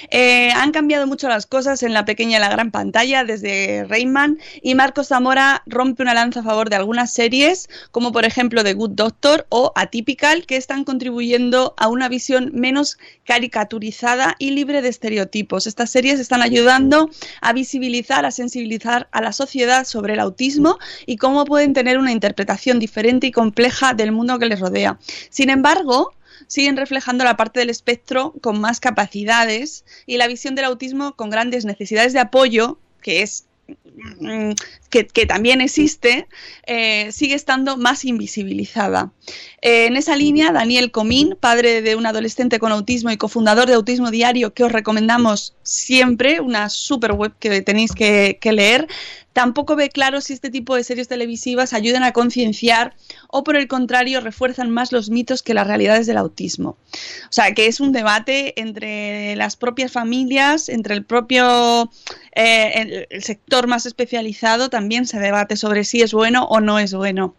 Eh, 0.10 0.52
han 0.52 0.72
cambiado 0.72 1.08
mucho 1.08 1.28
las 1.28 1.46
cosas 1.46 1.84
en 1.84 1.94
la 1.94 2.06
pequeña 2.06 2.38
y 2.38 2.40
la 2.40 2.50
gran 2.50 2.72
pantalla 2.72 3.24
desde 3.24 3.84
Rayman 3.86 4.40
y 4.62 4.76
Marcos 4.76 5.08
Zamora 5.08 5.64
rompe 5.66 6.04
una 6.04 6.14
lanza 6.14 6.42
a 6.42 6.44
favor 6.44 6.70
de 6.70 6.76
algunas 6.76 7.12
series, 7.12 7.68
como 7.92 8.12
por 8.12 8.26
ejemplo 8.26 8.64
The 8.64 8.74
Good 8.74 8.92
Doctor 8.92 9.48
o 9.50 9.72
Atypical, 9.76 10.46
que 10.46 10.56
están 10.56 10.84
contribuyendo 10.84 11.74
a 11.78 11.88
una 11.88 12.10
visión 12.10 12.52
menos 12.54 12.98
caricaturizada 13.26 14.36
y 14.40 14.52
libre 14.52 14.82
de 14.82 14.90
estereotipos. 14.90 15.68
Estas 15.68 15.90
series 15.90 16.20
están 16.20 16.31
ayudando 16.40 17.10
a 17.42 17.54
visibilizar, 17.54 18.26
a 18.26 18.32
sensibilizar 18.32 19.10
a 19.12 19.22
la 19.22 19.34
sociedad 19.34 19.86
sobre 19.86 20.14
el 20.14 20.20
autismo 20.20 20.78
y 21.06 21.18
cómo 21.18 21.46
pueden 21.46 21.74
tener 21.74 21.98
una 21.98 22.12
interpretación 22.12 22.80
diferente 22.80 23.28
y 23.28 23.32
compleja 23.32 23.94
del 23.94 24.12
mundo 24.12 24.40
que 24.40 24.46
les 24.46 24.60
rodea. 24.60 25.00
Sin 25.30 25.50
embargo, 25.50 26.14
siguen 26.48 26.78
reflejando 26.78 27.24
la 27.24 27.38
parte 27.38 27.60
del 27.60 27.70
espectro 27.70 28.34
con 28.42 28.62
más 28.62 28.80
capacidades 28.80 29.86
y 30.06 30.18
la 30.18 30.28
visión 30.28 30.56
del 30.56 30.66
autismo 30.66 31.16
con 31.16 31.30
grandes 31.30 31.66
necesidades 31.66 32.14
de 32.14 32.20
apoyo, 32.20 32.78
que 33.02 33.22
es 33.22 33.46
que, 34.92 35.26
también 35.26 35.62
existe, 35.62 36.28
eh, 36.68 37.12
sigue 37.12 37.34
estando 37.34 37.78
más 37.78 38.06
invisibilizada. 38.06 39.12
Eh, 39.62 39.86
en 39.88 39.96
esa 39.96 40.16
línea, 40.16 40.52
Daniel 40.52 40.92
Comín, 40.92 41.38
padre 41.40 41.82
de 41.82 41.96
un 41.96 42.06
adolescente 42.06 42.60
con 42.60 42.72
autismo 42.72 43.10
y 43.10 43.18
cofundador 43.18 43.68
de 43.68 43.76
Autismo 43.76 44.12
Diario, 44.12 44.54
que 44.54 44.66
os 44.66 44.72
recomendamos 44.72 45.56
siempre, 45.64 46.42
una 46.42 46.70
super 46.70 47.14
web 47.14 47.34
que 47.40 47.62
tenéis 47.62 47.94
que 47.94 48.38
leer, 48.44 48.88
tampoco 49.34 49.76
ve 49.76 49.90
claro 49.90 50.22
si 50.22 50.34
este 50.34 50.50
tipo 50.50 50.76
de 50.76 50.84
series 50.84 51.08
televisivas 51.08 51.74
ayudan 51.74 52.04
a 52.04 52.12
concienciar 52.12 52.96
o 53.30 53.44
por 53.44 53.56
el 53.56 53.68
contrario 53.68 54.20
refuerzan 54.20 54.70
más 54.70 54.92
los 54.92 55.10
mitos 55.10 55.42
que 55.42 55.54
las 55.54 55.68
realidades 55.68 56.06
del 56.08 56.18
autismo. 56.18 56.72
O 56.72 57.32
sea, 57.32 57.54
que 57.54 57.68
es 57.68 57.80
un 57.80 57.92
debate 57.92 58.60
entre 58.60 59.36
las 59.36 59.56
propias 59.56 59.92
familias, 59.92 60.70
entre 60.70 60.96
el 60.96 61.06
propio 61.06 61.90
eh, 62.34 63.08
el 63.10 63.24
sector 63.24 63.68
más 63.68 63.86
especializado, 63.86 64.70
también 64.70 64.81
se 65.06 65.20
debate 65.20 65.56
sobre 65.56 65.84
si 65.84 66.02
es 66.02 66.14
bueno 66.14 66.46
o 66.46 66.60
no 66.60 66.80
es 66.80 66.94
bueno. 66.94 67.36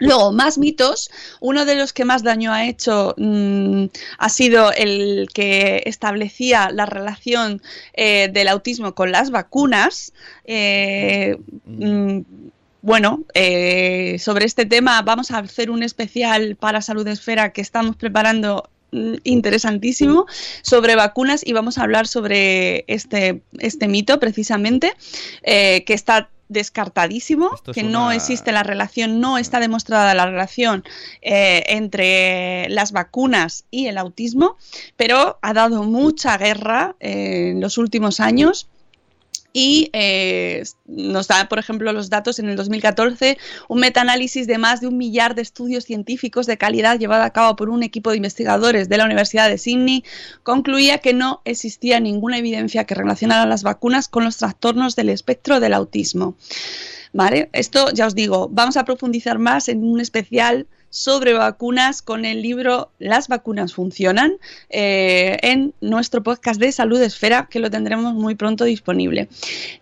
Luego, 0.00 0.32
más 0.32 0.58
mitos. 0.58 1.10
Uno 1.40 1.64
de 1.64 1.74
los 1.74 1.92
que 1.92 2.04
más 2.04 2.22
daño 2.22 2.52
ha 2.52 2.66
hecho 2.66 3.14
mm, 3.16 3.86
ha 4.18 4.28
sido 4.28 4.72
el 4.72 5.28
que 5.32 5.82
establecía 5.86 6.70
la 6.70 6.86
relación 6.86 7.62
eh, 7.94 8.28
del 8.32 8.48
autismo 8.48 8.94
con 8.94 9.12
las 9.12 9.30
vacunas. 9.30 10.12
Eh, 10.44 11.36
mm, 11.64 12.20
bueno, 12.82 13.24
eh, 13.34 14.18
sobre 14.20 14.44
este 14.46 14.66
tema 14.66 15.02
vamos 15.02 15.32
a 15.32 15.38
hacer 15.38 15.70
un 15.70 15.82
especial 15.82 16.56
para 16.56 16.80
Salud 16.80 17.06
Esfera 17.08 17.52
que 17.52 17.60
estamos 17.60 17.96
preparando 17.96 18.70
mm, 18.92 19.14
interesantísimo 19.24 20.26
sobre 20.62 20.94
vacunas 20.94 21.44
y 21.44 21.52
vamos 21.54 21.76
a 21.76 21.82
hablar 21.82 22.06
sobre 22.06 22.84
este, 22.86 23.42
este 23.58 23.88
mito 23.88 24.20
precisamente 24.20 24.94
que 25.42 25.84
está 25.88 26.30
descartadísimo, 26.48 27.50
que 27.72 27.82
no 27.82 28.10
existe 28.10 28.52
la 28.52 28.62
relación, 28.62 29.20
no 29.20 29.38
está 29.38 29.60
demostrada 29.60 30.14
la 30.14 30.26
relación 30.26 30.84
eh, 31.22 31.64
entre 31.68 32.68
las 32.70 32.92
vacunas 32.92 33.64
y 33.70 33.86
el 33.86 33.98
autismo, 33.98 34.56
pero 34.96 35.38
ha 35.42 35.52
dado 35.52 35.82
mucha 35.82 36.36
guerra 36.38 36.96
eh, 37.00 37.50
en 37.50 37.60
los 37.60 37.78
últimos 37.78 38.20
años 38.20 38.68
y 39.58 39.90
eh, 39.92 40.62
nos 40.86 41.26
da, 41.26 41.48
por 41.48 41.58
ejemplo, 41.58 41.92
los 41.92 42.10
datos 42.10 42.38
en 42.38 42.48
el 42.48 42.54
2014, 42.54 43.38
un 43.66 43.80
metaanálisis 43.80 44.46
de 44.46 44.56
más 44.56 44.80
de 44.80 44.86
un 44.86 44.96
millar 44.96 45.34
de 45.34 45.42
estudios 45.42 45.82
científicos 45.82 46.46
de 46.46 46.56
calidad 46.56 46.96
llevado 46.96 47.24
a 47.24 47.30
cabo 47.30 47.56
por 47.56 47.68
un 47.68 47.82
equipo 47.82 48.10
de 48.10 48.18
investigadores 48.18 48.88
de 48.88 48.96
la 48.96 49.04
Universidad 49.04 49.48
de 49.48 49.58
Sydney 49.58 50.04
concluía 50.44 50.98
que 50.98 51.12
no 51.12 51.42
existía 51.44 51.98
ninguna 51.98 52.38
evidencia 52.38 52.84
que 52.84 52.94
relacionara 52.94 53.46
las 53.46 53.64
vacunas 53.64 54.06
con 54.06 54.22
los 54.22 54.36
trastornos 54.36 54.94
del 54.94 55.08
espectro 55.08 55.58
del 55.58 55.74
autismo. 55.74 56.36
¿Vale? 57.12 57.48
Esto 57.52 57.90
ya 57.90 58.06
os 58.06 58.14
digo, 58.14 58.48
vamos 58.52 58.76
a 58.76 58.84
profundizar 58.84 59.40
más 59.40 59.68
en 59.68 59.82
un 59.82 59.98
especial 59.98 60.68
sobre 60.90 61.32
vacunas 61.34 62.02
con 62.02 62.24
el 62.24 62.42
libro 62.42 62.90
Las 62.98 63.28
vacunas 63.28 63.74
funcionan 63.74 64.32
eh, 64.70 65.38
en 65.42 65.74
nuestro 65.80 66.22
podcast 66.22 66.60
de 66.60 66.72
Salud 66.72 67.00
Esfera, 67.00 67.48
que 67.50 67.60
lo 67.60 67.70
tendremos 67.70 68.14
muy 68.14 68.34
pronto 68.34 68.64
disponible. 68.64 69.28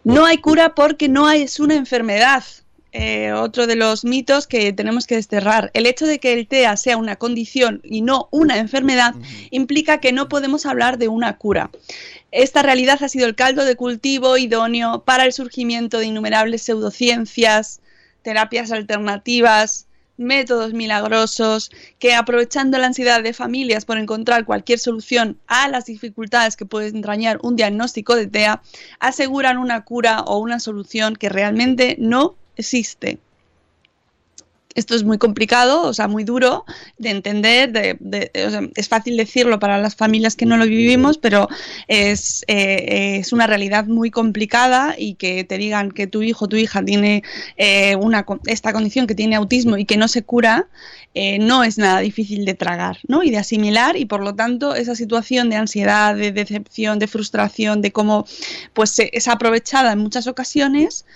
No 0.05 0.25
hay 0.25 0.39
cura 0.39 0.75
porque 0.75 1.09
no 1.09 1.31
es 1.31 1.61
una 1.61 1.75
enfermedad. 1.75 2.45
Eh, 2.99 3.33
otro 3.33 3.67
de 3.67 3.77
los 3.77 4.07
mitos 4.07 4.47
que 4.47 4.73
tenemos 4.73 5.07
que 5.07 5.17
desterrar. 5.17 5.71
El 5.75 5.85
hecho 5.85 6.07
de 6.07 6.19
que 6.19 6.33
el 6.33 6.47
TEA 6.47 6.79
sea 6.79 6.97
una 6.97 7.17
condición 7.17 7.83
y 7.85 8.01
no 8.01 8.29
una 8.31 8.57
enfermedad 8.57 9.15
implica 9.51 10.01
que 10.01 10.13
no 10.13 10.31
podemos 10.31 10.65
hablar 10.65 10.97
de 10.97 11.09
una 11.09 11.37
cura. 11.37 11.71
Esta 12.33 12.63
realidad 12.63 13.03
ha 13.03 13.11
sido 13.11 13.27
el 13.27 13.35
caldo 13.35 13.67
de 13.67 13.77
cultivo 13.77 14.39
idóneo 14.39 15.03
para 15.05 15.27
el 15.27 15.35
surgimiento 15.35 15.99
de 15.99 16.07
innumerables 16.07 16.63
pseudociencias, 16.63 17.81
terapias 18.23 18.73
alternativas, 18.73 19.87
métodos 20.17 20.73
milagrosos 20.73 21.71
que 21.99 22.15
aprovechando 22.15 22.79
la 22.79 22.87
ansiedad 22.87 23.23
de 23.23 23.33
familias 23.33 23.85
por 23.85 23.99
encontrar 23.99 24.45
cualquier 24.45 24.79
solución 24.79 25.39
a 25.47 25.69
las 25.69 25.87
dificultades 25.87 26.57
que 26.57 26.67
puede 26.67 26.89
entrañar 26.89 27.39
un 27.43 27.57
diagnóstico 27.57 28.15
de 28.15 28.27
TEA, 28.27 28.63
aseguran 29.01 29.59
una 29.59 29.85
cura 29.85 30.21
o 30.21 30.39
una 30.39 30.61
solución 30.61 31.17
que 31.17 31.29
realmente 31.29 31.97
no 31.99 32.37
existe 32.57 33.19
esto 34.77 34.95
es 34.95 35.05
muy 35.05 35.19
complicado, 35.19 35.83
o 35.83 35.95
sea, 35.95 36.07
muy 36.07 36.23
duro 36.23 36.65
de 36.99 37.11
entender, 37.11 37.73
de, 37.73 38.31
es 38.75 38.89
fácil 38.89 39.17
decirlo 39.17 39.59
para 39.59 39.79
las 39.79 39.97
familias 39.97 40.37
que 40.37 40.47
no 40.47 40.57
lo 40.59 40.67
vivimos, 40.67 41.19
pero 41.19 41.49
es, 41.89 42.45
eh, 42.47 43.19
es, 43.19 43.33
una 43.33 43.47
realidad 43.47 43.87
muy 43.87 44.11
complicada 44.11 44.95
y 44.97 45.15
que 45.15 45.45
te 45.45 45.57
digan 45.59 45.91
que 45.91 46.07
tu 46.07 46.23
hijo 46.23 46.45
o 46.45 46.49
tu 46.49 46.57
hija 46.57 46.85
tiene 46.85 47.23
eh, 47.57 47.97
una, 47.97 48.25
esta 48.47 48.73
condición, 48.73 49.07
que 49.07 49.15
tiene 49.15 49.35
autismo 49.35 49.79
y 49.79 49.87
que 49.87 49.97
no 49.97 50.09
se 50.09 50.23
cura, 50.23 50.69
eh, 51.15 51.39
no 51.39 51.65
es 51.65 51.79
nada 51.79 52.01
difícil 52.01 52.45
de 52.45 52.53
tragar 52.53 52.99
¿no? 53.09 53.23
y 53.23 53.31
de 53.31 53.39
asimilar 53.39 53.97
y 53.97 54.05
por 54.05 54.23
lo 54.23 54.35
tanto 54.35 54.75
esa 54.75 54.95
situación 54.95 55.49
de 55.49 55.57
ansiedad, 55.57 56.15
de 56.15 56.33
decepción, 56.33 56.99
de 56.99 57.07
frustración, 57.07 57.81
de 57.81 57.93
cómo 57.93 58.27
pues, 58.75 58.99
es 58.99 59.27
aprovechada 59.27 59.93
en 59.93 60.01
muchas 60.01 60.27
ocasiones 60.27 61.07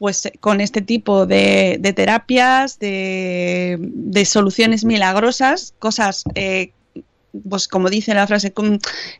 pues 0.00 0.32
con 0.40 0.62
este 0.62 0.80
tipo 0.80 1.26
de, 1.26 1.78
terapias, 1.94 2.78
de, 2.78 3.78
soluciones 4.24 4.82
milagrosas, 4.82 5.74
cosas 5.78 6.24
eh, 6.34 6.72
pues 7.46 7.68
como 7.68 7.90
dice 7.90 8.14
la 8.14 8.26
frase, 8.26 8.54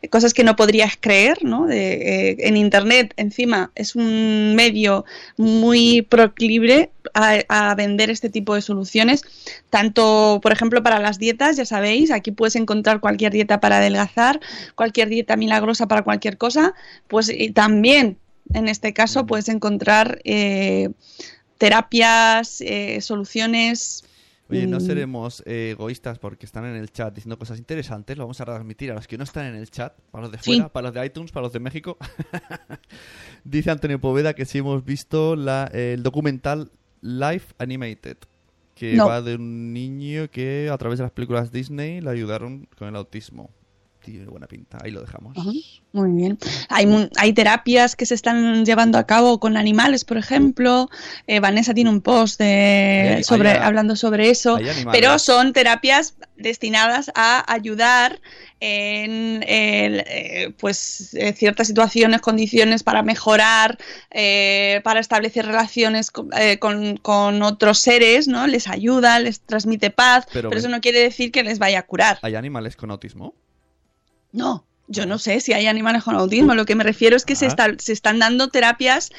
cosas 0.09 0.33
que 0.33 0.43
no 0.43 0.55
podrías 0.55 0.93
creer, 0.99 1.45
¿no? 1.45 1.67
De, 1.67 2.31
eh, 2.31 2.35
en 2.39 2.57
Internet, 2.57 3.13
encima, 3.17 3.71
es 3.75 3.95
un 3.95 4.55
medio 4.55 5.05
muy 5.37 6.01
proclive 6.01 6.89
a, 7.13 7.41
a 7.47 7.75
vender 7.75 8.09
este 8.09 8.31
tipo 8.31 8.55
de 8.55 8.63
soluciones, 8.63 9.21
tanto, 9.69 10.39
por 10.41 10.51
ejemplo, 10.51 10.81
para 10.81 10.97
las 10.97 11.19
dietas, 11.19 11.57
ya 11.57 11.65
sabéis, 11.65 12.09
aquí 12.09 12.31
puedes 12.31 12.55
encontrar 12.55 13.01
cualquier 13.01 13.31
dieta 13.33 13.59
para 13.59 13.77
adelgazar, 13.77 14.39
cualquier 14.73 15.09
dieta 15.09 15.35
milagrosa 15.35 15.87
para 15.87 16.01
cualquier 16.01 16.39
cosa, 16.39 16.73
pues 17.07 17.29
y 17.29 17.51
también 17.51 18.17
en 18.53 18.67
este 18.67 18.93
caso 18.93 19.25
puedes 19.25 19.49
encontrar 19.49 20.19
eh, 20.23 20.89
terapias, 21.57 22.61
eh, 22.61 22.99
soluciones. 23.01 24.03
Oye, 24.49 24.67
no 24.67 24.77
mm, 24.79 24.81
seremos 24.81 25.43
eh, 25.45 25.69
egoístas 25.71 26.19
porque 26.19 26.45
están 26.45 26.65
en 26.65 26.75
el 26.75 26.91
chat 26.91 27.13
diciendo 27.13 27.39
cosas 27.39 27.57
interesantes. 27.57 28.17
Lo 28.17 28.25
vamos 28.25 28.41
a 28.41 28.45
transmitir 28.45 28.91
a 28.91 28.95
los 28.95 29.07
que 29.07 29.17
no 29.17 29.23
están 29.23 29.45
en 29.45 29.55
el 29.55 29.69
chat, 29.71 29.93
para 30.11 30.23
los 30.23 30.31
de 30.31 30.39
Sí. 30.39 30.55
fuera, 30.55 30.69
para 30.69 30.87
los 30.87 30.93
de 30.93 31.05
iTunes, 31.05 31.31
para 31.31 31.43
los 31.45 31.53
de 31.53 31.59
México. 31.61 31.97
Dice 33.43 33.71
Antonio 33.71 33.99
Poveda 33.99 34.33
que 34.33 34.45
sí 34.45 34.57
hemos 34.57 34.83
visto 34.83 35.35
la- 35.35 35.69
el 35.73 36.03
documental 36.03 36.71
Life 37.01 37.53
Animated, 37.59 38.17
que 38.75 38.95
No. 38.95 39.07
va 39.07 39.21
de 39.21 39.35
un 39.35 39.73
niño 39.73 40.29
que 40.29 40.69
a 40.71 40.77
través 40.77 40.99
de 40.99 41.03
las 41.03 41.11
películas 41.11 41.51
Disney 41.51 42.01
le 42.01 42.09
ayudaron 42.09 42.67
con 42.77 42.87
el 42.89 42.95
autismo. 42.95 43.49
Tiene 44.03 44.25
buena 44.25 44.47
pinta, 44.47 44.79
ahí 44.83 44.89
lo 44.91 45.01
dejamos. 45.01 45.37
Ajá. 45.37 45.49
Muy 45.93 46.11
bien. 46.11 46.37
Hay, 46.69 46.87
hay 47.17 47.33
terapias 47.33 47.95
que 47.95 48.05
se 48.05 48.15
están 48.15 48.65
llevando 48.65 48.97
a 48.97 49.05
cabo 49.05 49.39
con 49.39 49.57
animales, 49.57 50.05
por 50.05 50.17
ejemplo. 50.17 50.89
Eh, 51.27 51.39
Vanessa 51.39 51.73
tiene 51.73 51.89
un 51.89 52.01
post 52.01 52.39
de, 52.39 53.15
Hay- 53.17 53.23
sobre, 53.23 53.49
hay- 53.51 53.57
hablando 53.57 53.95
sobre 53.95 54.29
eso. 54.29 54.57
Pero 54.91 55.19
son 55.19 55.53
terapias 55.53 56.15
destinadas 56.37 57.11
a 57.13 57.43
ayudar 57.51 58.19
en 58.59 59.43
el, 59.47 60.03
eh, 60.07 60.53
pues, 60.59 61.15
ciertas 61.35 61.67
situaciones, 61.67 62.21
condiciones 62.21 62.83
para 62.83 63.03
mejorar, 63.03 63.77
eh, 64.11 64.81
para 64.83 64.99
establecer 64.99 65.45
relaciones 65.45 66.09
con, 66.11 66.29
eh, 66.37 66.57
con- 66.59 66.97
con 66.97 67.41
otros 67.43 67.79
seres, 67.79 68.27
¿no? 68.27 68.47
Les 68.47 68.67
ayuda, 68.67 69.19
les 69.19 69.41
transmite 69.41 69.89
paz, 69.89 70.25
Pero 70.31 70.51
eso 70.51 70.69
no 70.69 70.79
quiere 70.81 70.99
decir 70.99 71.31
que 71.31 71.43
les 71.43 71.59
vaya 71.59 71.79
a 71.79 71.83
curar. 71.85 72.19
¿Hay 72.21 72.35
animales 72.35 72.75
con 72.75 72.91
autismo? 72.91 73.33
No, 74.31 74.65
yo 74.87 75.05
no 75.05 75.17
sé 75.19 75.39
si 75.39 75.53
hay 75.53 75.67
animales 75.67 76.03
con 76.03 76.15
autismo. 76.15 76.55
Lo 76.55 76.65
que 76.65 76.75
me 76.75 76.83
refiero 76.83 77.15
es 77.15 77.25
que 77.25 77.35
se, 77.35 77.45
está- 77.47 77.71
se 77.79 77.93
están 77.93 78.19
dando 78.19 78.49
terapias 78.49 79.11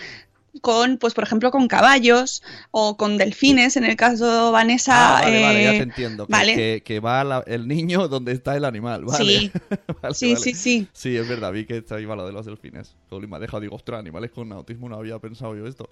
con, 0.61 0.99
pues 0.99 1.15
por 1.15 1.25
ejemplo, 1.25 1.51
con 1.51 1.67
caballos 1.67 2.43
o 2.73 2.99
con 2.99 3.17
delfines. 3.17 3.77
En 3.79 3.85
el 3.85 3.97
caso 3.97 4.47
de 4.47 4.53
Vanessa. 4.53 5.17
ah, 5.19 5.21
vale, 5.23 5.43
vale, 5.43 5.65
ya 5.65 5.73
eh, 5.73 5.77
te 5.79 5.83
entiendo. 5.83 6.27
Que, 6.27 6.33
vale. 6.33 6.55
que- 6.55 6.83
que 6.85 7.01
va 7.01 7.25
la- 7.25 7.43
el 7.47 7.67
niño 7.67 8.07
donde 8.09 8.33
está 8.33 8.55
el 8.57 8.67
animal, 8.67 9.05
¿vale? 9.07 9.25
Sí. 9.25 9.51
Vale, 10.03 10.15
Sí, 10.15 10.37
sí, 10.37 10.53
sí. 10.55 10.89
Sí, 10.93 11.17
es 11.17 11.27
verdad, 11.27 11.53
vi 11.53 11.65
que 11.65 11.83
iba 12.01 12.17
lo 12.17 12.27
de 12.27 12.33
los 12.33 12.45
delfines. 12.45 12.95
Jolín, 13.09 13.31
me 13.31 13.37
ha 13.37 13.39
dejado, 13.41 13.61
digo, 13.61 13.77
ostras, 13.77 14.01
animales 14.01 14.31
con 14.31 14.53
autismo, 14.53 14.89
no 14.91 14.97
había 14.97 15.19
pensado 15.19 15.57
yo 15.57 15.67
esto. 15.67 15.89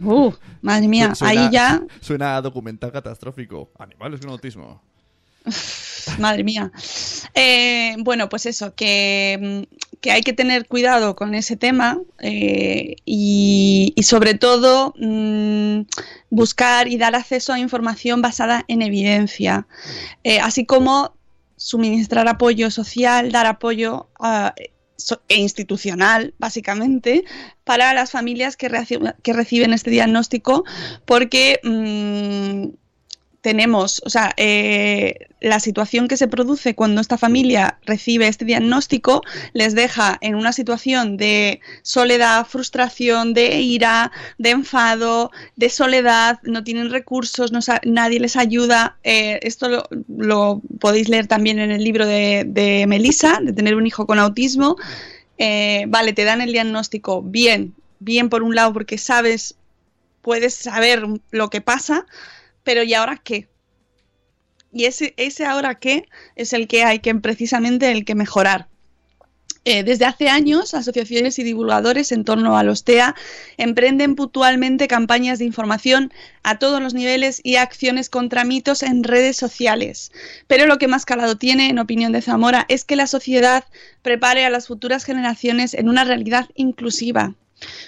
Uh, 0.00 0.32
madre 0.62 0.88
mía, 0.88 1.14
suena- 1.14 1.42
ahí 1.42 1.48
ya, 1.52 1.82
Suena 2.00 2.36
a 2.36 2.42
documental 2.42 2.90
catastrófico. 2.90 3.70
Animales 3.78 4.20
con 4.20 4.30
autismo. 4.30 4.82
madre 6.18 6.44
mía. 6.44 6.72
Eh, 7.34 7.96
bueno, 7.98 8.28
pues 8.28 8.46
eso, 8.46 8.74
que, 8.74 9.38
mm, 9.40 9.98
que 10.00 10.10
hay 10.10 10.22
que 10.22 10.32
tener 10.32 10.66
cuidado 10.66 11.14
con 11.14 11.34
ese 11.34 11.56
tema 11.56 12.00
eh, 12.20 12.96
y, 13.04 13.94
sobre 14.02 14.34
todo 14.34 14.94
mm, 14.98 15.82
buscar 16.30 16.88
y 16.88 16.96
dar 16.96 17.14
acceso 17.14 17.52
a 17.52 17.58
información 17.58 18.22
basada 18.22 18.64
en 18.68 18.82
evidencia, 18.82 19.66
Eh, 20.24 20.40
así 20.40 20.64
como 20.66 21.14
suministrar 21.56 22.26
apoyo 22.28 22.70
social, 22.70 23.30
dar 23.32 23.46
apoyo 23.46 24.08
ah, 24.18 24.54
e 25.28 25.36
institucional, 25.36 26.34
básicamente, 26.38 27.24
para 27.64 27.94
las 27.94 28.10
familias 28.10 28.56
que 28.56 28.68
reciben 28.68 29.72
este 29.72 29.90
diagnóstico, 29.90 30.64
porque 31.04 31.60
mm, 31.62 32.74
tenemos, 33.40 34.02
o 34.04 34.10
sea, 34.10 34.32
eh, 34.36 35.28
la 35.40 35.60
situación 35.60 36.08
que 36.08 36.18
se 36.18 36.28
produce 36.28 36.74
cuando 36.74 37.00
esta 37.00 37.16
familia 37.16 37.78
recibe 37.86 38.28
este 38.28 38.44
diagnóstico 38.44 39.22
les 39.54 39.74
deja 39.74 40.18
en 40.20 40.34
una 40.34 40.52
situación 40.52 41.16
de 41.16 41.60
soledad, 41.82 42.46
frustración, 42.46 43.32
de 43.32 43.60
ira, 43.60 44.12
de 44.36 44.50
enfado, 44.50 45.30
de 45.56 45.70
soledad, 45.70 46.40
no 46.42 46.62
tienen 46.62 46.90
recursos, 46.90 47.50
nadie 47.84 48.20
les 48.20 48.36
ayuda. 48.36 48.98
Eh, 49.04 49.40
esto 49.42 49.68
lo, 49.68 49.88
lo 50.18 50.60
podéis 50.78 51.08
leer 51.08 51.26
también 51.26 51.58
en 51.58 51.70
el 51.70 51.82
libro 51.82 52.06
de, 52.06 52.44
de 52.46 52.86
Melissa, 52.86 53.38
de 53.42 53.54
tener 53.54 53.74
un 53.74 53.86
hijo 53.86 54.06
con 54.06 54.18
autismo. 54.18 54.76
Eh, 55.38 55.86
vale, 55.88 56.12
te 56.12 56.24
dan 56.24 56.42
el 56.42 56.52
diagnóstico 56.52 57.22
bien, 57.22 57.74
bien 57.98 58.28
por 58.28 58.42
un 58.42 58.54
lado 58.54 58.74
porque 58.74 58.98
sabes, 58.98 59.56
puedes 60.20 60.54
saber 60.54 61.02
lo 61.30 61.48
que 61.48 61.62
pasa, 61.62 62.06
pero 62.62 62.82
¿y 62.82 62.94
ahora 62.94 63.20
qué? 63.22 63.48
Y 64.72 64.84
ese, 64.84 65.14
ahora 65.44 65.74
qué 65.76 66.08
es 66.36 66.52
el 66.52 66.68
que 66.68 66.84
hay 66.84 67.00
que 67.00 67.14
precisamente 67.16 67.90
el 67.90 68.04
que 68.04 68.14
mejorar. 68.14 68.68
Eh, 69.66 69.84
desde 69.84 70.06
hace 70.06 70.30
años, 70.30 70.72
asociaciones 70.72 71.38
y 71.38 71.42
divulgadores 71.42 72.12
en 72.12 72.24
torno 72.24 72.56
a 72.56 72.62
los 72.62 72.84
TEA 72.84 73.14
emprenden 73.58 74.14
puntualmente 74.14 74.88
campañas 74.88 75.38
de 75.38 75.44
información 75.44 76.12
a 76.42 76.58
todos 76.58 76.80
los 76.80 76.94
niveles 76.94 77.42
y 77.44 77.56
acciones 77.56 78.08
contra 78.08 78.44
mitos 78.44 78.82
en 78.82 79.04
redes 79.04 79.36
sociales. 79.36 80.12
Pero 80.46 80.64
lo 80.64 80.78
que 80.78 80.88
más 80.88 81.04
calado 81.04 81.36
tiene, 81.36 81.68
en 81.68 81.78
opinión 81.78 82.12
de 82.12 82.22
Zamora, 82.22 82.64
es 82.68 82.84
que 82.84 82.96
la 82.96 83.06
sociedad 83.06 83.64
prepare 84.00 84.46
a 84.46 84.50
las 84.50 84.66
futuras 84.66 85.04
generaciones 85.04 85.74
en 85.74 85.90
una 85.90 86.04
realidad 86.04 86.48
inclusiva, 86.54 87.34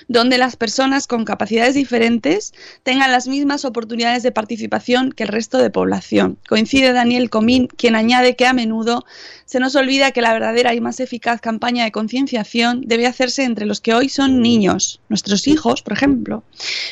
donde 0.09 0.39
las 0.39 0.57
personas 0.57 1.07
con 1.07 1.25
capacidades 1.25 1.75
diferentes 1.75 2.53
tengan 2.83 3.13
las 3.13 3.29
mismas 3.29 3.65
oportunidades 3.65 4.23
de 4.23 4.33
participación 4.33 5.13
que 5.13 5.25
el 5.25 5.29
resto 5.29 5.59
de 5.59 5.71
población. 5.71 6.39
Coincide 6.49 6.93
Daniel 6.93 7.31
Comín, 7.31 7.69
quien 7.69 7.95
añade 7.95 8.37
que 8.37 8.47
a 8.47 8.53
menudo 8.53 9.05
se 9.45 9.61
nos 9.61 9.77
olvida 9.77 10.13
que 10.13 10.23
la 10.23 10.33
verdadera 10.33 10.75
y 10.75 10.81
más 10.81 11.01
eficaz 11.01 11.41
campaña 11.41 11.85
de 11.85 11.93
concienciación 11.93 12.83
debe 12.87 13.07
hacerse 13.07 13.45
entre 13.45 13.67
los 13.67 13.81
que 13.81 13.95
hoy 13.95 14.09
son 14.09 14.41
niños, 14.41 15.01
nuestros 15.09 15.47
hijos, 15.47 15.83
por 15.83 15.93
ejemplo, 15.93 16.43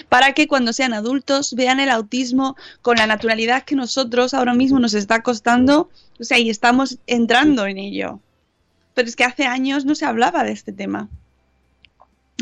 para 0.08 0.32
que 0.32 0.46
cuando 0.46 0.72
sean 0.72 0.92
adultos 0.92 1.54
vean 1.54 1.80
el 1.80 1.90
autismo 1.90 2.56
con 2.82 2.96
la 2.96 3.06
naturalidad 3.06 3.64
que 3.64 3.76
nosotros 3.76 4.34
ahora 4.34 4.54
mismo 4.54 4.78
nos 4.78 4.94
está 4.94 5.22
costando, 5.22 5.90
o 6.18 6.24
sea, 6.24 6.38
y 6.38 6.50
estamos 6.50 6.98
entrando 7.06 7.66
en 7.66 7.78
ello. 7.78 8.20
Pero 8.94 9.08
es 9.08 9.16
que 9.16 9.24
hace 9.24 9.46
años 9.46 9.84
no 9.84 9.94
se 9.94 10.04
hablaba 10.04 10.44
de 10.44 10.52
este 10.52 10.72
tema. 10.72 11.08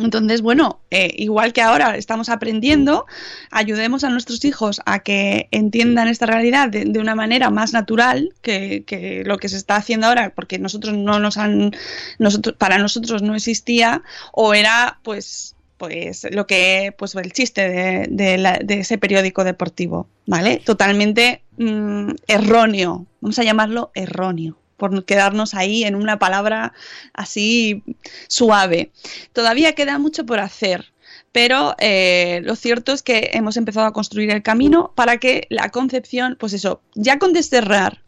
Entonces, 0.02 0.42
bueno, 0.42 0.80
eh, 0.90 1.12
igual 1.16 1.52
que 1.52 1.62
ahora 1.62 1.96
estamos 1.96 2.28
aprendiendo, 2.28 3.06
ayudemos 3.50 4.04
a 4.04 4.10
nuestros 4.10 4.44
hijos 4.44 4.80
a 4.86 5.00
que 5.00 5.48
entiendan 5.50 6.08
esta 6.08 6.26
realidad 6.26 6.68
de, 6.68 6.98
una 6.98 7.14
manera 7.14 7.50
más 7.50 7.72
natural 7.72 8.34
que, 8.42 8.84
que 8.84 9.22
lo 9.24 9.38
que 9.38 9.48
se 9.48 9.56
está 9.56 9.76
haciendo 9.76 10.06
ahora, 10.06 10.32
porque 10.34 10.58
nosotros 10.58 10.96
no 10.96 11.18
nos 11.18 11.36
han, 11.36 11.72
nosotros, 12.18 12.56
para 12.58 12.78
nosotros 12.78 13.22
no 13.22 13.34
existía, 13.34 14.02
o 14.32 14.54
era 14.54 14.98
pues 15.02 15.54
pues 15.76 16.26
lo 16.32 16.46
que 16.48 16.92
pues 16.98 17.14
el 17.14 17.32
chiste 17.32 17.68
de, 17.68 18.06
de 18.10 18.36
la- 18.36 18.58
de 18.58 18.80
ese 18.80 18.98
periódico 18.98 19.44
deportivo, 19.44 20.08
¿vale? 20.26 20.60
Totalmente 20.64 21.42
mm, 21.56 22.10
erróneo, 22.26 23.06
vamos 23.20 23.38
a 23.38 23.44
llamarlo 23.44 23.92
erróneo 23.94 24.58
por 24.78 25.04
quedarnos 25.04 25.52
ahí 25.52 25.84
en 25.84 25.94
una 25.94 26.18
palabra 26.18 26.72
así 27.12 27.82
suave. 28.28 28.90
Todavía 29.34 29.74
queda 29.74 29.98
mucho 29.98 30.24
por 30.24 30.40
hacer, 30.40 30.86
pero 31.32 31.74
eh, 31.78 32.40
lo 32.44 32.56
cierto 32.56 32.92
es 32.92 33.02
que 33.02 33.30
hemos 33.34 33.58
empezado 33.58 33.86
a 33.86 33.92
construir 33.92 34.30
el 34.30 34.42
camino 34.42 34.92
para 34.94 35.18
que 35.18 35.46
la 35.50 35.68
concepción, 35.68 36.36
pues 36.40 36.54
eso, 36.54 36.80
ya 36.94 37.18
con 37.18 37.34
desterrar 37.34 38.02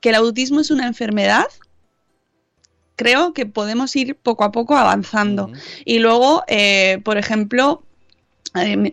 que 0.00 0.10
el 0.10 0.16
autismo 0.16 0.60
es 0.60 0.70
una 0.70 0.86
enfermedad, 0.86 1.46
creo 2.96 3.32
que 3.32 3.46
podemos 3.46 3.96
ir 3.96 4.16
poco 4.16 4.44
a 4.44 4.52
poco 4.52 4.76
avanzando. 4.76 5.50
Y 5.86 6.00
luego, 6.00 6.42
eh, 6.48 7.00
por 7.02 7.16
ejemplo, 7.16 7.82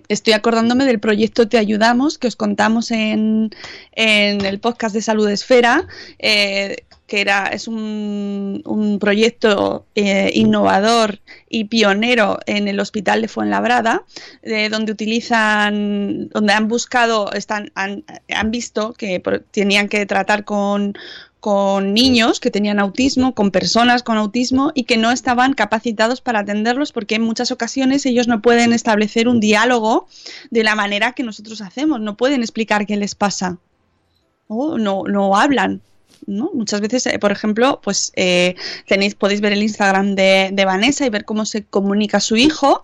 estoy 0.08 0.34
acordándome 0.34 0.86
del 0.86 1.00
proyecto 1.00 1.48
Te 1.48 1.58
Ayudamos, 1.58 2.18
que 2.18 2.28
os 2.28 2.36
contamos 2.36 2.92
en, 2.92 3.52
en 3.94 4.46
el 4.46 4.60
podcast 4.60 4.94
de 4.94 5.02
Salud 5.02 5.30
Esfera, 5.30 5.88
eh, 6.20 6.84
que 7.08 7.22
era, 7.22 7.48
es 7.48 7.68
un, 7.68 8.98
proyecto 9.00 9.86
eh, 9.96 10.30
innovador 10.34 11.20
y 11.50 11.66
pionero 11.66 12.40
en 12.46 12.68
el 12.68 12.80
Hospital 12.80 13.22
de 13.22 13.30
Fuenlabrada, 13.30 14.04
eh, 14.44 14.70
donde 14.70 14.92
utilizan, 14.92 16.28
donde 16.30 16.54
han 16.54 16.68
buscado, 16.68 17.32
están, 17.32 17.72
han, 17.76 18.04
han 18.30 18.52
visto 18.52 18.94
que 18.94 19.22
tenían 19.52 19.88
que 19.88 20.06
tratar 20.06 20.44
con, 20.44 20.96
con 21.40 21.94
niños 21.94 22.40
que 22.40 22.52
tenían 22.52 22.80
autismo, 22.80 23.36
con 23.36 23.52
personas 23.52 24.04
con 24.04 24.18
autismo 24.18 24.72
y 24.74 24.84
que 24.84 24.98
no 24.98 25.12
estaban 25.12 25.54
capacitados 25.54 26.22
para 26.22 26.40
atenderlos 26.40 26.92
porque 26.92 27.16
en 27.16 27.22
muchas 27.22 27.52
ocasiones 27.52 28.06
ellos 28.06 28.28
no 28.28 28.42
pueden 28.42 28.74
establecer 28.74 29.28
un 29.28 29.40
diálogo 29.40 30.08
de 30.50 30.64
la 30.64 30.76
manera 30.76 31.14
que 31.14 31.24
nosotros 31.24 31.62
hacemos, 31.62 32.02
no 32.02 32.18
pueden 32.18 32.42
explicar 32.42 32.86
qué 32.86 32.98
les 32.98 33.16
pasa 33.16 33.58
o 34.48 34.78
no, 34.78 35.04
no 35.08 35.38
hablan. 35.38 35.82
¿no? 36.26 36.50
Muchas 36.54 36.82
veces, 36.82 37.06
eh, 37.06 37.20
por 37.20 37.32
ejemplo, 37.32 37.80
pues 37.84 38.12
eh, 38.16 38.56
tenéis, 38.88 39.16
podéis 39.16 39.40
ver 39.40 39.54
el 39.54 39.62
Instagram 39.62 40.16
de, 40.16 40.50
de 40.52 40.66
Vanessa 40.66 41.06
y 41.06 41.10
ver 41.10 41.26
cómo 41.26 41.46
se 41.46 41.64
comunica 41.64 42.20
su 42.20 42.36
hijo, 42.36 42.84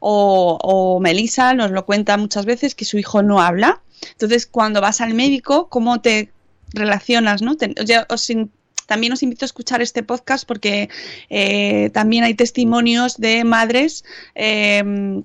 o, 0.00 0.58
o 0.62 1.00
Melissa 1.00 1.54
nos 1.54 1.70
lo 1.70 1.86
cuenta 1.86 2.16
muchas 2.16 2.44
veces 2.44 2.74
que 2.74 2.84
su 2.84 2.98
hijo 2.98 3.22
no 3.22 3.40
habla. 3.40 3.80
Entonces, 4.12 4.46
cuando 4.46 4.80
vas 4.80 5.00
al 5.00 5.14
médico, 5.14 5.68
¿cómo 5.68 6.00
te 6.00 6.33
relacionas? 6.74 7.40
¿no? 7.42 7.56
Te- 7.56 7.74
ya 7.84 8.06
os 8.10 8.28
in- 8.30 8.50
también 8.86 9.12
os 9.14 9.22
invito 9.22 9.44
a 9.44 9.46
escuchar 9.46 9.80
este 9.80 10.02
podcast 10.02 10.46
porque 10.46 10.90
eh, 11.30 11.90
también 11.94 12.24
hay 12.24 12.34
testimonios 12.34 13.16
de 13.16 13.44
madres. 13.44 14.04
eh, 14.34 15.22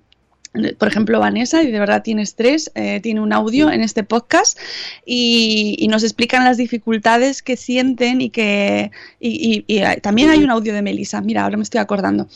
por 0.79 0.87
ejemplo, 0.87 1.19
Vanessa, 1.19 1.61
y 1.61 1.69
de 1.71 1.79
verdad 1.79 2.01
tienes 2.01 2.33
tres, 2.33 2.71
eh, 2.73 2.99
tiene 3.03 3.19
un 3.21 3.33
audio 3.33 3.69
en 3.69 3.81
este 3.81 4.03
podcast 4.03 4.57
y, 5.05 5.75
y 5.77 5.87
nos 5.89 6.03
explican 6.03 6.43
las 6.43 6.57
dificultades 6.57 7.43
que 7.43 7.55
sienten 7.55 8.19
y 8.19 8.31
que 8.31 8.89
y, 9.19 9.29
y- 9.29 9.75
y, 9.75 9.77
eh, 9.83 9.99
también 10.01 10.31
hay 10.31 10.43
un 10.43 10.49
audio 10.49 10.73
de 10.73 10.81
Melissa, 10.81 11.21
mira, 11.21 11.43
ahora 11.43 11.57
me 11.57 11.61
estoy 11.63 11.79
acordando. 11.79 12.27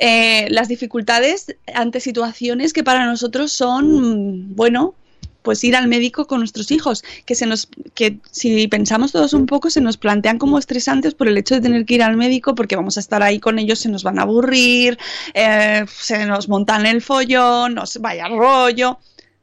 Eh, 0.00 0.48
las 0.50 0.66
dificultades 0.66 1.54
ante 1.72 2.00
situaciones 2.00 2.72
que 2.72 2.82
para 2.82 3.06
nosotros 3.06 3.52
son, 3.52 4.56
bueno, 4.56 4.94
pues 5.42 5.62
ir 5.64 5.76
al 5.76 5.88
médico 5.88 6.26
con 6.26 6.40
nuestros 6.40 6.70
hijos, 6.70 7.02
que 7.24 7.34
se 7.34 7.46
nos, 7.46 7.68
que 7.94 8.18
si 8.30 8.68
pensamos 8.68 9.12
todos 9.12 9.32
un 9.32 9.46
poco, 9.46 9.70
se 9.70 9.80
nos 9.80 9.96
plantean 9.96 10.38
como 10.38 10.58
estresantes 10.58 11.14
por 11.14 11.28
el 11.28 11.38
hecho 11.38 11.54
de 11.54 11.60
tener 11.60 11.84
que 11.84 11.94
ir 11.94 12.02
al 12.02 12.16
médico, 12.16 12.54
porque 12.54 12.76
vamos 12.76 12.96
a 12.96 13.00
estar 13.00 13.22
ahí 13.22 13.40
con 13.40 13.58
ellos, 13.58 13.78
se 13.78 13.88
nos 13.88 14.02
van 14.02 14.18
a 14.18 14.22
aburrir, 14.22 14.98
eh, 15.34 15.84
se 15.88 16.26
nos 16.26 16.48
montan 16.48 16.86
el 16.86 17.02
follón, 17.02 17.74
nos 17.74 17.96
vaya 17.98 18.28
rollo, 18.28 18.98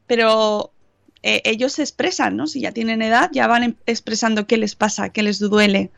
pero 0.06 0.72
eh, 1.22 1.42
ellos 1.44 1.72
se 1.72 1.82
expresan, 1.82 2.36
¿no? 2.36 2.46
Si 2.46 2.60
ya 2.60 2.72
tienen 2.72 3.02
edad, 3.02 3.30
ya 3.32 3.46
van 3.46 3.62
em- 3.64 3.76
expresando 3.86 4.46
qué 4.46 4.56
les 4.56 4.74
pasa, 4.76 5.10
qué 5.10 5.22
les 5.22 5.38
duele, 5.40 5.90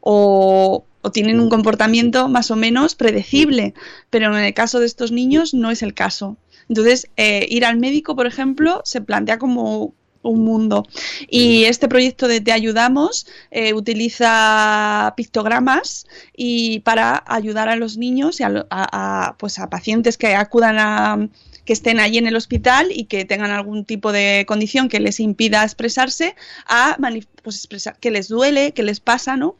o, 0.00 0.84
o 1.02 1.10
tienen 1.10 1.40
un 1.40 1.48
comportamiento 1.48 2.28
más 2.28 2.50
o 2.50 2.56
menos 2.56 2.94
predecible, 2.94 3.74
pero 4.10 4.36
en 4.36 4.44
el 4.44 4.54
caso 4.54 4.80
de 4.80 4.86
estos 4.86 5.12
niños 5.12 5.54
no 5.54 5.70
es 5.70 5.82
el 5.82 5.94
caso. 5.94 6.36
Entonces, 6.68 7.08
eh, 7.16 7.46
ir 7.48 7.64
al 7.64 7.78
médico, 7.78 8.16
por 8.16 8.26
ejemplo, 8.26 8.82
se 8.84 9.00
plantea 9.00 9.38
como 9.38 9.94
un 10.22 10.44
mundo. 10.44 10.84
Y 11.28 11.64
este 11.64 11.88
proyecto 11.88 12.26
de 12.26 12.40
Te 12.40 12.50
Ayudamos 12.52 13.26
eh, 13.52 13.74
utiliza 13.74 15.14
pictogramas 15.16 16.06
y 16.36 16.80
para 16.80 17.22
ayudar 17.26 17.68
a 17.68 17.76
los 17.76 17.96
niños 17.96 18.40
y 18.40 18.42
a, 18.42 18.48
a- 18.70 19.26
a, 19.30 19.36
pues 19.38 19.58
a 19.58 19.70
pacientes 19.70 20.18
que 20.18 20.34
acudan 20.34 20.76
a 20.78 21.28
que 21.64 21.72
estén 21.72 21.98
allí 22.00 22.18
en 22.18 22.26
el 22.28 22.36
hospital 22.36 22.88
y 22.92 23.04
que 23.04 23.24
tengan 23.24 23.50
algún 23.50 23.84
tipo 23.84 24.12
de 24.12 24.44
condición 24.46 24.88
que 24.88 25.00
les 25.00 25.18
impida 25.18 25.64
expresarse, 25.64 26.36
a 26.66 26.96
pues 27.42 27.56
expresar 27.56 27.96
que 27.98 28.10
les 28.12 28.28
duele, 28.28 28.72
que 28.72 28.82
les 28.84 29.00
pasa, 29.00 29.36
¿no? 29.36 29.56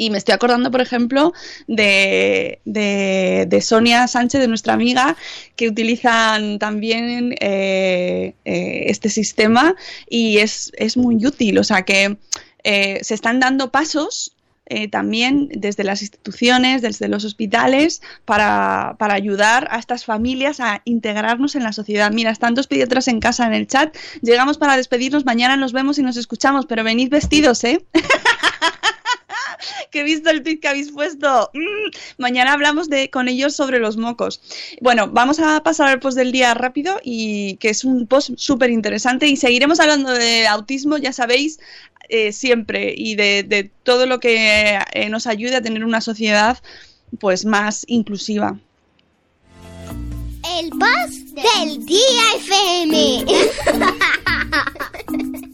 Y 0.00 0.10
me 0.10 0.18
estoy 0.18 0.32
acordando, 0.32 0.70
por 0.70 0.80
ejemplo, 0.80 1.32
de, 1.66 2.60
de- 2.64 3.46
de 3.48 3.60
Sonia 3.60 4.06
Sánchez, 4.06 4.40
de 4.40 4.46
nuestra 4.48 4.72
amiga, 4.74 5.16
que 5.56 5.68
utilizan 5.68 6.58
también 6.60 7.34
eh, 7.40 8.34
eh, 8.44 8.84
este 8.86 9.08
sistema 9.10 9.74
y 10.08 10.38
es, 10.38 10.70
es 10.76 10.96
muy 10.96 11.26
útil. 11.26 11.58
O 11.58 11.64
sea 11.64 11.82
que 11.82 12.16
eh, 12.62 13.00
se 13.02 13.14
están 13.14 13.40
dando 13.40 13.70
pasos 13.70 14.32
también 14.90 15.48
desde 15.50 15.82
las 15.82 16.02
instituciones, 16.02 16.82
desde 16.82 17.08
los 17.08 17.24
hospitales, 17.24 18.02
para, 18.26 18.96
para 18.98 19.14
ayudar 19.14 19.66
a 19.70 19.78
estas 19.78 20.04
familias 20.04 20.60
a 20.60 20.82
integrarnos 20.84 21.54
en 21.56 21.62
la 21.62 21.72
sociedad. 21.72 22.12
Mira, 22.12 22.30
están 22.30 22.52
dos 22.54 22.66
pediatras 22.66 23.08
en 23.08 23.18
casa 23.18 23.46
en 23.46 23.54
el 23.54 23.66
chat. 23.66 23.96
Llegamos 24.20 24.58
para 24.58 24.76
despedirnos, 24.76 25.24
mañana 25.24 25.56
nos 25.56 25.72
vemos 25.72 25.98
y 25.98 26.02
nos 26.02 26.18
escuchamos, 26.18 26.66
pero 26.66 26.84
venid 26.84 27.08
vestidos, 27.08 27.64
¿eh? 27.64 27.82
que 29.90 30.00
he 30.00 30.04
visto 30.04 30.30
el 30.30 30.42
tweet 30.42 30.60
que 30.60 30.68
habéis 30.68 30.92
puesto. 30.92 31.50
Mm, 31.54 31.90
mañana 32.18 32.52
hablamos 32.52 32.88
de, 32.88 33.10
con 33.10 33.28
ellos 33.28 33.54
sobre 33.54 33.78
los 33.78 33.96
mocos. 33.96 34.40
Bueno, 34.80 35.08
vamos 35.08 35.38
a 35.38 35.62
pasar 35.62 35.88
al 35.88 36.00
post 36.00 36.16
del 36.16 36.32
día 36.32 36.54
rápido 36.54 37.00
y 37.02 37.56
que 37.56 37.70
es 37.70 37.84
un 37.84 38.06
post 38.06 38.30
súper 38.36 38.70
interesante 38.70 39.26
y 39.26 39.36
seguiremos 39.36 39.80
hablando 39.80 40.12
de 40.12 40.46
autismo, 40.46 40.98
ya 40.98 41.12
sabéis, 41.12 41.58
eh, 42.08 42.32
siempre 42.32 42.94
y 42.96 43.16
de, 43.16 43.42
de 43.42 43.70
todo 43.82 44.06
lo 44.06 44.18
que 44.18 44.78
eh, 44.92 45.08
nos 45.10 45.26
ayude 45.26 45.56
a 45.56 45.62
tener 45.62 45.84
una 45.84 46.00
sociedad 46.00 46.58
pues 47.20 47.44
más 47.44 47.84
inclusiva. 47.86 48.58
El 50.58 50.70
post 50.70 51.34
del 51.34 51.84
día 51.84 52.22
FM. 52.36 53.24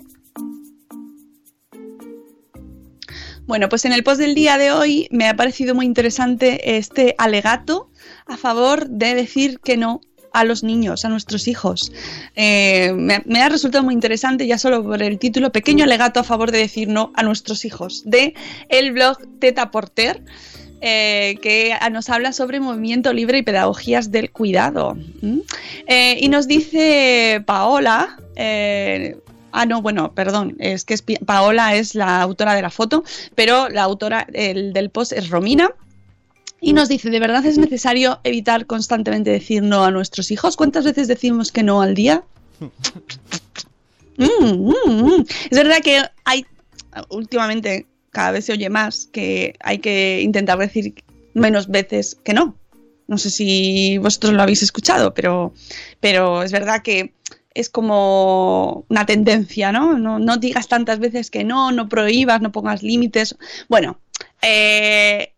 Bueno, 3.46 3.68
pues 3.68 3.84
en 3.84 3.92
el 3.92 4.02
post 4.02 4.20
del 4.20 4.34
día 4.34 4.56
de 4.56 4.72
hoy 4.72 5.06
me 5.10 5.28
ha 5.28 5.36
parecido 5.36 5.74
muy 5.74 5.84
interesante 5.84 6.76
este 6.78 7.14
alegato 7.18 7.90
a 8.26 8.36
favor 8.38 8.88
de 8.88 9.14
decir 9.14 9.60
que 9.60 9.76
no 9.76 10.00
a 10.32 10.44
los 10.44 10.62
niños, 10.62 11.04
a 11.04 11.08
nuestros 11.10 11.46
hijos. 11.46 11.92
Eh, 12.36 12.92
me, 12.92 13.40
ha 13.40 13.48
resultado 13.48 13.84
muy 13.84 13.94
interesante 13.94 14.46
ya 14.46 14.58
solo 14.58 14.82
por 14.82 15.02
el 15.02 15.18
título, 15.18 15.52
pequeño 15.52 15.84
alegato 15.84 16.20
a 16.20 16.24
favor 16.24 16.50
de 16.50 16.58
decir 16.58 16.88
no 16.88 17.12
a 17.14 17.22
nuestros 17.22 17.64
hijos, 17.64 18.02
de 18.04 18.34
el 18.68 18.92
blog 18.92 19.18
Teta 19.38 19.70
Porter. 19.70 20.22
eh, 20.86 21.36
que 21.40 21.72
nos 21.92 22.10
habla 22.10 22.34
sobre 22.34 22.60
movimiento 22.60 23.14
libre 23.14 23.38
y 23.38 23.42
pedagogías 23.42 24.10
del 24.10 24.30
cuidado. 24.30 24.98
Eh, 25.86 26.18
y 26.20 26.28
nos 26.28 26.46
dice 26.46 27.42
Paola, 27.46 28.18
Ah, 29.56 29.66
no, 29.66 29.82
bueno, 29.82 30.12
perdón, 30.14 30.56
es 30.58 30.84
que 30.84 30.94
es 30.94 31.04
Paola 31.24 31.76
es 31.76 31.94
la 31.94 32.20
autora 32.20 32.54
de 32.54 32.62
la 32.62 32.70
foto, 32.70 33.04
pero 33.36 33.68
la 33.68 33.84
autora 33.84 34.26
el 34.32 34.72
del 34.72 34.90
post 34.90 35.12
es 35.12 35.30
Romina. 35.30 35.70
Y 36.60 36.72
nos 36.72 36.88
dice, 36.88 37.08
¿de 37.08 37.20
verdad 37.20 37.46
es 37.46 37.56
necesario 37.56 38.18
evitar 38.24 38.66
constantemente 38.66 39.30
decir 39.30 39.62
no 39.62 39.84
a 39.84 39.92
nuestros 39.92 40.32
hijos? 40.32 40.56
¿Cuántas 40.56 40.84
veces 40.84 41.06
decimos 41.06 41.52
que 41.52 41.62
no 41.62 41.80
al 41.80 41.94
día? 41.94 42.24
Mm, 44.16 44.70
mm, 44.70 44.72
mm. 44.86 45.26
Es 45.50 45.58
verdad 45.58 45.78
que 45.82 46.00
hay, 46.24 46.46
últimamente, 47.08 47.88
cada 48.10 48.30
vez 48.30 48.44
se 48.44 48.52
oye 48.52 48.70
más 48.70 49.06
que 49.06 49.56
hay 49.58 49.78
que 49.78 50.20
intentar 50.22 50.56
decir 50.56 50.94
menos 51.32 51.66
veces 51.66 52.16
que 52.22 52.32
no. 52.32 52.54
No 53.08 53.18
sé 53.18 53.30
si 53.30 53.98
vosotros 53.98 54.34
lo 54.34 54.42
habéis 54.42 54.62
escuchado, 54.62 55.14
pero, 55.14 55.52
pero 55.98 56.44
es 56.44 56.52
verdad 56.52 56.82
que 56.82 57.12
es 57.54 57.70
como 57.70 58.84
una 58.88 59.06
tendencia, 59.06 59.70
¿no? 59.72 59.96
¿no? 59.96 60.18
No 60.18 60.36
digas 60.36 60.68
tantas 60.68 60.98
veces 60.98 61.30
que 61.30 61.44
no, 61.44 61.70
no 61.70 61.88
prohíbas, 61.88 62.40
no 62.40 62.52
pongas 62.52 62.82
límites. 62.82 63.36
Bueno, 63.68 63.98
eh, 64.42 65.32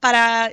para 0.00 0.52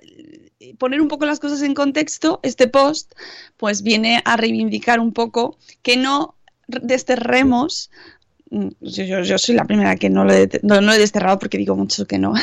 poner 0.78 1.02
un 1.02 1.08
poco 1.08 1.26
las 1.26 1.40
cosas 1.40 1.62
en 1.64 1.74
contexto, 1.74 2.40
este 2.44 2.68
post 2.68 3.14
pues 3.58 3.82
viene 3.82 4.22
a 4.26 4.38
reivindicar 4.38 5.00
un 5.00 5.14
poco 5.14 5.58
que 5.82 5.98
no 5.98 6.36
desterremos 6.68 7.90
mm, 8.50 8.68
yo, 8.82 9.38
soy 9.38 9.56
la 9.56 9.66
primera 9.66 9.96
que 9.96 10.10
no 10.10 10.26
lo 10.26 10.34
he 10.34 11.00
desterrado 11.00 11.40
porque 11.40 11.58
digo 11.58 11.76
mucho 11.76 12.06
que 12.06 12.18
no 12.18 12.34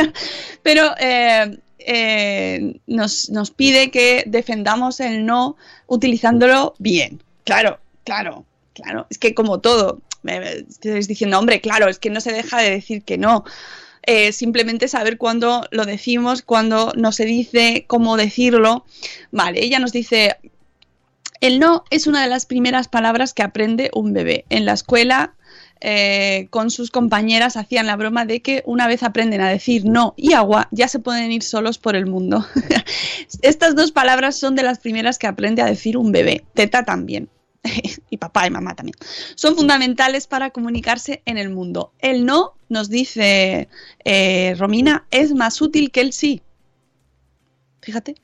pero 0.62 0.94
eh, 1.00 1.58
eh, 1.78 2.80
nos, 2.86 3.30
nos 3.30 3.50
pide 3.50 3.90
que 3.90 4.24
defendamos 4.26 5.00
el 5.00 5.26
no 5.26 5.56
utilizándolo 5.86 6.74
bien 6.78 7.20
claro 7.44 7.80
claro 8.04 8.44
claro 8.74 9.06
es 9.10 9.18
que 9.18 9.34
como 9.34 9.60
todo 9.60 10.00
me 10.22 10.58
estáis 10.58 11.08
diciendo 11.08 11.38
hombre 11.38 11.60
claro 11.60 11.88
es 11.88 11.98
que 11.98 12.10
no 12.10 12.20
se 12.20 12.32
deja 12.32 12.60
de 12.60 12.70
decir 12.70 13.02
que 13.02 13.18
no 13.18 13.44
eh, 14.06 14.32
simplemente 14.32 14.86
saber 14.88 15.16
cuándo 15.16 15.66
lo 15.70 15.86
decimos, 15.86 16.42
cuándo 16.42 16.92
no 16.94 17.10
se 17.10 17.24
dice, 17.24 17.84
cómo 17.86 18.18
decirlo. 18.18 18.84
Vale, 19.30 19.64
ella 19.64 19.78
nos 19.78 19.92
dice, 19.92 20.36
el 21.40 21.58
no 21.58 21.84
es 21.90 22.06
una 22.06 22.22
de 22.22 22.28
las 22.28 22.44
primeras 22.44 22.88
palabras 22.88 23.32
que 23.32 23.42
aprende 23.42 23.90
un 23.94 24.12
bebé. 24.12 24.44
En 24.50 24.66
la 24.66 24.72
escuela, 24.72 25.34
eh, 25.86 26.48
con 26.50 26.70
sus 26.70 26.90
compañeras, 26.90 27.56
hacían 27.56 27.86
la 27.86 27.96
broma 27.96 28.24
de 28.24 28.40
que 28.40 28.62
una 28.66 28.86
vez 28.88 29.02
aprenden 29.02 29.40
a 29.42 29.48
decir 29.50 29.84
no 29.84 30.14
y 30.16 30.32
agua, 30.32 30.68
ya 30.72 30.88
se 30.88 30.98
pueden 30.98 31.30
ir 31.30 31.42
solos 31.42 31.78
por 31.78 31.94
el 31.94 32.06
mundo. 32.06 32.44
Estas 33.42 33.74
dos 33.76 33.92
palabras 33.92 34.36
son 34.36 34.54
de 34.56 34.62
las 34.62 34.78
primeras 34.78 35.18
que 35.18 35.26
aprende 35.26 35.62
a 35.62 35.66
decir 35.66 35.96
un 35.96 36.10
bebé. 36.10 36.44
Teta 36.54 36.84
también. 36.84 37.28
y 38.10 38.16
papá 38.16 38.46
y 38.46 38.50
mamá 38.50 38.74
también. 38.74 38.96
Son 39.36 39.54
fundamentales 39.56 40.26
para 40.26 40.50
comunicarse 40.50 41.22
en 41.26 41.38
el 41.38 41.50
mundo. 41.50 41.92
El 41.98 42.24
no, 42.26 42.54
nos 42.68 42.88
dice 42.90 43.68
eh, 44.04 44.54
Romina, 44.58 45.06
es 45.10 45.32
más 45.34 45.60
útil 45.62 45.90
que 45.90 46.00
el 46.00 46.12
sí. 46.12 46.42
Fíjate. 47.82 48.14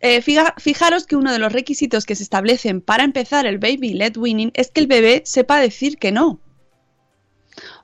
Eh, 0.00 0.20
fija- 0.20 0.54
fijaros 0.58 1.06
que 1.06 1.16
uno 1.16 1.32
de 1.32 1.38
los 1.38 1.52
requisitos 1.52 2.04
que 2.04 2.14
se 2.14 2.22
establecen 2.22 2.80
para 2.82 3.04
empezar 3.04 3.46
el 3.46 3.58
baby 3.58 3.94
led 3.94 4.16
winning 4.16 4.50
es 4.54 4.70
que 4.70 4.80
el 4.80 4.86
bebé 4.86 5.22
sepa 5.24 5.58
decir 5.60 5.96
que 5.96 6.12
no. 6.12 6.38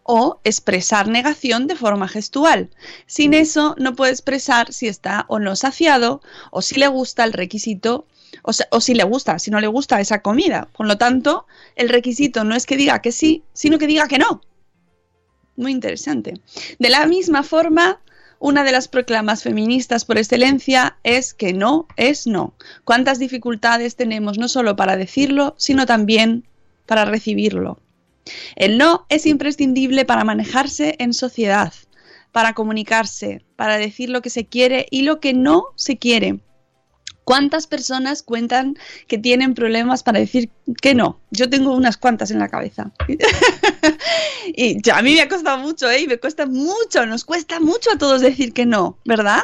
O 0.04 0.40
expresar 0.44 1.08
negación 1.08 1.66
de 1.66 1.76
forma 1.76 2.08
gestual. 2.08 2.70
Sin 3.06 3.34
eso 3.34 3.74
no 3.78 3.94
puede 3.94 4.12
expresar 4.12 4.72
si 4.72 4.88
está 4.88 5.24
o 5.28 5.38
no 5.38 5.54
saciado 5.56 6.22
o 6.50 6.62
si 6.62 6.76
le 6.76 6.88
gusta 6.88 7.24
el 7.24 7.32
requisito 7.32 8.06
o 8.42 8.80
si 8.80 8.94
le 8.94 9.04
gusta, 9.04 9.38
si 9.38 9.50
no 9.50 9.60
le 9.60 9.66
gusta 9.66 10.00
esa 10.00 10.22
comida. 10.22 10.68
Por 10.72 10.86
lo 10.86 10.98
tanto, 10.98 11.46
el 11.76 11.88
requisito 11.88 12.44
no 12.44 12.54
es 12.54 12.66
que 12.66 12.76
diga 12.76 13.00
que 13.00 13.12
sí, 13.12 13.44
sino 13.52 13.78
que 13.78 13.86
diga 13.86 14.08
que 14.08 14.18
no. 14.18 14.40
Muy 15.56 15.70
interesante. 15.70 16.40
De 16.78 16.88
la 16.88 17.06
misma 17.06 17.42
forma, 17.42 18.00
una 18.38 18.64
de 18.64 18.72
las 18.72 18.88
proclamas 18.88 19.42
feministas 19.42 20.04
por 20.04 20.18
excelencia 20.18 20.96
es 21.04 21.34
que 21.34 21.52
no 21.52 21.86
es 21.96 22.26
no. 22.26 22.54
¿Cuántas 22.84 23.18
dificultades 23.18 23.94
tenemos 23.96 24.38
no 24.38 24.48
solo 24.48 24.74
para 24.74 24.96
decirlo, 24.96 25.54
sino 25.58 25.86
también 25.86 26.44
para 26.86 27.04
recibirlo? 27.04 27.78
El 28.56 28.78
no 28.78 29.06
es 29.08 29.26
imprescindible 29.26 30.04
para 30.04 30.24
manejarse 30.24 30.96
en 30.98 31.12
sociedad, 31.12 31.72
para 32.32 32.54
comunicarse, 32.54 33.44
para 33.56 33.78
decir 33.78 34.10
lo 34.10 34.22
que 34.22 34.30
se 34.30 34.46
quiere 34.46 34.86
y 34.90 35.02
lo 35.02 35.20
que 35.20 35.34
no 35.34 35.66
se 35.76 35.98
quiere. 35.98 36.40
¿Cuántas 37.24 37.68
personas 37.68 38.22
cuentan 38.24 38.76
que 39.06 39.16
tienen 39.16 39.54
problemas 39.54 40.02
para 40.02 40.18
decir 40.18 40.50
que 40.80 40.94
no? 40.94 41.20
Yo 41.30 41.48
tengo 41.48 41.72
unas 41.72 41.96
cuantas 41.96 42.32
en 42.32 42.40
la 42.40 42.48
cabeza. 42.48 42.90
y 44.46 44.82
ya, 44.82 44.98
a 44.98 45.02
mí 45.02 45.14
me 45.14 45.20
ha 45.20 45.28
costado 45.28 45.58
mucho, 45.58 45.88
¿eh? 45.88 46.00
Y 46.00 46.08
me 46.08 46.18
cuesta 46.18 46.46
mucho, 46.46 47.06
nos 47.06 47.24
cuesta 47.24 47.60
mucho 47.60 47.92
a 47.92 47.98
todos 47.98 48.22
decir 48.22 48.52
que 48.52 48.66
no, 48.66 48.98
¿verdad? 49.04 49.42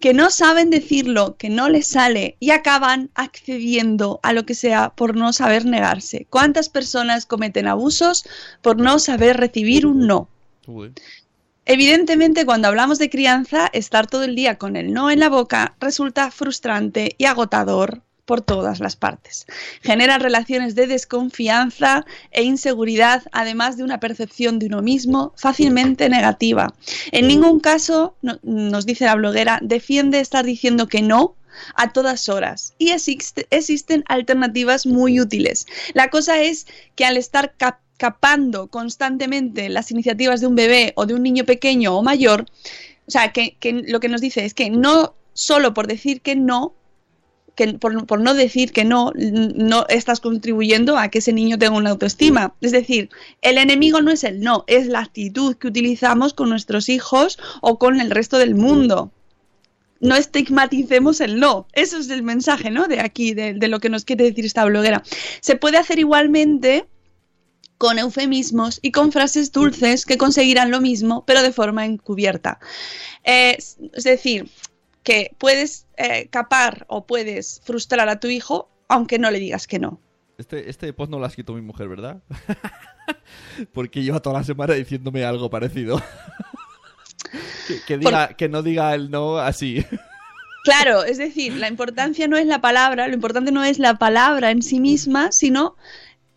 Que 0.00 0.12
no 0.12 0.30
saben 0.30 0.70
decirlo, 0.70 1.36
que 1.36 1.48
no 1.48 1.68
les 1.68 1.88
sale 1.88 2.36
y 2.38 2.50
acaban 2.50 3.10
accediendo 3.14 4.20
a 4.22 4.32
lo 4.32 4.44
que 4.44 4.54
sea 4.54 4.90
por 4.90 5.16
no 5.16 5.32
saber 5.32 5.64
negarse. 5.64 6.26
¿Cuántas 6.30 6.68
personas 6.68 7.26
cometen 7.26 7.66
abusos 7.66 8.24
por 8.62 8.78
no 8.78 8.98
saber 8.98 9.36
recibir 9.38 9.86
un 9.86 10.06
no? 10.06 10.28
Uy. 10.66 10.92
Evidentemente, 11.64 12.46
cuando 12.46 12.68
hablamos 12.68 12.98
de 12.98 13.10
crianza, 13.10 13.68
estar 13.72 14.06
todo 14.06 14.22
el 14.22 14.36
día 14.36 14.56
con 14.56 14.76
el 14.76 14.92
no 14.92 15.10
en 15.10 15.18
la 15.18 15.28
boca 15.28 15.74
resulta 15.80 16.30
frustrante 16.30 17.16
y 17.18 17.24
agotador 17.24 18.02
por 18.26 18.42
todas 18.42 18.80
las 18.80 18.96
partes. 18.96 19.46
Genera 19.82 20.18
relaciones 20.18 20.74
de 20.74 20.86
desconfianza 20.86 22.04
e 22.32 22.42
inseguridad, 22.42 23.22
además 23.32 23.76
de 23.76 23.84
una 23.84 24.00
percepción 24.00 24.58
de 24.58 24.66
uno 24.66 24.82
mismo 24.82 25.32
fácilmente 25.36 26.08
negativa. 26.08 26.74
En 27.12 27.28
ningún 27.28 27.60
caso, 27.60 28.16
no- 28.20 28.38
nos 28.42 28.84
dice 28.84 29.06
la 29.06 29.14
bloguera, 29.14 29.60
defiende 29.62 30.20
estar 30.20 30.44
diciendo 30.44 30.88
que 30.88 31.00
no 31.02 31.36
a 31.74 31.92
todas 31.92 32.28
horas 32.28 32.74
y 32.76 32.90
existe- 32.90 33.46
existen 33.50 34.04
alternativas 34.08 34.84
muy 34.84 35.20
útiles. 35.20 35.66
La 35.94 36.10
cosa 36.10 36.38
es 36.42 36.66
que 36.96 37.06
al 37.06 37.16
estar 37.16 37.54
cap- 37.56 37.80
capando 37.96 38.66
constantemente 38.66 39.70
las 39.70 39.90
iniciativas 39.90 40.42
de 40.42 40.48
un 40.48 40.54
bebé 40.54 40.92
o 40.96 41.06
de 41.06 41.14
un 41.14 41.22
niño 41.22 41.44
pequeño 41.44 41.96
o 41.96 42.02
mayor, 42.02 42.44
o 43.06 43.10
sea, 43.10 43.32
que 43.32 43.56
lo 43.86 44.00
que 44.00 44.08
nos 44.10 44.20
dice 44.20 44.44
es 44.44 44.52
que 44.52 44.68
no 44.68 45.14
solo 45.32 45.72
por 45.72 45.86
decir 45.86 46.20
que 46.20 46.34
no, 46.36 46.74
que 47.56 47.74
por, 47.74 48.06
por 48.06 48.20
no 48.20 48.34
decir 48.34 48.70
que 48.70 48.84
no, 48.84 49.12
no 49.16 49.86
estás 49.88 50.20
contribuyendo 50.20 50.96
a 50.96 51.08
que 51.08 51.18
ese 51.18 51.32
niño 51.32 51.58
tenga 51.58 51.76
una 51.76 51.90
autoestima. 51.90 52.54
Es 52.60 52.70
decir, 52.70 53.08
el 53.42 53.58
enemigo 53.58 54.02
no 54.02 54.12
es 54.12 54.22
el 54.22 54.40
no, 54.40 54.64
es 54.68 54.86
la 54.86 55.00
actitud 55.00 55.56
que 55.56 55.68
utilizamos 55.68 56.34
con 56.34 56.50
nuestros 56.50 56.88
hijos 56.88 57.38
o 57.62 57.78
con 57.78 58.00
el 58.00 58.10
resto 58.10 58.38
del 58.38 58.54
mundo. 58.54 59.10
No 59.98 60.14
estigmaticemos 60.14 61.20
el 61.22 61.40
no. 61.40 61.66
Eso 61.72 61.98
es 61.98 62.10
el 62.10 62.22
mensaje, 62.22 62.70
¿no? 62.70 62.86
De 62.86 63.00
aquí, 63.00 63.32
de, 63.32 63.54
de 63.54 63.68
lo 63.68 63.80
que 63.80 63.88
nos 63.88 64.04
quiere 64.04 64.24
decir 64.24 64.44
esta 64.44 64.66
bloguera. 64.66 65.02
Se 65.40 65.56
puede 65.56 65.78
hacer 65.78 65.98
igualmente 65.98 66.86
con 67.78 67.98
eufemismos 67.98 68.78
y 68.82 68.90
con 68.90 69.12
frases 69.12 69.52
dulces 69.52 70.04
que 70.04 70.18
conseguirán 70.18 70.70
lo 70.70 70.80
mismo, 70.80 71.24
pero 71.26 71.42
de 71.42 71.52
forma 71.52 71.84
encubierta. 71.84 72.58
Eh, 73.24 73.56
es 73.58 74.04
decir, 74.04 74.48
que 75.06 75.30
puedes 75.38 75.86
eh, 75.96 76.26
capar 76.30 76.84
o 76.88 77.06
puedes 77.06 77.60
frustrar 77.62 78.08
a 78.08 78.18
tu 78.18 78.26
hijo 78.26 78.68
aunque 78.88 79.20
no 79.20 79.30
le 79.30 79.38
digas 79.38 79.68
que 79.68 79.78
no. 79.78 80.00
Este, 80.36 80.68
este 80.68 80.92
post 80.92 81.12
no 81.12 81.20
lo 81.20 81.24
ha 81.24 81.28
escrito 81.28 81.54
mi 81.54 81.60
mujer, 81.60 81.88
¿verdad? 81.88 82.24
Porque 83.72 84.02
lleva 84.02 84.20
toda 84.20 84.40
la 84.40 84.44
semana 84.44 84.74
diciéndome 84.74 85.24
algo 85.24 85.48
parecido. 85.48 86.02
que, 87.68 87.80
que 87.86 87.98
diga, 87.98 88.34
que 88.34 88.48
no 88.48 88.64
diga 88.64 88.94
el 88.94 89.08
no 89.08 89.38
así. 89.38 89.86
Claro, 90.64 91.04
es 91.04 91.18
decir, 91.18 91.54
la 91.54 91.68
importancia 91.68 92.26
no 92.26 92.36
es 92.36 92.46
la 92.46 92.60
palabra, 92.60 93.06
lo 93.06 93.14
importante 93.14 93.52
no 93.52 93.62
es 93.62 93.78
la 93.78 93.98
palabra 93.98 94.50
en 94.50 94.60
sí 94.60 94.80
misma, 94.80 95.30
sino 95.30 95.76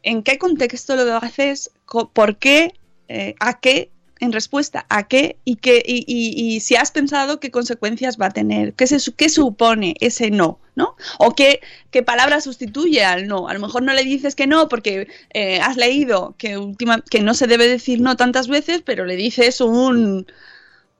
en 0.03 0.21
qué 0.21 0.37
contexto 0.37 0.95
lo 0.95 1.15
haces, 1.17 1.71
por 2.13 2.37
qué, 2.37 2.75
eh, 3.07 3.33
a 3.39 3.59
qué, 3.59 3.89
en 4.19 4.31
respuesta 4.31 4.85
a 4.89 5.07
qué 5.07 5.37
y, 5.45 5.55
qué 5.57 5.81
y, 5.85 6.03
y- 6.07 6.55
y 6.55 6.59
si 6.59 6.75
has 6.75 6.91
pensado 6.91 7.39
qué 7.39 7.51
consecuencias 7.51 8.17
va 8.19 8.27
a 8.27 8.31
tener, 8.31 8.73
qué, 8.73 8.87
se, 8.87 8.99
qué 9.13 9.29
supone 9.29 9.95
ese 10.01 10.29
no, 10.31 10.59
¿no? 10.75 10.95
O 11.19 11.35
qué, 11.35 11.61
qué 11.91 12.03
palabra 12.03 12.41
sustituye 12.41 13.03
al 13.03 13.27
no. 13.27 13.47
A 13.47 13.53
lo 13.53 13.59
mejor 13.61 13.83
no 13.83 13.93
le 13.93 14.03
dices 14.03 14.35
que 14.35 14.47
no 14.47 14.67
porque 14.69 15.07
eh, 15.33 15.59
has 15.61 15.77
leído 15.77 16.35
que, 16.37 16.57
última, 16.57 17.01
que 17.09 17.21
no 17.21 17.33
se 17.33 17.47
debe 17.47 17.67
decir 17.67 18.01
no 18.01 18.15
tantas 18.17 18.47
veces, 18.47 18.81
pero 18.85 19.05
le 19.05 19.15
dices 19.15 19.61
un, 19.61 20.25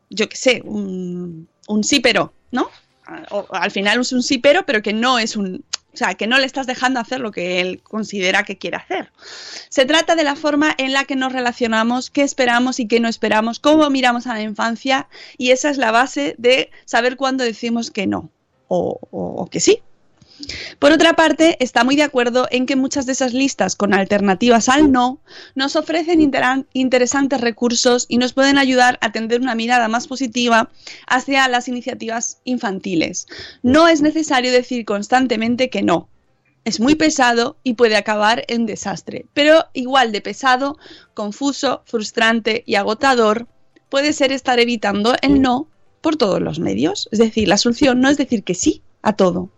yo 0.10 0.30
qué 0.30 0.36
sé, 0.36 0.62
un, 0.66 1.48
un 1.68 1.84
sí 1.84 2.00
pero, 2.00 2.34
¿no? 2.52 2.70
O- 3.32 3.48
al 3.52 3.72
final 3.72 4.00
es 4.02 4.14
un 4.14 4.22
sí 4.24 4.38
pero, 4.38 4.66
pero 4.66 4.82
que 4.82 4.94
no 4.94 5.20
es 5.20 5.36
un... 5.36 5.64
O 5.94 5.98
sea, 5.98 6.14
que 6.14 6.28
no 6.28 6.38
le 6.38 6.46
estás 6.46 6.68
dejando 6.68 7.00
hacer 7.00 7.20
lo 7.20 7.32
que 7.32 7.60
él 7.62 7.82
considera 7.82 8.44
que 8.44 8.58
quiere 8.58 8.78
hacer. 8.78 9.12
Se 9.70 9.86
trata 9.86 10.16
de 10.16 10.24
la 10.24 10.36
forma 10.36 10.74
en 10.78 10.94
la 10.94 11.06
que 11.06 11.16
nos 11.16 11.34
relacionamos, 11.34 12.10
qué 12.12 12.22
esperamos 12.22 12.80
y 12.80 12.88
qué 12.88 13.00
no 13.00 13.08
esperamos, 13.10 13.60
cómo 13.60 13.90
miramos 13.90 14.28
a 14.28 14.34
la 14.34 14.42
infancia 14.42 15.08
y 15.38 15.50
esa 15.52 15.70
es 15.70 15.78
la 15.78 15.92
base 15.92 16.36
de 16.38 16.70
saber 16.86 17.18
cuándo 17.18 17.44
decimos 17.44 17.90
que 17.92 18.06
no 18.08 18.30
o, 18.68 19.00
o- 19.12 19.48
que 19.50 19.60
sí. 19.60 19.82
Por 20.80 20.92
otra 20.92 21.14
parte, 21.14 21.58
está 21.60 21.84
muy 21.84 21.96
de 21.96 22.04
acuerdo 22.04 22.48
en 22.52 22.66
que 22.66 22.76
muchas 22.76 23.06
de 23.06 23.12
esas 23.12 23.34
listas 23.34 23.76
con 23.76 23.94
alternativas 23.94 24.70
al 24.70 24.92
no 24.92 25.22
nos 25.56 25.76
ofrecen 25.76 26.22
interesantes 26.74 27.42
recursos 27.42 28.06
y 28.08 28.18
nos 28.18 28.34
pueden 28.34 28.58
ayudar 28.58 28.98
a 29.02 29.12
tener 29.12 29.42
una 29.42 29.56
mirada 29.56 29.88
más 29.88 30.08
positiva 30.08 30.70
hacia 31.08 31.48
las 31.48 31.68
iniciativas 31.68 32.40
infantiles. 32.44 33.28
No 33.64 33.88
es 33.88 34.02
necesario 34.02 34.52
decir 34.52 34.86
constantemente 34.86 35.70
que 35.70 35.82
no. 35.82 36.10
Es 36.66 36.80
muy 36.80 36.96
pesado 36.96 37.58
y 37.64 37.74
puede 37.74 37.96
acabar 37.96 38.44
en 38.48 38.66
desastre, 38.66 39.26
pero 39.34 39.66
igual 39.74 40.12
de 40.12 40.22
pesado, 40.22 40.78
confuso, 41.14 41.84
frustrante 41.86 42.64
y 42.66 42.76
agotador 42.76 43.48
puede 43.90 44.14
ser 44.14 44.32
estar 44.32 44.60
evitando 44.60 45.16
el 45.22 45.42
no 45.42 45.68
por 46.02 46.16
todos 46.16 46.42
los 46.42 46.60
medios. 46.60 47.10
Es 47.12 47.20
decir, 47.20 47.48
la 47.48 47.58
solución 47.58 48.02
no 48.02 48.10
es 48.10 48.18
decir 48.18 48.44
que 48.44 48.56
sí 48.56 48.84
a 49.02 49.14
todo. 49.14 49.50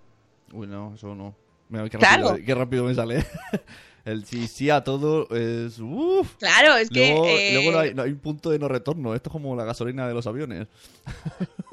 Uy, 0.53 0.67
no, 0.67 0.93
eso 0.95 1.15
no. 1.15 1.35
Mira, 1.69 1.89
qué, 1.89 1.97
Claro. 1.97 2.29
rápido, 2.29 2.45
qué 2.45 2.55
rápido 2.55 2.83
me 2.85 2.95
sale. 2.95 3.25
El 4.03 4.25
sí, 4.25 4.47
sí 4.47 4.71
a 4.71 4.83
todo 4.83 5.29
es... 5.29 5.77
Uf. 5.79 6.33
Claro, 6.39 6.75
es 6.75 6.89
que... 6.89 7.11
Luego, 7.11 7.27
eh, 7.27 7.49
luego 7.53 7.71
no, 7.71 7.79
hay, 7.79 7.93
no 7.93 8.01
hay 8.01 8.11
un 8.11 8.17
punto 8.17 8.49
de 8.49 8.57
no 8.57 8.67
retorno. 8.67 9.13
Esto 9.13 9.29
es 9.29 9.31
como 9.31 9.55
la 9.55 9.63
gasolina 9.63 10.07
de 10.07 10.15
los 10.15 10.25
aviones. 10.25 10.67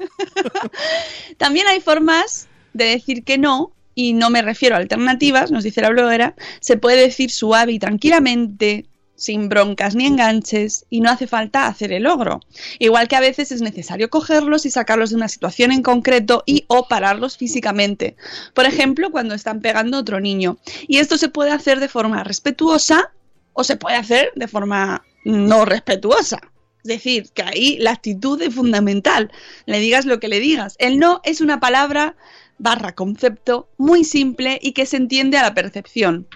También 1.37 1.67
hay 1.67 1.81
formas 1.81 2.47
de 2.73 2.85
decir 2.85 3.23
que 3.23 3.37
no, 3.39 3.71
y 3.95 4.13
no 4.13 4.29
me 4.29 4.41
refiero 4.41 4.75
a 4.75 4.79
alternativas, 4.79 5.51
nos 5.51 5.63
dice 5.63 5.81
la 5.81 5.89
bloguera, 5.89 6.35
se 6.61 6.77
puede 6.77 7.01
decir 7.01 7.31
suave 7.31 7.73
y 7.73 7.79
tranquilamente, 7.79 8.85
sin 9.19 9.49
broncas 9.49 9.95
ni 9.95 10.07
enganches, 10.07 10.85
y 10.89 11.01
no 11.01 11.11
hace 11.11 11.27
falta 11.27 11.67
hacer 11.67 11.91
el 11.91 12.03
logro. 12.03 12.39
Igual 12.79 13.07
que 13.07 13.17
a 13.17 13.19
veces 13.19 13.51
es 13.51 13.61
necesario 13.61 14.09
cogerlos 14.09 14.65
y 14.65 14.71
sacarlos 14.71 15.09
de 15.09 15.17
una 15.17 15.27
situación 15.27 15.71
en 15.71 15.83
concreto 15.83 16.43
y 16.45 16.63
o 16.67 16.87
pararlos 16.87 17.37
físicamente. 17.37 18.15
Por 18.53 18.65
ejemplo, 18.65 19.11
cuando 19.11 19.35
están 19.35 19.61
pegando 19.61 19.97
a 19.97 19.99
otro 19.99 20.21
niño. 20.21 20.57
Y 20.87 20.97
esto 20.97 21.17
se 21.17 21.29
puede 21.29 21.51
hacer 21.51 21.79
de 21.79 21.89
forma 21.89 22.23
respetuosa 22.23 23.11
o 23.53 23.63
se 23.65 23.75
puede 23.75 23.97
hacer 23.97 24.31
de 24.35 24.47
forma 24.47 25.03
no 25.25 25.65
respetuosa. 25.65 26.39
Es 26.83 26.87
decir, 26.87 27.29
que 27.33 27.43
ahí 27.43 27.77
la 27.77 27.91
actitud 27.91 28.41
es 28.41 28.55
fundamental. 28.55 29.31
Le 29.65 29.79
digas 29.79 30.05
lo 30.05 30.21
que 30.21 30.29
le 30.29 30.39
digas. 30.39 30.75
El 30.79 30.97
no 30.97 31.19
es 31.25 31.41
una 31.41 31.59
palabra 31.59 32.15
barra 32.57 32.95
concepto 32.95 33.69
muy 33.77 34.05
simple 34.05 34.59
y 34.61 34.71
que 34.71 34.85
se 34.85 34.97
entiende 34.97 35.37
a 35.37 35.43
la 35.43 35.53
percepción. 35.53 36.27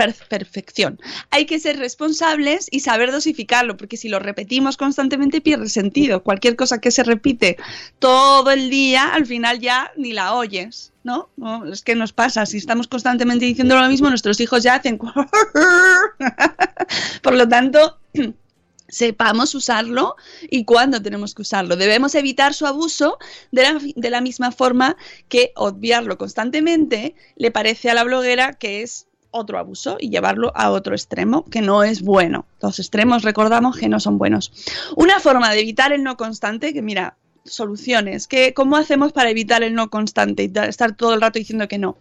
Per- 0.00 0.14
perfección. 0.28 0.98
Hay 1.28 1.44
que 1.44 1.60
ser 1.60 1.78
responsables 1.78 2.68
y 2.70 2.80
saber 2.80 3.12
dosificarlo, 3.12 3.76
porque 3.76 3.98
si 3.98 4.08
lo 4.08 4.18
repetimos 4.18 4.78
constantemente 4.78 5.42
pierde 5.42 5.68
sentido. 5.68 6.22
Cualquier 6.22 6.56
cosa 6.56 6.80
que 6.80 6.90
se 6.90 7.02
repite 7.02 7.58
todo 7.98 8.50
el 8.50 8.70
día, 8.70 9.12
al 9.12 9.26
final 9.26 9.60
ya 9.60 9.92
ni 9.98 10.14
la 10.14 10.32
oyes, 10.32 10.94
¿no? 11.04 11.28
No, 11.36 11.70
Es 11.70 11.82
que 11.82 11.94
nos 11.94 12.14
pasa, 12.14 12.46
si 12.46 12.56
estamos 12.56 12.88
constantemente 12.88 13.44
diciendo 13.44 13.78
lo 13.78 13.86
mismo, 13.88 14.08
nuestros 14.08 14.40
hijos 14.40 14.62
ya 14.62 14.76
hacen... 14.76 14.98
Por 17.22 17.34
lo 17.34 17.46
tanto, 17.46 17.98
sepamos 18.88 19.54
usarlo 19.54 20.16
y 20.48 20.64
cuándo 20.64 21.02
tenemos 21.02 21.34
que 21.34 21.42
usarlo. 21.42 21.76
Debemos 21.76 22.14
evitar 22.14 22.54
su 22.54 22.66
abuso 22.66 23.18
de 23.52 23.62
la, 23.64 23.78
de 23.96 24.10
la 24.10 24.22
misma 24.22 24.50
forma 24.50 24.96
que 25.28 25.52
obviarlo 25.56 26.16
constantemente 26.16 27.14
le 27.36 27.50
parece 27.50 27.90
a 27.90 27.94
la 27.94 28.04
bloguera 28.04 28.54
que 28.54 28.80
es 28.80 29.08
otro 29.30 29.58
abuso 29.58 29.96
y 30.00 30.10
llevarlo 30.10 30.52
a 30.54 30.70
otro 30.70 30.94
extremo 30.94 31.44
que 31.44 31.60
no 31.60 31.82
es 31.84 32.02
bueno. 32.02 32.46
Los 32.60 32.78
extremos 32.78 33.22
recordamos 33.22 33.76
que 33.76 33.88
no 33.88 34.00
son 34.00 34.18
buenos. 34.18 34.52
Una 34.96 35.20
forma 35.20 35.50
de 35.52 35.60
evitar 35.60 35.92
el 35.92 36.02
no 36.02 36.16
constante, 36.16 36.72
que 36.72 36.82
mira, 36.82 37.16
soluciones, 37.44 38.26
que 38.26 38.54
¿cómo 38.54 38.76
hacemos 38.76 39.12
para 39.12 39.30
evitar 39.30 39.62
el 39.62 39.74
no 39.74 39.90
constante 39.90 40.44
y 40.44 40.58
estar 40.68 40.96
todo 40.96 41.14
el 41.14 41.20
rato 41.20 41.38
diciendo 41.38 41.68
que 41.68 41.78
no? 41.78 41.96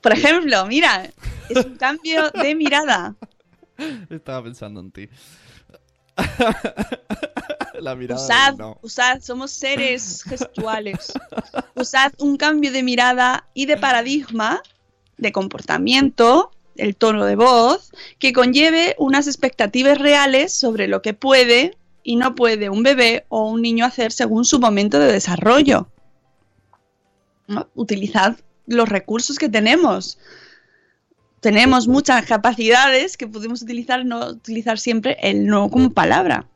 Por 0.00 0.12
ejemplo, 0.12 0.66
mira, 0.66 1.10
es 1.48 1.64
un 1.64 1.76
cambio 1.76 2.30
de 2.30 2.54
mirada. 2.54 3.14
Estaba 4.10 4.42
pensando 4.44 4.80
en 4.80 4.90
ti. 4.90 5.08
La 7.80 7.94
mirada 7.94 8.22
Usad, 8.22 8.56
no. 8.56 8.78
usad, 8.82 9.20
somos 9.20 9.50
seres 9.52 10.22
gestuales. 10.24 11.12
Usad 11.74 12.12
un 12.18 12.36
cambio 12.36 12.72
de 12.72 12.82
mirada 12.82 13.48
y 13.54 13.64
de 13.66 13.78
paradigma, 13.78 14.60
de 15.16 15.32
comportamiento, 15.32 16.49
el 16.80 16.96
tono 16.96 17.24
de 17.24 17.36
voz, 17.36 17.92
que 18.18 18.32
conlleve 18.32 18.94
unas 18.98 19.26
expectativas 19.26 19.98
reales 19.98 20.52
sobre 20.52 20.88
lo 20.88 21.02
que 21.02 21.14
puede 21.14 21.76
y 22.02 22.16
no 22.16 22.34
puede 22.34 22.70
un 22.70 22.82
bebé 22.82 23.24
o 23.28 23.48
un 23.48 23.62
niño 23.62 23.84
hacer 23.84 24.12
según 24.12 24.44
su 24.44 24.58
momento 24.58 24.98
de 24.98 25.12
desarrollo. 25.12 25.88
Utilizad 27.74 28.36
los 28.66 28.88
recursos 28.88 29.38
que 29.38 29.48
tenemos. 29.48 30.18
Tenemos 31.40 31.88
muchas 31.88 32.24
capacidades 32.26 33.16
que 33.16 33.26
podemos 33.26 33.62
utilizar, 33.62 34.04
no 34.04 34.28
utilizar 34.28 34.78
siempre 34.78 35.16
el 35.22 35.46
no 35.46 35.70
como 35.70 35.90
palabra. 35.90 36.46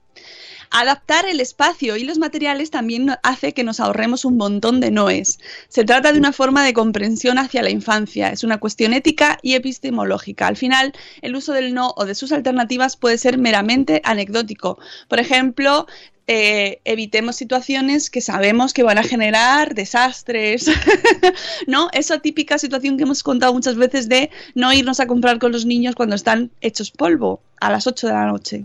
Adaptar 0.77 1.25
el 1.27 1.39
espacio 1.39 1.97
y 1.97 2.03
los 2.03 2.19
materiales 2.19 2.73
también 2.73 3.15
hace 3.23 3.55
que 3.55 3.63
nos 3.63 3.79
ahorremos 3.79 4.25
un 4.25 4.37
montón 4.37 4.81
de 4.81 4.91
noes. 4.91 5.39
Se 5.69 5.85
trata 5.85 6.11
de 6.13 6.19
una 6.19 6.33
forma 6.33 6.65
de 6.65 6.73
comprensión 6.73 7.39
hacia 7.39 7.63
la 7.63 7.71
infancia, 7.71 8.31
es 8.31 8.43
una 8.43 8.59
cuestión 8.59 8.93
ética 8.93 9.39
y 9.41 9.55
epistemológica. 9.55 10.49
Al 10.49 10.57
final, 10.57 10.93
el 11.23 11.37
uso 11.37 11.53
del 11.53 11.75
no 11.75 11.95
o 11.97 12.07
de 12.07 12.17
sus 12.17 12.33
alternativas 12.33 12.97
puede 12.97 13.19
ser 13.19 13.39
meramente 13.39 14.01
anecdótico. 14.03 14.81
Por 15.07 15.21
ejemplo, 15.21 15.87
eh, 16.27 16.81
evitemos 16.85 17.37
situaciones 17.37 18.11
que 18.11 18.21
sabemos 18.21 18.73
que 18.73 18.83
van 18.83 18.99
a 18.99 19.05
generar 19.05 19.77
desastres, 19.77 20.69
¿no? 21.69 21.89
Esa 21.93 22.19
típica 22.19 22.59
situación 22.59 22.97
que 22.97 23.05
hemos 23.05 23.23
contado 23.23 23.55
muchas 23.55 23.77
veces 23.77 24.09
de 24.09 24.31
no 24.57 24.73
irnos 24.73 24.99
a 24.99 25.07
comprar 25.07 25.39
con 25.39 25.53
los 25.53 25.67
niños 25.67 25.95
cuando 25.95 26.17
están 26.17 26.51
hechos 26.61 26.91
polvo 26.91 27.43
a 27.61 27.71
las 27.71 27.87
8 27.87 28.09
de 28.09 28.13
la 28.13 28.27
noche. 28.27 28.65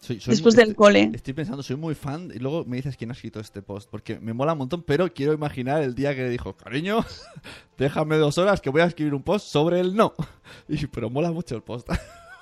Soy- 0.00 0.20
soy 0.20 0.30
Después 0.32 0.54
muy- 0.54 0.64
del 0.64 0.74
cole. 0.76 1.10
Estoy 1.12 1.34
pensando, 1.34 1.62
soy 1.62 1.76
muy 1.76 1.94
fan 1.94 2.30
y 2.34 2.38
luego 2.38 2.64
me 2.64 2.76
dices 2.76 2.96
quién 2.96 3.10
ha 3.10 3.14
escrito 3.14 3.40
este 3.40 3.62
post, 3.62 3.88
porque 3.90 4.18
me 4.20 4.32
mola 4.32 4.52
un 4.52 4.58
montón, 4.58 4.82
pero 4.82 5.12
quiero 5.12 5.32
imaginar 5.32 5.82
el 5.82 5.94
día 5.94 6.14
que 6.14 6.22
le 6.22 6.30
dijo, 6.30 6.54
cariño, 6.56 7.04
déjame 7.78 8.16
dos 8.16 8.38
horas 8.38 8.60
que 8.60 8.70
voy 8.70 8.80
a 8.82 8.86
escribir 8.86 9.14
un 9.14 9.22
post 9.22 9.46
sobre 9.48 9.80
el 9.80 9.94
no. 9.94 10.14
Y, 10.68 10.86
pero 10.86 11.10
mola 11.10 11.30
mucho 11.32 11.54
el 11.56 11.62
post. 11.62 11.88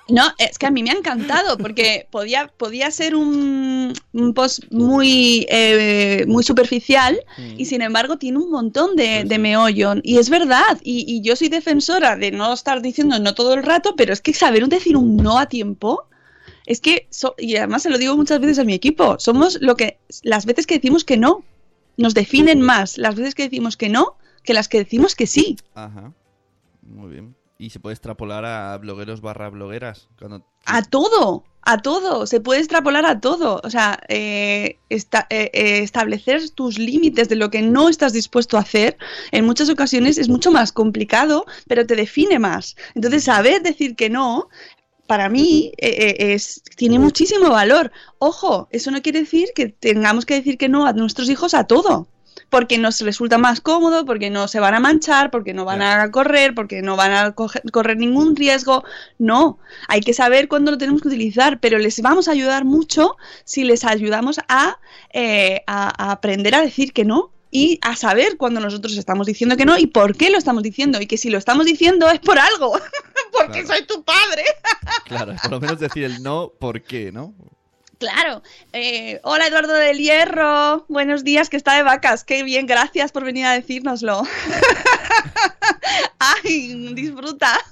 No, 0.09 0.23
es 0.37 0.57
que 0.57 0.65
a 0.65 0.71
mí 0.71 0.83
me 0.83 0.91
ha 0.91 0.93
encantado 0.93 1.57
porque 1.57 2.07
podía, 2.09 2.47
podía 2.55 2.89
ser 2.91 3.13
un, 3.13 3.91
un 4.13 4.33
post 4.33 4.63
muy, 4.71 5.45
eh, 5.49 6.23
muy 6.29 6.45
superficial 6.45 7.19
y 7.57 7.65
sin 7.65 7.81
embargo 7.81 8.17
tiene 8.17 8.37
un 8.37 8.49
montón 8.49 8.95
de, 8.95 9.25
de 9.25 9.37
meollo. 9.37 9.95
Y 10.03 10.17
es 10.17 10.29
verdad, 10.29 10.79
y, 10.81 11.03
y 11.05 11.21
yo 11.23 11.35
soy 11.35 11.49
defensora 11.49 12.15
de 12.15 12.31
no 12.31 12.53
estar 12.53 12.81
diciendo 12.81 13.19
no 13.19 13.33
todo 13.35 13.53
el 13.53 13.63
rato, 13.63 13.95
pero 13.97 14.13
es 14.13 14.21
que 14.21 14.33
saber 14.33 14.69
decir 14.69 14.95
un 14.95 15.17
no 15.17 15.37
a 15.39 15.47
tiempo, 15.47 16.07
es 16.67 16.79
que, 16.81 17.07
so- 17.09 17.33
y 17.39 17.55
además 17.55 17.81
se 17.83 17.89
lo 17.89 17.97
digo 17.97 18.15
muchas 18.15 18.39
veces 18.39 18.59
a 18.59 18.63
mi 18.63 18.73
equipo, 18.75 19.17
somos 19.19 19.57
lo 19.61 19.75
que, 19.75 19.97
las 20.21 20.45
veces 20.45 20.67
que 20.67 20.75
decimos 20.75 21.03
que 21.03 21.17
no, 21.17 21.43
nos 21.97 22.13
definen 22.13 22.61
más 22.61 22.99
las 22.99 23.15
veces 23.15 23.33
que 23.33 23.43
decimos 23.43 23.75
que 23.75 23.89
no 23.89 24.17
que 24.43 24.53
las 24.53 24.67
que 24.69 24.77
decimos 24.77 25.15
que 25.15 25.25
sí. 25.27 25.57
Ajá. 25.73 26.13
Muy 26.83 27.09
bien. 27.11 27.35
Y 27.57 27.71
se 27.71 27.79
puede 27.79 27.93
extrapolar 27.95 28.45
a 28.45 28.77
blogueros 28.77 29.19
barra 29.19 29.49
blogueras. 29.49 30.07
Cuando... 30.19 30.45
A 30.65 30.83
todo, 30.83 31.43
a 31.63 31.79
todo, 31.81 32.27
se 32.27 32.39
puede 32.39 32.59
extrapolar 32.61 33.05
a 33.05 33.19
todo. 33.19 33.59
O 33.63 33.69
sea, 33.69 33.99
eh, 34.09 34.77
esta- 34.89 35.25
eh, 35.31 35.49
eh, 35.53 35.79
establecer 35.79 36.49
tus 36.51 36.77
límites 36.77 37.27
de 37.29 37.35
lo 37.35 37.49
que 37.49 37.61
no 37.63 37.89
estás 37.89 38.13
dispuesto 38.13 38.57
a 38.57 38.61
hacer 38.61 38.97
en 39.31 39.43
muchas 39.45 39.69
ocasiones 39.69 40.17
es 40.17 40.29
mucho 40.29 40.51
más 40.51 40.71
complicado, 40.71 41.45
pero 41.67 41.85
te 41.85 41.95
define 41.95 42.37
más. 42.39 42.77
Entonces, 42.95 43.23
saber 43.25 43.63
decir 43.63 43.95
que 43.95 44.09
no, 44.09 44.47
para 45.07 45.29
mí, 45.29 45.71
eh, 45.77 46.15
eh, 46.19 46.33
es, 46.33 46.61
tiene 46.75 46.99
muchísimo 46.99 47.49
valor. 47.49 47.91
Ojo, 48.19 48.67
eso 48.71 48.91
no 48.91 49.01
quiere 49.01 49.21
decir 49.21 49.49
que 49.55 49.69
tengamos 49.69 50.25
que 50.25 50.35
decir 50.35 50.57
que 50.57 50.69
no 50.69 50.85
a 50.85 50.93
nuestros 50.93 51.29
hijos 51.29 51.53
a 51.53 51.63
todo. 51.65 52.07
Porque 52.49 52.77
nos 52.77 53.01
resulta 53.01 53.37
más 53.37 53.59
cómodo, 53.59 54.05
porque 54.05 54.29
no 54.29 54.47
se 54.47 54.59
van 54.61 54.73
a 54.73 54.79
manchar, 54.79 55.31
porque 55.31 55.53
no 55.53 55.65
van 55.65 55.81
a 55.81 56.09
correr, 56.11 56.53
porque 56.55 56.81
no 56.81 56.95
van 56.95 57.11
a 57.11 57.33
correr 57.33 57.97
ningún 57.97 58.35
riesgo. 58.37 58.83
No, 59.17 59.57
hay 59.89 59.99
que 60.01 60.13
saber 60.13 60.47
cuándo 60.47 60.71
lo 60.71 60.77
tenemos 60.77 61.01
que 61.01 61.09
utilizar, 61.09 61.59
pero 61.59 61.77
les 61.77 61.99
vamos 62.01 62.27
a 62.27 62.31
ayudar 62.31 62.63
mucho 62.63 63.17
si 63.43 63.63
les 63.65 63.83
ayudamos 63.83 64.39
a, 64.47 64.77
eh, 65.13 65.61
a- 65.67 65.91
a 66.01 66.11
aprender 66.11 66.55
a 66.55 66.61
decir 66.61 66.93
que 66.93 67.03
no 67.05 67.31
y 67.57 67.79
a 67.81 67.95
saber 67.95 68.37
cuándo 68.37 68.59
nosotros 68.59 68.95
estamos 68.97 69.25
diciendo 69.25 69.57
que 69.57 69.65
no 69.65 69.77
y 69.79 69.87
por 69.87 70.15
qué 70.15 70.29
lo 70.29 70.37
estamos 70.37 70.61
diciendo. 70.61 71.01
Y 71.01 71.07
que 71.07 71.17
si 71.17 71.29
lo 71.31 71.37
estamos 71.39 71.65
diciendo 71.65 72.07
es 72.11 72.19
por 72.19 72.37
algo, 72.37 72.73
porque 73.31 73.63
Claro. 73.63 73.67
soy 73.67 73.85
tu 73.87 74.03
padre. 74.03 74.43
Claro, 75.05 75.35
por 75.41 75.51
lo 75.51 75.59
menos 75.59 75.79
decir 75.79 76.03
el 76.03 76.21
no, 76.21 76.51
¿por 76.59 76.81
qué, 76.83 77.11
no? 77.11 77.33
Claro. 77.99 78.43
Eh, 78.73 79.19
hola 79.23 79.47
Eduardo 79.47 79.73
del 79.73 79.97
Hierro. 79.97 80.85
Buenos 80.87 81.23
días, 81.23 81.49
que 81.49 81.57
está 81.57 81.73
de 81.75 81.81
vacas. 81.81 82.23
Qué 82.23 82.43
bien, 82.43 82.67
gracias 82.67 83.11
por 83.11 83.23
venir 83.23 83.45
a 83.45 83.53
decírnoslo. 83.53 84.21
Ay, 86.19 86.93
disfruta. 86.93 87.57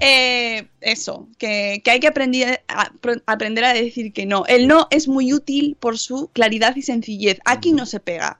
Eh, 0.00 0.68
eso, 0.80 1.26
que, 1.38 1.80
que 1.84 1.90
hay 1.90 1.98
que 1.98 2.06
aprender 2.06 2.62
a, 2.68 2.92
pro- 3.00 3.20
aprender 3.26 3.64
a 3.64 3.74
decir 3.74 4.12
que 4.12 4.26
no. 4.26 4.46
El 4.46 4.68
no 4.68 4.86
es 4.92 5.08
muy 5.08 5.32
útil 5.32 5.76
por 5.80 5.98
su 5.98 6.28
claridad 6.32 6.76
y 6.76 6.82
sencillez. 6.82 7.40
Aquí 7.44 7.72
no 7.72 7.84
se 7.84 7.98
pega. 7.98 8.38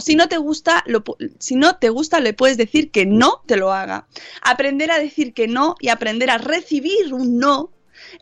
Si 0.00 0.16
no 0.16 0.28
te 0.28 0.36
gusta, 0.38 0.82
lo 0.86 1.02
si 1.38 1.56
no 1.56 1.76
te 1.76 1.88
gusta, 1.90 2.20
le 2.20 2.32
puedes 2.34 2.56
decir 2.56 2.90
que 2.90 3.06
no 3.06 3.42
te 3.46 3.56
lo 3.56 3.72
haga. 3.72 4.06
Aprender 4.42 4.90
a 4.90 4.98
decir 4.98 5.34
que 5.34 5.48
no 5.48 5.76
y 5.80 5.88
aprender 5.88 6.30
a 6.30 6.38
recibir 6.38 7.12
un 7.14 7.38
no 7.38 7.70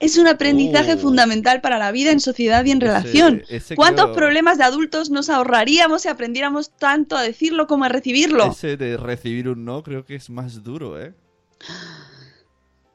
es 0.01 0.17
un 0.17 0.27
aprendizaje 0.27 0.95
Oh. 0.95 0.99
fundamental 0.99 1.61
para 1.61 1.79
la 1.79 1.93
vida 1.93 2.11
en 2.11 2.19
sociedad 2.21 2.65
y 2.65 2.71
en 2.71 2.79
Ese- 2.79 2.87
relación. 2.87 3.43
ese 3.51 3.77
¿Cuántos 3.77 4.07
creo- 4.07 4.17
problemas 4.17 4.57
de 4.59 4.65
adultos 4.65 5.11
nos 5.11 5.29
ahorraríamos 5.29 6.03
si 6.03 6.09
aprendiéramos 6.09 6.71
tanto 6.71 7.15
a 7.17 7.23
decirlo 7.23 7.67
como 7.67 7.85
a 7.85 7.89
recibirlo? 7.91 8.47
Ese 8.51 8.77
de 8.79 8.97
recibir 8.97 9.49
un 9.49 9.65
no 9.67 9.83
creo 9.83 10.05
que 10.07 10.15
es 10.15 10.31
más 10.31 10.63
duro, 10.63 11.01
¿eh? 11.01 11.15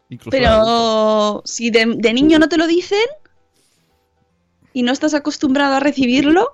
Incluso. 0.09 0.32
Pero 0.32 1.41
si 1.45 1.69
de, 1.69 1.93
de 1.97 2.13
niño 2.13 2.38
no 2.39 2.49
te 2.49 2.57
lo 2.57 2.67
dicen 2.67 2.99
y 4.73 4.84
no 4.84 4.91
estás 4.91 5.13
acostumbrado 5.13 5.75
a 5.75 5.79
recibirlo, 5.79 6.51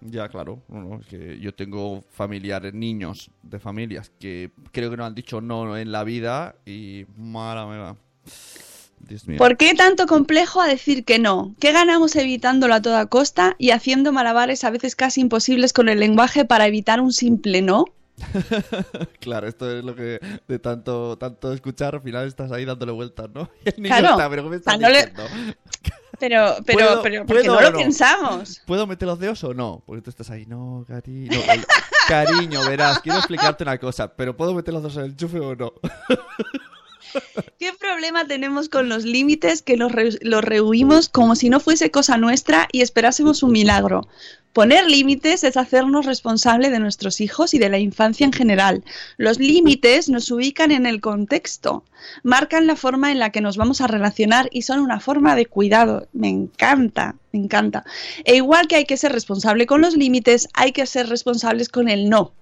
Ya, 0.00 0.28
claro. 0.28 0.62
Es 1.00 1.06
que 1.06 1.38
yo 1.40 1.54
tengo 1.54 2.04
familiares, 2.10 2.72
niños 2.74 3.30
de 3.42 3.58
familias 3.58 4.12
que 4.18 4.50
creo 4.72 4.90
que 4.90 4.96
no 4.96 5.04
han 5.04 5.14
dicho 5.14 5.40
no 5.40 5.76
en 5.76 5.90
la 5.90 6.04
vida 6.04 6.54
y 6.64 7.06
mala 7.16 7.66
me 7.66 7.78
va. 7.78 7.96
¿por 9.38 9.56
qué 9.56 9.74
tanto 9.74 10.06
complejo 10.06 10.60
a 10.60 10.66
decir 10.66 11.04
que 11.04 11.18
no? 11.18 11.54
¿Qué 11.60 11.72
ganamos 11.72 12.16
evitándolo 12.16 12.74
a 12.74 12.82
toda 12.82 13.06
costa 13.06 13.54
y 13.58 13.70
haciendo 13.70 14.12
malabares 14.12 14.64
a 14.64 14.70
veces 14.70 14.96
casi 14.96 15.20
imposibles 15.20 15.72
con 15.72 15.88
el 15.88 16.00
lenguaje 16.00 16.44
para 16.44 16.66
evitar 16.66 17.00
un 17.00 17.12
simple 17.12 17.62
no? 17.62 17.84
Claro, 19.20 19.46
esto 19.48 19.70
es 19.78 19.84
lo 19.84 19.94
que 19.94 20.18
de 20.46 20.58
tanto 20.58 21.16
tanto 21.18 21.52
escuchar, 21.52 21.94
al 21.96 22.02
final 22.02 22.26
estás 22.26 22.50
ahí 22.52 22.64
dándole 22.64 22.92
vueltas, 22.92 23.28
¿no? 23.34 23.48
Y 23.64 23.68
el 23.70 23.74
niño 23.82 23.96
Claro. 23.96 24.10
está, 24.12 24.30
pero 24.30 24.42
¿qué 24.44 24.48
me 24.50 24.56
O 24.56 24.60
sea, 24.60 24.74
estás 24.74 24.80
no 24.80 24.88
le- 24.88 25.06
diciendo? 25.06 25.24
Pero, 26.20 26.56
pero, 26.66 26.78
¿Puedo- 26.80 27.02
pero, 27.02 27.26
porque 27.26 27.42
puedo 27.44 27.54
no 27.54 27.60
lo 27.60 27.70
no? 27.70 27.78
pensamos. 27.78 28.60
¿Puedo 28.66 28.88
meter 28.88 29.06
los 29.06 29.20
dedos 29.20 29.44
o 29.44 29.54
no? 29.54 29.84
Porque 29.86 30.02
tú 30.02 30.10
estás 30.10 30.28
ahí, 30.30 30.46
no, 30.46 30.84
cariño. 30.88 31.30
no, 31.46 31.52
el- 31.52 31.64
cariño, 32.08 32.60
verás, 32.68 32.98
quiero 32.98 33.18
explicarte 33.18 33.62
una 33.62 33.78
cosa, 33.78 34.12
pero 34.16 34.36
¿puedo 34.36 34.52
meter 34.52 34.74
los 34.74 34.82
dedos 34.82 34.96
en 34.96 35.04
el 35.04 35.10
enchufe 35.12 35.38
o 35.38 35.54
no? 35.54 35.72
¿Qué 37.58 37.72
problema 37.78 38.26
tenemos 38.26 38.68
con 38.68 38.88
los 38.88 39.04
límites 39.04 39.62
que 39.62 39.76
los, 39.76 39.92
re- 39.92 40.18
los 40.22 40.42
rehuimos 40.42 41.08
como 41.08 41.36
si 41.36 41.50
no 41.50 41.60
fuese 41.60 41.92
cosa 41.92 42.16
nuestra 42.18 42.66
y 42.72 42.82
esperásemos 42.82 43.44
un 43.44 43.52
milagro? 43.52 44.08
Poner 44.52 44.86
límites 44.86 45.44
es 45.44 45.56
hacernos 45.56 46.06
responsable 46.06 46.70
de 46.70 46.80
nuestros 46.80 47.20
hijos 47.20 47.54
y 47.54 47.58
de 47.58 47.68
la 47.68 47.78
infancia 47.78 48.24
en 48.24 48.32
general. 48.32 48.82
Los 49.16 49.38
límites 49.38 50.08
nos 50.08 50.30
ubican 50.30 50.72
en 50.72 50.86
el 50.86 51.00
contexto, 51.00 51.84
marcan 52.22 52.66
la 52.66 52.74
forma 52.74 53.12
en 53.12 53.18
la 53.18 53.30
que 53.30 53.40
nos 53.40 53.56
vamos 53.56 53.80
a 53.80 53.86
relacionar 53.86 54.48
y 54.50 54.62
son 54.62 54.80
una 54.80 55.00
forma 55.00 55.36
de 55.36 55.46
cuidado. 55.46 56.08
Me 56.12 56.28
encanta, 56.28 57.14
me 57.32 57.40
encanta. 57.40 57.84
E 58.24 58.36
igual 58.36 58.66
que 58.66 58.76
hay 58.76 58.84
que 58.84 58.96
ser 58.96 59.12
responsable 59.12 59.66
con 59.66 59.80
los 59.80 59.96
límites, 59.96 60.48
hay 60.54 60.72
que 60.72 60.86
ser 60.86 61.08
responsables 61.08 61.68
con 61.68 61.88
el 61.88 62.08
no 62.08 62.32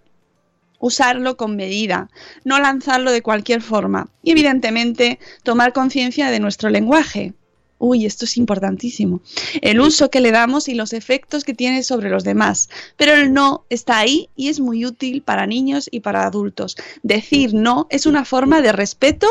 usarlo 0.79 1.37
con 1.37 1.57
medida, 1.57 2.11
no 2.45 2.61
lanzarlo 2.61 3.11
de 3.11 3.23
cualquier 3.23 3.63
forma 3.63 4.11
y 4.23 4.33
evidentemente 4.33 5.19
tomar 5.43 5.73
conciencia 5.73 6.31
de 6.31 6.39
nuestro 6.39 6.71
lenguaje. 6.71 7.33
Uy, 7.79 8.07
esto 8.07 8.25
es 8.25 8.37
importantísimo. 8.37 9.21
El 9.61 9.81
uso 9.81 10.11
que 10.11 10.21
le 10.21 10.31
damos 10.31 10.69
y 10.69 10.75
los 10.75 10.93
efectos 10.93 11.45
que 11.45 11.55
tiene 11.55 11.83
sobre 11.83 12.09
los 12.09 12.25
demás. 12.25 12.71
Pero 12.97 13.13
el 13.13 13.33
no 13.33 13.65
está 13.69 13.99
ahí 13.99 14.31
y 14.35 14.49
es 14.49 14.61
muy 14.61 14.87
útil 14.87 15.23
para 15.23 15.47
niños 15.47 15.89
y 15.91 16.01
para 16.01 16.27
adultos. 16.27 16.77
Decir 17.03 17.53
no 17.53 17.87
es 17.91 18.07
una 18.07 18.25
forma 18.25 18.63
de 18.63 18.73
respeto 18.73 19.27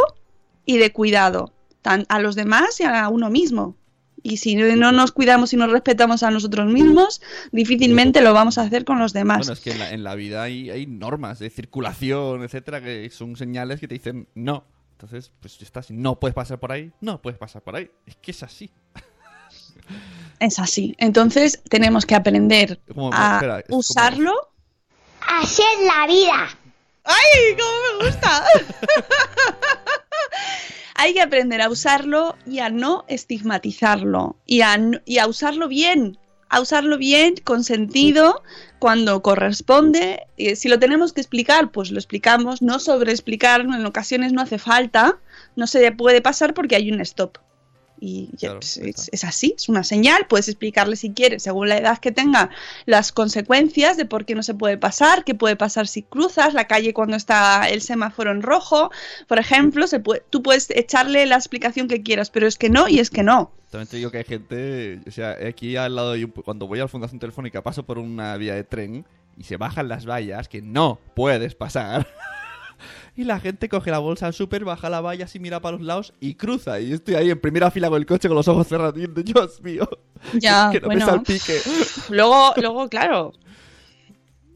y 0.66 0.78
de 0.78 0.92
cuidado, 0.92 1.54
a 1.84 2.20
los 2.20 2.36
demás 2.36 2.80
y 2.80 2.84
a 2.84 3.08
uno 3.10 3.30
mismo. 3.30 3.76
Y 4.22 4.38
si 4.38 4.56
no 4.56 4.92
nos 4.92 5.12
cuidamos 5.12 5.54
y 5.54 5.58
nos 5.58 5.72
respetamos 5.72 6.24
a 6.24 6.32
nosotros 6.32 6.72
mismos, 6.72 7.22
difícilmente 7.52 8.22
lo 8.22 8.34
vamos 8.34 8.58
a 8.58 8.64
hacer 8.64 8.84
con 8.84 8.98
los 8.98 9.14
demás. 9.14 9.40
Bueno, 9.40 9.54
es 9.54 9.60
que 9.60 9.72
en 9.72 9.80
la, 9.80 9.92
en 9.92 10.04
la 10.04 10.16
vida 10.16 10.42
hay 10.42 10.88
normas 10.88 11.38
de 11.38 11.52
circulación, 11.52 12.44
etcétera, 12.44 12.82
que 12.82 13.08
son 13.12 13.36
señales 13.36 13.80
que 13.80 13.88
te 13.88 13.94
dicen 13.94 14.28
no. 14.34 14.64
Entonces, 14.96 15.30
pues 15.42 15.58
ya 15.58 15.66
estás, 15.66 15.92
no 15.92 16.18
puedes 16.20 16.34
pasar 16.34 16.58
por 16.58 16.72
ahí, 16.72 16.92
no 17.02 17.22
puedes 17.22 17.38
pasar 17.38 17.62
por 17.62 17.76
ahí. 17.76 17.92
Es 18.06 18.16
que 18.16 18.32
es 18.32 18.44
así. 18.44 18.72
Es 20.40 20.58
así. 20.58 20.96
Entonces 20.98 21.62
tenemos 21.70 22.06
que 22.06 22.16
aprender 22.16 22.80
Como- 22.88 23.12
a 23.14 23.34
espera, 23.36 23.60
es 23.60 23.66
como- 23.66 23.80
usarlo. 23.80 24.34
Así 25.28 25.62
es 25.62 25.86
la 25.86 26.08
vida. 26.08 26.48
¡Ay, 27.04 27.58
cómo 27.58 28.00
me 28.00 28.06
gusta! 28.06 28.46
Hay 30.96 31.14
que 31.14 31.22
aprender 31.22 31.62
a 31.62 31.70
usarlo 31.70 32.38
y 32.46 32.60
a 32.60 32.70
no 32.70 33.04
estigmatizarlo. 33.10 34.38
Y 34.46 34.62
a, 34.62 34.78
y 35.06 35.18
a 35.18 35.28
usarlo 35.28 35.68
bien. 35.68 36.18
A 36.50 36.62
usarlo 36.62 36.98
bien, 36.98 37.36
con 37.44 37.64
sentido, 37.64 38.44
cuando 38.80 39.22
corresponde. 39.22 40.28
Y 40.38 40.56
si 40.56 40.70
lo 40.70 40.80
tenemos 40.80 41.12
que 41.12 41.22
explicar, 41.22 41.72
pues 41.72 41.92
lo 41.92 41.98
explicamos. 41.98 42.62
No 42.62 42.80
sobreexplicar, 42.80 43.62
en 43.62 43.86
ocasiones 43.86 44.32
no 44.32 44.42
hace 44.42 44.60
falta. 44.60 45.18
No 45.56 45.68
se 45.68 45.92
puede 45.92 46.22
pasar 46.22 46.54
porque 46.54 46.76
hay 46.76 46.92
un 46.92 47.02
stop. 47.02 47.38
Y 48.00 48.30
Claro, 48.38 48.60
pues, 48.60 48.78
es, 48.78 49.24
así, 49.24 49.56
es 49.58 49.70
una 49.70 49.84
señal. 49.84 50.28
Puedes 50.28 50.48
explicarle 50.48 50.96
si 50.96 51.12
quieres, 51.12 51.44
según 51.44 51.70
la 51.70 51.78
edad 51.78 51.98
que 51.98 52.12
tenga, 52.12 52.50
las 52.86 53.12
consecuencias 53.12 53.98
de 53.98 54.06
por 54.06 54.26
qué 54.26 54.36
no 54.36 54.44
se 54.44 54.54
puede 54.54 54.78
pasar, 54.78 55.24
qué 55.24 55.36
puede 55.36 55.56
pasar 55.56 55.88
si 55.88 56.04
cruzas 56.04 56.54
la 56.54 56.68
calle 56.68 56.94
cuando 56.94 57.16
está 57.16 57.70
el 57.70 57.82
semáforo 57.82 58.32
en 58.32 58.42
rojo, 58.42 58.92
por 59.28 59.40
ejemplo, 59.40 59.88
se 59.88 60.00
puede, 60.00 60.24
tú 60.30 60.44
puedes 60.44 60.70
echarle 60.72 61.26
la 61.26 61.36
explicación 61.36 61.88
que 61.88 62.04
quieras, 62.04 62.30
pero 62.30 62.48
es 62.48 62.58
que 62.58 62.70
no 62.70 62.88
y 62.88 63.00
es 63.00 63.10
que 63.10 63.24
no. 63.24 63.52
También 63.72 63.88
te 63.88 63.98
digo 63.98 64.12
que 64.12 64.20
hay 64.20 64.24
gente, 64.24 65.00
o 65.08 65.12
sea, 65.12 65.38
aquí 65.48 65.76
al 65.76 65.96
lado, 65.96 66.16
cuando 66.44 66.68
voy 66.68 66.80
a 66.80 66.84
la 66.84 66.88
Fundación 66.88 67.20
Telefónica 67.20 67.64
paso 67.64 67.84
por 67.84 67.98
una 67.98 68.38
vía 68.38 68.56
de 68.56 68.64
tren 68.64 69.06
y 69.38 69.44
se 69.44 69.58
bajan 69.58 69.90
las 69.90 70.06
vallas 70.06 70.48
que 70.48 70.62
no 70.62 71.00
puedes 71.14 71.56
pasar. 71.56 72.08
Y 73.16 73.24
la 73.24 73.40
gente 73.40 73.70
coge 73.70 73.92
la 73.92 74.00
bolsa 74.00 74.28
al 74.28 74.34
súper, 74.34 74.66
baja 74.66 74.90
la 74.90 75.00
valla 75.02 75.26
así, 75.26 75.40
mira 75.40 75.60
para 75.62 75.78
los 75.78 75.86
lados 75.86 76.14
y 76.20 76.36
cruza. 76.36 76.80
Y 76.80 76.90
yo 76.90 76.96
estoy 76.96 77.16
ahí 77.16 77.30
en 77.30 77.40
primera 77.40 77.72
fila 77.72 77.90
con 77.90 77.98
el 78.00 78.06
coche 78.06 78.28
con 78.28 78.36
los 78.36 78.48
ojos 78.48 78.68
cerrados 78.68 78.96
y 78.98 79.08
Dios 79.24 79.62
mío, 79.62 79.88
Ya, 80.34 80.70
que 80.72 80.80
no 80.82 80.88
bueno. 80.88 81.06
me 81.06 81.12
salpique. 81.12 81.60
Luego, 82.10 82.54
luego, 82.58 82.90
claro. 82.90 83.32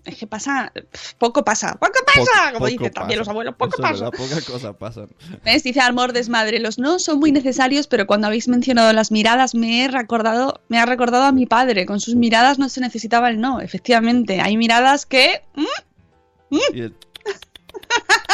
Es 0.05 0.17
que 0.17 0.25
pasa, 0.25 0.71
poco 1.19 1.43
pasa, 1.43 1.73
poco 1.79 1.99
pasa, 2.05 2.21
Poco- 2.47 2.53
como 2.53 2.65
dicen 2.67 2.91
también 2.91 3.19
pasa. 3.19 3.19
los 3.19 3.27
abuelos, 3.27 3.55
poco 3.55 3.73
Eso 3.75 3.81
pasa. 3.83 4.11
pocas 4.11 4.43
cosas 4.45 4.75
pasan. 4.75 5.07
¿Ves? 5.45 5.61
Dice 5.61 5.81
Amor 5.81 6.13
Desmadre, 6.13 6.59
los 6.59 6.79
no 6.79 6.97
son 6.99 7.19
muy 7.19 7.31
necesarios, 7.31 7.85
pero 7.85 8.07
cuando 8.07 8.25
habéis 8.25 8.47
mencionado 8.47 8.91
las 8.93 9.11
miradas 9.11 9.53
me 9.53 9.83
he 9.83 9.87
recordado, 9.87 10.61
me 10.67 10.79
ha 10.79 10.85
recordado 10.87 11.25
a 11.25 11.31
mi 11.31 11.45
padre. 11.45 11.85
Con 11.85 11.99
sus 11.99 12.15
miradas 12.15 12.57
no 12.57 12.69
se 12.69 12.81
necesitaba 12.81 13.29
el 13.29 13.39
no. 13.39 13.61
Efectivamente, 13.61 14.41
hay 14.41 14.57
miradas 14.57 15.05
que 15.05 15.43
¿Mm? 15.55 16.57
Y 16.73 16.79
el- 16.81 16.95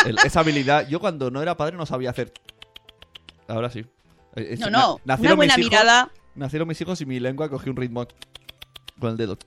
el- 0.06 0.18
esa 0.26 0.39
habilidad, 0.41 0.88
yo 0.88 0.99
cuando 0.99 1.32
no 1.32 1.41
era 1.41 1.58
padre 1.58 1.78
no 1.78 1.86
sabía 1.86 2.10
hacer. 2.12 2.34
Ahora 3.47 3.70
sí. 3.70 3.86
No, 4.60 4.70
no, 4.70 4.99
nacieron 5.06 5.34
una 5.34 5.36
buena 5.36 5.58
mis 5.58 5.66
hijos- 5.68 5.72
mirada. 5.72 6.12
Nacieron 6.36 6.68
mis 6.68 6.82
hijos 6.82 6.99
y 7.01 7.06
mi 7.06 7.20
lengua 7.20 7.49
cogió 7.49 7.72
un 7.72 7.78
ritmo 7.78 8.06
con 8.99 9.12
el 9.12 9.18
dedo. 9.18 9.38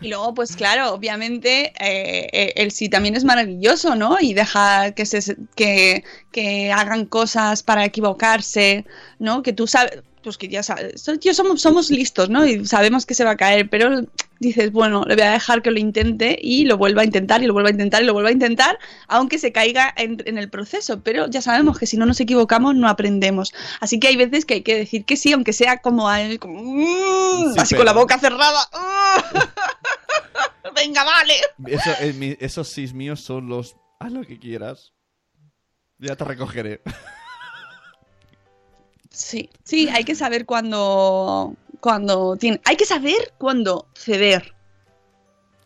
Y 0.00 0.08
luego, 0.08 0.32
pues 0.34 0.54
claro, 0.54 0.92
obviamente, 0.94 1.72
eh, 1.80 2.28
eh, 2.32 2.52
el 2.54 2.70
sí 2.70 2.88
también 2.88 3.16
es 3.16 3.24
maravilloso, 3.24 3.96
¿no? 3.96 4.18
Y 4.20 4.32
dejar 4.32 4.94
que, 4.94 5.04
se, 5.06 5.36
que, 5.56 6.04
que 6.30 6.70
hagan 6.70 7.04
cosas 7.06 7.64
para 7.64 7.84
equivocarse, 7.84 8.84
¿no? 9.18 9.42
Que 9.42 9.52
tú 9.52 9.66
sabes, 9.66 10.02
pues 10.22 10.38
que 10.38 10.48
ya 10.48 10.62
sabes, 10.62 11.04
tío, 11.20 11.34
somos, 11.34 11.60
somos 11.60 11.90
listos, 11.90 12.30
¿no? 12.30 12.46
Y 12.46 12.66
sabemos 12.66 13.06
que 13.06 13.14
se 13.14 13.24
va 13.24 13.32
a 13.32 13.36
caer, 13.36 13.68
pero 13.68 14.02
dices, 14.38 14.72
bueno, 14.72 15.04
le 15.06 15.14
voy 15.14 15.24
a 15.24 15.32
dejar 15.32 15.62
que 15.62 15.70
lo 15.70 15.78
intente 15.78 16.38
y 16.40 16.64
lo 16.64 16.76
vuelva 16.76 17.02
a 17.02 17.04
intentar 17.04 17.42
y 17.42 17.46
lo 17.46 17.52
vuelva 17.52 17.68
a 17.68 17.72
intentar 17.72 18.02
y 18.02 18.06
lo 18.06 18.12
vuelva 18.12 18.30
a 18.30 18.32
intentar, 18.32 18.78
aunque 19.08 19.38
se 19.38 19.52
caiga 19.52 19.92
en, 19.96 20.22
en 20.26 20.38
el 20.38 20.50
proceso. 20.50 21.00
Pero 21.02 21.28
ya 21.28 21.42
sabemos 21.42 21.78
que 21.78 21.86
si 21.86 21.96
no 21.96 22.06
nos 22.06 22.20
equivocamos, 22.20 22.74
no 22.74 22.88
aprendemos. 22.88 23.52
Así 23.80 24.00
que 24.00 24.08
hay 24.08 24.16
veces 24.16 24.44
que 24.44 24.54
hay 24.54 24.62
que 24.62 24.76
decir 24.76 25.04
que 25.04 25.16
sí, 25.16 25.32
aunque 25.32 25.52
sea 25.52 25.78
como, 25.78 26.08
a 26.08 26.22
él, 26.22 26.38
como, 26.38 26.60
Sí, 27.54 27.58
así 27.58 27.74
con 27.74 27.86
la 27.86 27.92
boca 27.92 28.18
cerrada. 28.18 28.68
Venga, 30.74 31.04
vale. 31.04 31.34
Eso, 31.66 31.90
eh, 32.00 32.36
esos 32.40 32.68
sis 32.68 32.94
míos 32.94 33.20
son 33.20 33.48
los. 33.48 33.76
Haz 34.00 34.12
lo 34.12 34.22
que 34.22 34.38
quieras. 34.38 34.92
Ya 35.98 36.16
te 36.16 36.24
recogeré. 36.24 36.82
Sí, 39.12 39.50
sí, 39.62 39.88
hay 39.88 40.04
que 40.04 40.14
saber 40.14 40.46
cuándo, 40.46 41.54
cuando 41.80 42.36
tiene, 42.36 42.60
hay 42.64 42.76
que 42.76 42.86
saber 42.86 43.32
cuándo 43.38 43.86
ceder. 43.94 44.54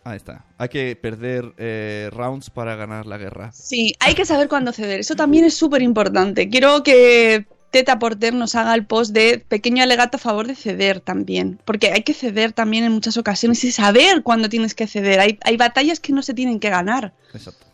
Ahí 0.06 0.16
está. 0.18 0.44
Hay 0.58 0.68
que 0.68 0.94
perder 0.94 1.52
eh, 1.58 2.10
rounds 2.12 2.48
para 2.48 2.76
ganar 2.76 3.06
la 3.06 3.18
guerra. 3.18 3.50
Sí, 3.52 3.92
hay 3.98 4.14
que 4.14 4.24
saber 4.24 4.48
cuándo 4.48 4.72
ceder. 4.72 5.00
Eso 5.00 5.16
también 5.16 5.44
es 5.44 5.54
súper 5.54 5.82
importante. 5.82 6.48
Quiero 6.48 6.84
que 6.84 7.44
Teta 7.72 7.98
Porter 7.98 8.32
nos 8.32 8.54
haga 8.54 8.74
el 8.74 8.86
post 8.86 9.12
de 9.12 9.44
pequeño 9.48 9.82
alegato 9.82 10.16
a 10.16 10.20
favor 10.20 10.46
de 10.46 10.54
ceder 10.54 11.00
también. 11.00 11.60
Porque 11.64 11.90
hay 11.90 12.02
que 12.02 12.14
ceder 12.14 12.52
también 12.52 12.84
en 12.84 12.92
muchas 12.92 13.16
ocasiones 13.16 13.64
y 13.64 13.72
saber 13.72 14.22
cuándo 14.22 14.48
tienes 14.48 14.74
que 14.74 14.86
ceder. 14.86 15.18
Hay, 15.18 15.40
hay 15.42 15.56
batallas 15.56 15.98
que 15.98 16.12
no 16.12 16.22
se 16.22 16.34
tienen 16.34 16.60
que 16.60 16.70
ganar. 16.70 17.12
Exacto. 17.34 17.65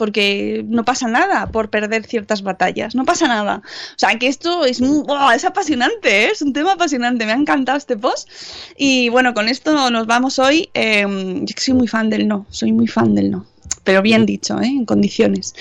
Porque 0.00 0.64
no 0.66 0.82
pasa 0.82 1.08
nada 1.08 1.48
por 1.52 1.68
perder 1.68 2.06
ciertas 2.06 2.40
batallas, 2.40 2.94
no 2.94 3.04
pasa 3.04 3.28
nada. 3.28 3.60
O 3.62 3.98
sea, 3.98 4.18
que 4.18 4.28
esto 4.28 4.64
es, 4.64 4.80
¡buah! 4.80 5.34
es 5.34 5.44
apasionante, 5.44 6.24
¿eh? 6.24 6.30
es 6.32 6.40
un 6.40 6.54
tema 6.54 6.72
apasionante, 6.72 7.26
me 7.26 7.32
ha 7.32 7.34
encantado 7.34 7.76
este 7.76 7.98
post. 7.98 8.26
Y 8.78 9.10
bueno, 9.10 9.34
con 9.34 9.46
esto 9.50 9.90
nos 9.90 10.06
vamos 10.06 10.38
hoy. 10.38 10.70
eh, 10.72 11.04
yo 11.42 11.54
soy 11.54 11.74
muy 11.74 11.86
fan 11.86 12.08
del 12.08 12.26
no, 12.26 12.46
soy 12.48 12.72
muy 12.72 12.86
fan 12.86 13.14
del 13.14 13.30
no. 13.30 13.44
Pero 13.82 14.02
bien 14.02 14.26
dicho, 14.26 14.60
¿eh? 14.60 14.66
en 14.66 14.84
condiciones. 14.84 15.54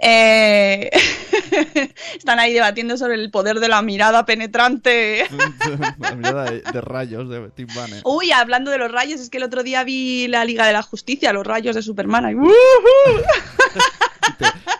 Eh, 0.00 0.90
Están 2.16 2.40
ahí 2.40 2.52
debatiendo 2.52 2.96
sobre 2.96 3.14
el 3.14 3.30
poder 3.30 3.60
de 3.60 3.68
la 3.68 3.80
mirada 3.80 4.24
penetrante. 4.26 5.24
la 5.98 6.14
mirada 6.16 6.50
de, 6.50 6.62
de 6.62 6.80
rayos 6.80 7.28
de 7.28 7.48
Tim 7.50 7.68
Banner. 7.74 8.02
Uy, 8.04 8.32
hablando 8.32 8.70
de 8.72 8.78
los 8.78 8.90
rayos, 8.90 9.20
es 9.20 9.30
que 9.30 9.38
el 9.38 9.44
otro 9.44 9.62
día 9.62 9.84
vi 9.84 10.26
la 10.28 10.44
Liga 10.44 10.66
de 10.66 10.72
la 10.72 10.82
Justicia, 10.82 11.32
los 11.32 11.46
rayos 11.46 11.76
de 11.76 11.82
Superman. 11.82 12.44
y- 12.44 12.48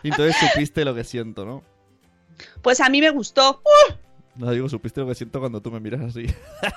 y 0.03 0.09
entonces 0.11 0.37
supiste 0.37 0.85
lo 0.85 0.95
que 0.95 1.05
siento, 1.05 1.45
¿no? 1.45 1.63
Pues 2.63 2.81
a 2.81 2.89
mí 2.89 3.01
me 3.01 3.11
gustó. 3.11 3.63
No 4.37 4.51
digo, 4.51 4.69
supiste 4.69 5.01
lo 5.01 5.07
que 5.07 5.15
siento 5.15 5.41
cuando 5.41 5.61
tú 5.61 5.71
me 5.71 5.81
miras 5.81 6.01
así. 6.03 6.27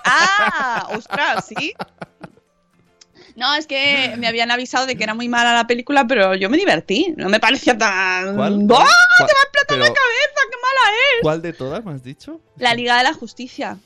¡Ah! 0.06 0.90
¡Ostras! 0.96 1.46
¿Sí? 1.48 1.74
No, 3.36 3.56
es 3.56 3.66
que 3.66 4.14
me 4.18 4.28
habían 4.28 4.52
avisado 4.52 4.86
de 4.86 4.96
que 4.96 5.04
era 5.04 5.14
muy 5.16 5.28
mala 5.28 5.54
la 5.54 5.66
película, 5.68 6.06
pero 6.06 6.36
yo 6.36 6.50
me 6.50 6.58
divertí. 6.58 7.14
No 7.18 7.30
me 7.30 7.40
parecía 7.40 7.78
tan. 7.78 8.36
¿Cuál? 8.36 8.54
¡Oh! 8.54 8.58
¡Se 8.58 9.24
me 9.24 9.30
ha 9.30 9.44
explotado 9.44 9.80
la 9.80 9.86
cabeza! 9.88 10.42
¡Qué 10.52 10.58
mala 10.58 10.92
es! 10.98 11.22
¿Cuál 11.22 11.42
de 11.42 11.54
todas 11.54 11.84
me 11.84 11.92
has 11.94 12.04
dicho? 12.04 12.40
La 12.58 12.74
Liga 12.76 12.98
de 12.98 13.04
la 13.04 13.14
Justicia. 13.14 13.78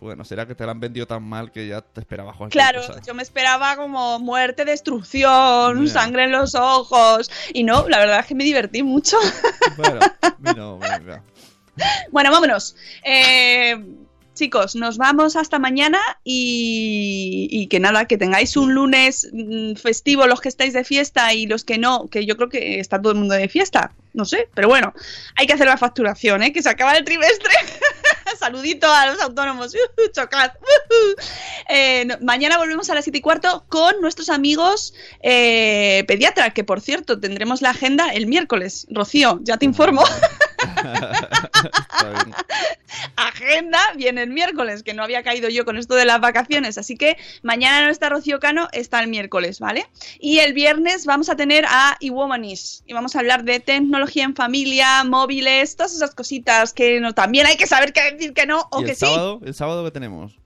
Bueno, 0.00 0.24
será 0.24 0.46
que 0.46 0.54
te 0.54 0.64
la 0.64 0.70
han 0.72 0.78
vendido 0.78 1.06
tan 1.08 1.24
mal 1.24 1.50
que 1.50 1.66
ya 1.66 1.80
te 1.80 1.98
esperaba 2.00 2.32
cualquier 2.32 2.62
Claro, 2.62 2.86
cosa. 2.86 3.00
yo 3.04 3.14
me 3.14 3.22
esperaba 3.24 3.74
como 3.76 4.20
muerte, 4.20 4.64
destrucción, 4.64 5.88
sangre 5.88 6.24
en 6.24 6.32
los 6.32 6.54
ojos. 6.54 7.28
Y 7.52 7.64
no, 7.64 7.88
la 7.88 7.98
verdad 7.98 8.20
es 8.20 8.26
que 8.26 8.34
me 8.36 8.44
divertí 8.44 8.82
mucho. 8.84 9.16
Bueno, 9.76 9.98
no. 10.54 10.78
Bueno, 12.10 12.32
vámonos. 12.32 12.74
Eh, 13.04 13.76
chicos, 14.38 14.76
nos 14.76 14.98
vamos 14.98 15.34
hasta 15.36 15.58
mañana 15.58 15.98
y, 16.22 17.66
que 17.68 17.80
nada, 17.80 18.06
que 18.06 18.16
tengáis 18.16 18.56
un 18.56 18.72
lunes 18.72 19.28
mm, 19.32 19.74
festivo 19.74 20.26
los 20.26 20.40
que 20.40 20.48
estáis 20.48 20.72
de 20.72 20.84
fiesta 20.84 21.34
y 21.34 21.46
los 21.46 21.64
que 21.64 21.76
no, 21.76 22.08
que 22.08 22.24
yo 22.24 22.36
creo 22.36 22.48
que 22.48 22.78
está 22.78 23.02
todo 23.02 23.12
el 23.12 23.18
mundo 23.18 23.34
de 23.34 23.48
fiesta, 23.48 23.92
no 24.14 24.24
sé, 24.24 24.48
pero 24.54 24.68
bueno, 24.68 24.94
hay 25.34 25.46
que 25.46 25.52
hacer 25.52 25.66
la 25.66 25.76
facturación, 25.76 26.42
¿eh? 26.42 26.52
que 26.52 26.62
se 26.62 26.68
acaba 26.68 26.96
el 26.96 27.04
trimestre. 27.04 27.50
Saludito 28.38 28.86
a 28.92 29.06
los 29.06 29.20
autónomos, 29.20 29.74
Ujú, 29.74 30.08
chocad. 30.12 30.52
Ujú. 30.60 31.16
Eh, 31.68 32.06
mañana 32.20 32.58
volvemos 32.58 32.88
a 32.90 32.94
las 32.94 33.04
7 33.04 33.18
y 33.18 33.20
cuarto 33.20 33.64
con 33.68 34.00
nuestros 34.00 34.28
amigos 34.28 34.94
eh, 35.22 36.04
pediatra, 36.06 36.50
que 36.50 36.62
por 36.62 36.80
cierto 36.80 37.18
tendremos 37.18 37.62
la 37.62 37.70
agenda 37.70 38.10
el 38.10 38.26
miércoles. 38.26 38.86
Rocío, 38.90 39.40
ya 39.42 39.56
te 39.56 39.64
informo. 39.64 40.04
Agenda 43.16 43.80
viene 43.96 44.22
el 44.22 44.30
miércoles, 44.30 44.82
que 44.82 44.94
no 44.94 45.02
había 45.02 45.22
caído 45.22 45.48
yo 45.48 45.64
con 45.64 45.76
esto 45.76 45.94
de 45.94 46.04
las 46.04 46.20
vacaciones. 46.20 46.78
Así 46.78 46.96
que 46.96 47.16
mañana 47.42 47.84
no 47.84 47.90
está 47.90 48.08
Rocío 48.08 48.40
Cano, 48.40 48.68
está 48.72 49.00
el 49.00 49.08
miércoles, 49.08 49.60
¿vale? 49.60 49.86
Y 50.18 50.38
el 50.38 50.52
viernes 50.52 51.06
vamos 51.06 51.28
a 51.28 51.36
tener 51.36 51.64
a 51.66 51.96
iWomanis 52.00 52.82
y 52.86 52.92
vamos 52.92 53.16
a 53.16 53.20
hablar 53.20 53.44
de 53.44 53.60
tecnología 53.60 54.24
en 54.24 54.34
familia, 54.34 55.04
móviles, 55.04 55.76
todas 55.76 55.94
esas 55.94 56.14
cositas 56.14 56.72
que 56.72 57.00
no, 57.00 57.14
también 57.14 57.46
hay 57.46 57.56
que 57.56 57.66
saber 57.66 57.92
qué 57.92 58.12
decir 58.12 58.32
que 58.34 58.46
no 58.46 58.68
o 58.70 58.80
¿Y 58.80 58.84
que 58.84 58.90
el 58.92 58.96
sí. 58.96 59.06
sábado? 59.06 59.40
¿El 59.44 59.54
sábado 59.54 59.84
qué 59.84 59.90
tenemos? 59.90 60.38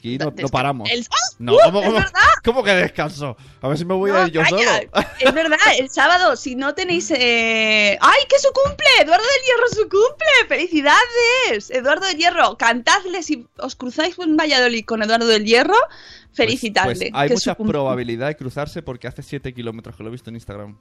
Aquí 0.00 0.18
no, 0.18 0.32
paramos. 0.48 0.90
el-. 0.90 1.06
No, 1.38 1.54
¡Uh! 1.54 1.58
¿cómo, 1.64 1.80
es 1.80 1.86
cómo- 1.86 1.98
verdad. 1.98 2.12
cómo 2.44 2.62
que 2.64 2.70
descanso? 2.72 3.36
A 3.60 3.68
ver 3.68 3.78
si 3.78 3.84
me 3.84 3.94
voy 3.94 4.10
No, 4.10 4.18
a 4.18 4.26
ir 4.26 4.32
yo 4.32 4.40
calla. 4.42 4.56
solo. 4.56 5.06
Es 5.20 5.34
verdad, 5.34 5.58
el 5.78 5.88
sábado, 5.90 6.36
si 6.36 6.54
no 6.56 6.74
tenéis. 6.74 7.10
eh, 7.10 7.98
¡Ay, 8.00 8.22
que 8.28 8.38
su 8.38 8.48
cumple! 8.52 8.86
¡Eduardo 9.02 9.24
del 9.24 9.42
Hierro, 9.44 9.68
su 9.68 9.82
cumple! 9.88 10.26
¡Felicidades! 10.48 11.70
Eduardo 11.70 12.06
del 12.06 12.16
Hierro, 12.16 12.56
cantadle 12.56 13.22
si 13.22 13.46
os 13.58 13.76
cruzáis 13.76 14.18
en 14.18 14.36
Valladolid 14.36 14.84
con 14.84 15.02
Eduardo 15.02 15.26
del 15.26 15.44
Hierro, 15.44 15.74
Pues- 15.88 16.36
felicitadle. 16.36 16.94
pues 16.96 17.10
hay 17.12 17.30
es 17.32 17.42
su 17.42 17.50
mucha 17.50 17.56
probabilidad 17.70 18.28
de 18.28 18.36
cruzarse 18.36 18.82
porque 18.82 19.06
hace 19.08 19.22
7 19.22 19.52
kilómetros 19.54 19.96
que 19.96 20.02
lo 20.02 20.08
he 20.08 20.12
visto 20.12 20.30
en 20.30 20.36
Instagram. 20.36 20.78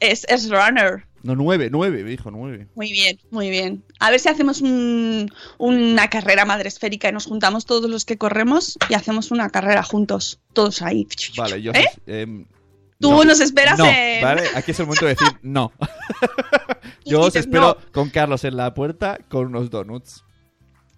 Es, 0.00 0.24
es 0.28 0.50
runner. 0.50 1.04
No, 1.22 1.34
nueve, 1.34 1.68
nueve, 1.72 2.04
me 2.04 2.10
dijo 2.10 2.30
nueve. 2.30 2.68
Muy 2.76 2.92
bien, 2.92 3.18
muy 3.30 3.50
bien. 3.50 3.82
A 3.98 4.10
ver 4.10 4.20
si 4.20 4.28
hacemos 4.28 4.60
un- 4.60 5.28
una 5.58 6.08
carrera 6.08 6.44
madre 6.44 6.68
esférica 6.68 7.08
y 7.08 7.12
nos 7.12 7.26
juntamos 7.26 7.66
todos 7.66 7.90
los 7.90 8.04
que 8.04 8.16
corremos 8.16 8.78
y 8.88 8.94
hacemos 8.94 9.30
una 9.32 9.50
carrera 9.50 9.82
juntos. 9.82 10.38
Todos 10.52 10.82
ahí. 10.82 11.06
Vale, 11.36 11.60
yo... 11.62 11.72
¿Eh? 11.72 11.86
em, 12.06 12.46
Tú 13.00 13.10
no. 13.10 13.24
nos 13.24 13.40
esperas 13.40 13.78
No, 13.78 13.84
en. 13.86 14.22
Vale, 14.22 14.44
aquí 14.54 14.70
es 14.70 14.78
el 14.80 14.86
momento 14.86 15.04
de 15.04 15.14
decir 15.14 15.28
no. 15.42 15.72
Yo 17.04 17.20
os 17.20 17.36
espero 17.36 17.76
no. 17.84 17.92
con 17.92 18.08
Carlos 18.10 18.44
en 18.44 18.56
la 18.56 18.72
puerta 18.74 19.18
con 19.28 19.46
unos 19.46 19.70
donuts. 19.70 20.24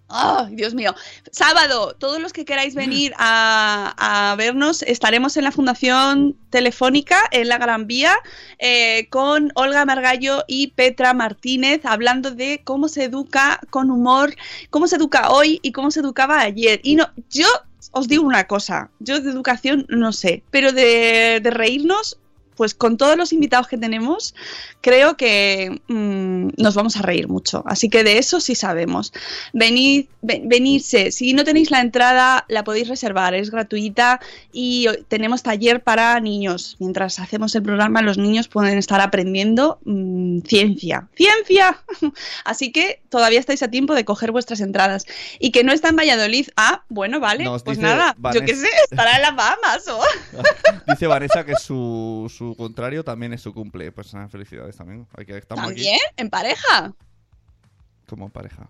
¡Ay, 0.09 0.55
Dios 0.55 0.73
mío! 0.73 0.95
Sábado, 1.31 1.95
todos 1.97 2.19
los 2.19 2.33
que 2.33 2.43
queráis 2.43 2.73
venir 2.73 3.13
a, 3.17 4.33
vernos, 4.37 4.81
estaremos 4.81 5.37
en 5.37 5.43
la 5.43 5.51
Fundación 5.51 6.35
Telefónica, 6.49 7.21
en 7.31 7.47
la 7.47 7.59
Gran 7.59 7.85
Vía, 7.85 8.15
eh, 8.57 9.07
con 9.11 9.51
Olga 9.53 9.85
Margallo 9.85 10.43
y 10.47 10.67
Petra 10.71 11.13
Martínez, 11.13 11.85
hablando 11.85 12.31
de 12.31 12.61
cómo 12.63 12.87
se 12.87 13.03
educa 13.03 13.59
con 13.69 13.91
humor, 13.91 14.33
cómo 14.71 14.87
se 14.87 14.95
educa 14.95 15.29
hoy 15.29 15.59
y 15.61 15.71
cómo 15.73 15.91
se 15.91 15.99
educaba 15.99 16.39
ayer. 16.41 16.81
Y 16.83 16.95
no, 16.95 17.07
yo 17.29 17.47
os 17.91 18.07
digo 18.07 18.23
una 18.23 18.47
cosa, 18.47 18.89
yo 18.99 19.21
de 19.21 19.29
educación 19.29 19.85
no 19.89 20.11
sé, 20.11 20.41
pero 20.49 20.71
de 20.71 21.39
reírnos, 21.43 22.17
pues 22.59 22.75
con 22.75 22.97
todos 22.97 23.15
los 23.15 23.31
invitados 23.31 23.69
que 23.69 23.77
tenemos, 23.77 24.35
creo 24.81 25.15
que 25.15 25.81
mm, 25.87 26.61
nos 26.61 26.75
vamos 26.75 26.97
a 26.97 27.01
reír 27.01 27.29
mucho. 27.29 27.63
Así 27.65 27.87
que 27.87 28.03
de 28.03 28.17
eso 28.17 28.41
sí 28.41 28.53
sabemos. 28.53 29.13
Venid, 29.53 30.07
ven- 30.21 30.49
venirse. 30.49 31.13
Si 31.13 31.31
no 31.31 31.45
tenéis 31.45 31.71
la 31.71 31.79
entrada, 31.79 32.43
la 32.49 32.65
podéis 32.65 32.89
reservar, 32.89 33.33
es 33.33 33.49
gratuita 33.49 34.19
y 34.51 34.87
tenemos 35.07 35.41
taller 35.41 35.81
para 35.81 36.19
niños. 36.19 36.75
Mientras 36.79 37.17
hacemos 37.19 37.55
el 37.55 37.63
programa, 37.63 38.01
los 38.01 38.17
niños 38.17 38.49
pueden 38.49 38.77
estar 38.77 38.99
aprendiendo 38.99 39.79
mm, 39.85 40.39
ciencia. 40.41 41.07
¡Ciencia! 41.15 41.81
Así 42.43 42.73
que 42.73 43.01
todavía 43.07 43.39
estáis 43.39 43.63
a 43.63 43.69
tiempo 43.69 43.95
de 43.95 44.03
coger 44.03 44.33
vuestras 44.33 44.59
entradas. 44.59 45.05
Y 45.39 45.51
que 45.51 45.63
no 45.63 45.71
está 45.71 45.87
en 45.87 45.95
Valladolid. 45.95 46.49
Ah, 46.57 46.83
bueno, 46.89 47.21
vale. 47.21 47.45
Nos 47.45 47.63
pues 47.63 47.77
nada, 47.77 48.17
yo 48.33 48.41
qué 48.41 48.53
sé, 48.53 48.67
estará 48.91 49.15
en 49.15 49.21
las 49.21 49.35
Bahamas 49.37 49.87
o. 49.87 50.01
Dice 50.89 51.07
Vanessa 51.07 51.45
que 51.45 51.55
su, 51.55 52.29
su 52.35 52.48
contrario 52.55 53.03
también 53.03 53.33
es 53.33 53.41
su 53.41 53.53
cumple. 53.53 53.91
Pues 53.91 54.13
nada, 54.13 54.29
felicidades 54.29 54.77
también. 54.77 55.07
Hay 55.17 55.25
que 55.25 55.37
estamos 55.37 55.65
¿También? 55.65 55.95
aquí 55.95 56.13
¿En 56.17 56.29
pareja? 56.29 56.93
como 58.07 58.29
pareja. 58.29 58.69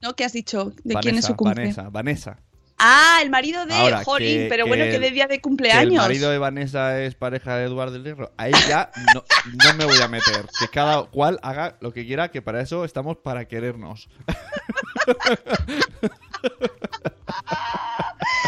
¿No? 0.00 0.14
¿Qué 0.14 0.24
has 0.24 0.32
dicho? 0.32 0.66
¿De 0.84 0.94
Vanessa, 0.94 1.00
quién 1.00 1.18
es 1.18 1.24
su 1.24 1.34
cumple? 1.36 1.62
Vanessa, 1.62 1.88
Vanessa. 1.90 2.38
Ah, 2.80 3.18
el 3.22 3.30
marido 3.30 3.66
de 3.66 3.74
Ahora, 3.74 4.04
Jolín, 4.04 4.42
que- 4.42 4.46
pero 4.48 4.64
que 4.64 4.68
bueno, 4.70 4.84
el- 4.84 4.92
que 4.92 5.00
de 5.00 5.10
día 5.10 5.24
de 5.24 5.30
Que 5.30 5.34
el 5.34 5.40
cumpleaños. 5.42 5.96
marido 5.96 6.30
de 6.30 6.38
Vanessa 6.38 7.00
es 7.02 7.16
pareja 7.16 7.56
de 7.56 7.64
Eduardo 7.64 7.94
del 7.94 8.04
Hierro. 8.04 8.30
Ahí 8.36 8.52
ya 8.68 8.92
no, 9.14 9.24
no 9.64 9.74
me 9.76 9.84
voy 9.84 10.00
a 10.00 10.06
meter. 10.06 10.46
Que 10.60 10.68
cada 10.68 11.02
cual 11.06 11.40
haga 11.42 11.76
lo 11.80 11.92
que 11.92 12.06
quiera, 12.06 12.30
que 12.30 12.40
para 12.40 12.60
eso 12.60 12.84
estamos 12.84 13.16
para 13.16 13.46
querernos. 13.48 14.08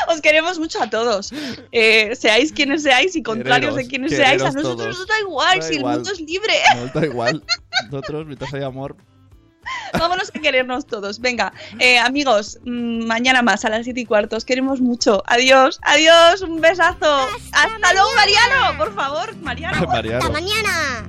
Os 0.09 0.20
queremos 0.20 0.59
mucho 0.59 0.82
a 0.82 0.91
todos. 0.91 1.32
Eh, 1.72 2.14
seáis 2.16 2.53
quienes 2.53 2.82
seáis 2.82 3.14
y 3.16 3.22
contrarios 3.22 3.76
de 3.76 3.86
quienes 3.86 4.12
seáis, 4.12 4.43
a 4.43 4.47
nosotros 4.47 4.76
todos. 4.76 4.99
nos 4.99 5.07
da 5.07 5.20
igual, 5.20 5.61
Da 5.61 5.66
si 5.66 5.74
igual. 5.74 5.93
el 5.93 5.99
mundo 6.01 6.12
es 6.12 6.20
libre. 6.20 6.55
Nos 6.76 6.93
da 6.93 7.05
igual. 7.07 7.45
Nosotros, 7.91 8.26
mientras 8.26 8.53
hay 8.55 8.62
amor. 8.62 8.97
Vámonos 9.99 10.30
a 10.34 10.38
querernos 10.41 10.86
todos. 10.86 11.20
Venga, 11.20 11.53
eh, 11.78 11.99
amigos, 11.99 12.59
mm, 12.64 13.05
mañana 13.07 13.43
más 13.43 13.64
a 13.64 13.68
las 13.68 13.84
7 13.84 14.01
y 14.01 14.07
cuarto. 14.07 14.36
Os 14.36 14.45
queremos 14.45 14.80
mucho. 14.80 15.22
Adiós, 15.26 15.78
adiós, 15.82 16.43
un 16.43 16.61
besazo. 16.61 17.28
Hasta, 17.53 17.93
luego, 17.93 18.09
Mariano, 18.16 18.78
por 18.78 18.95
favor. 18.95 19.36
Mariano. 19.36 19.76
Hasta 19.93 20.28
mañana. 20.30 21.09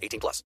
18 0.01 0.19
plus. 0.19 0.39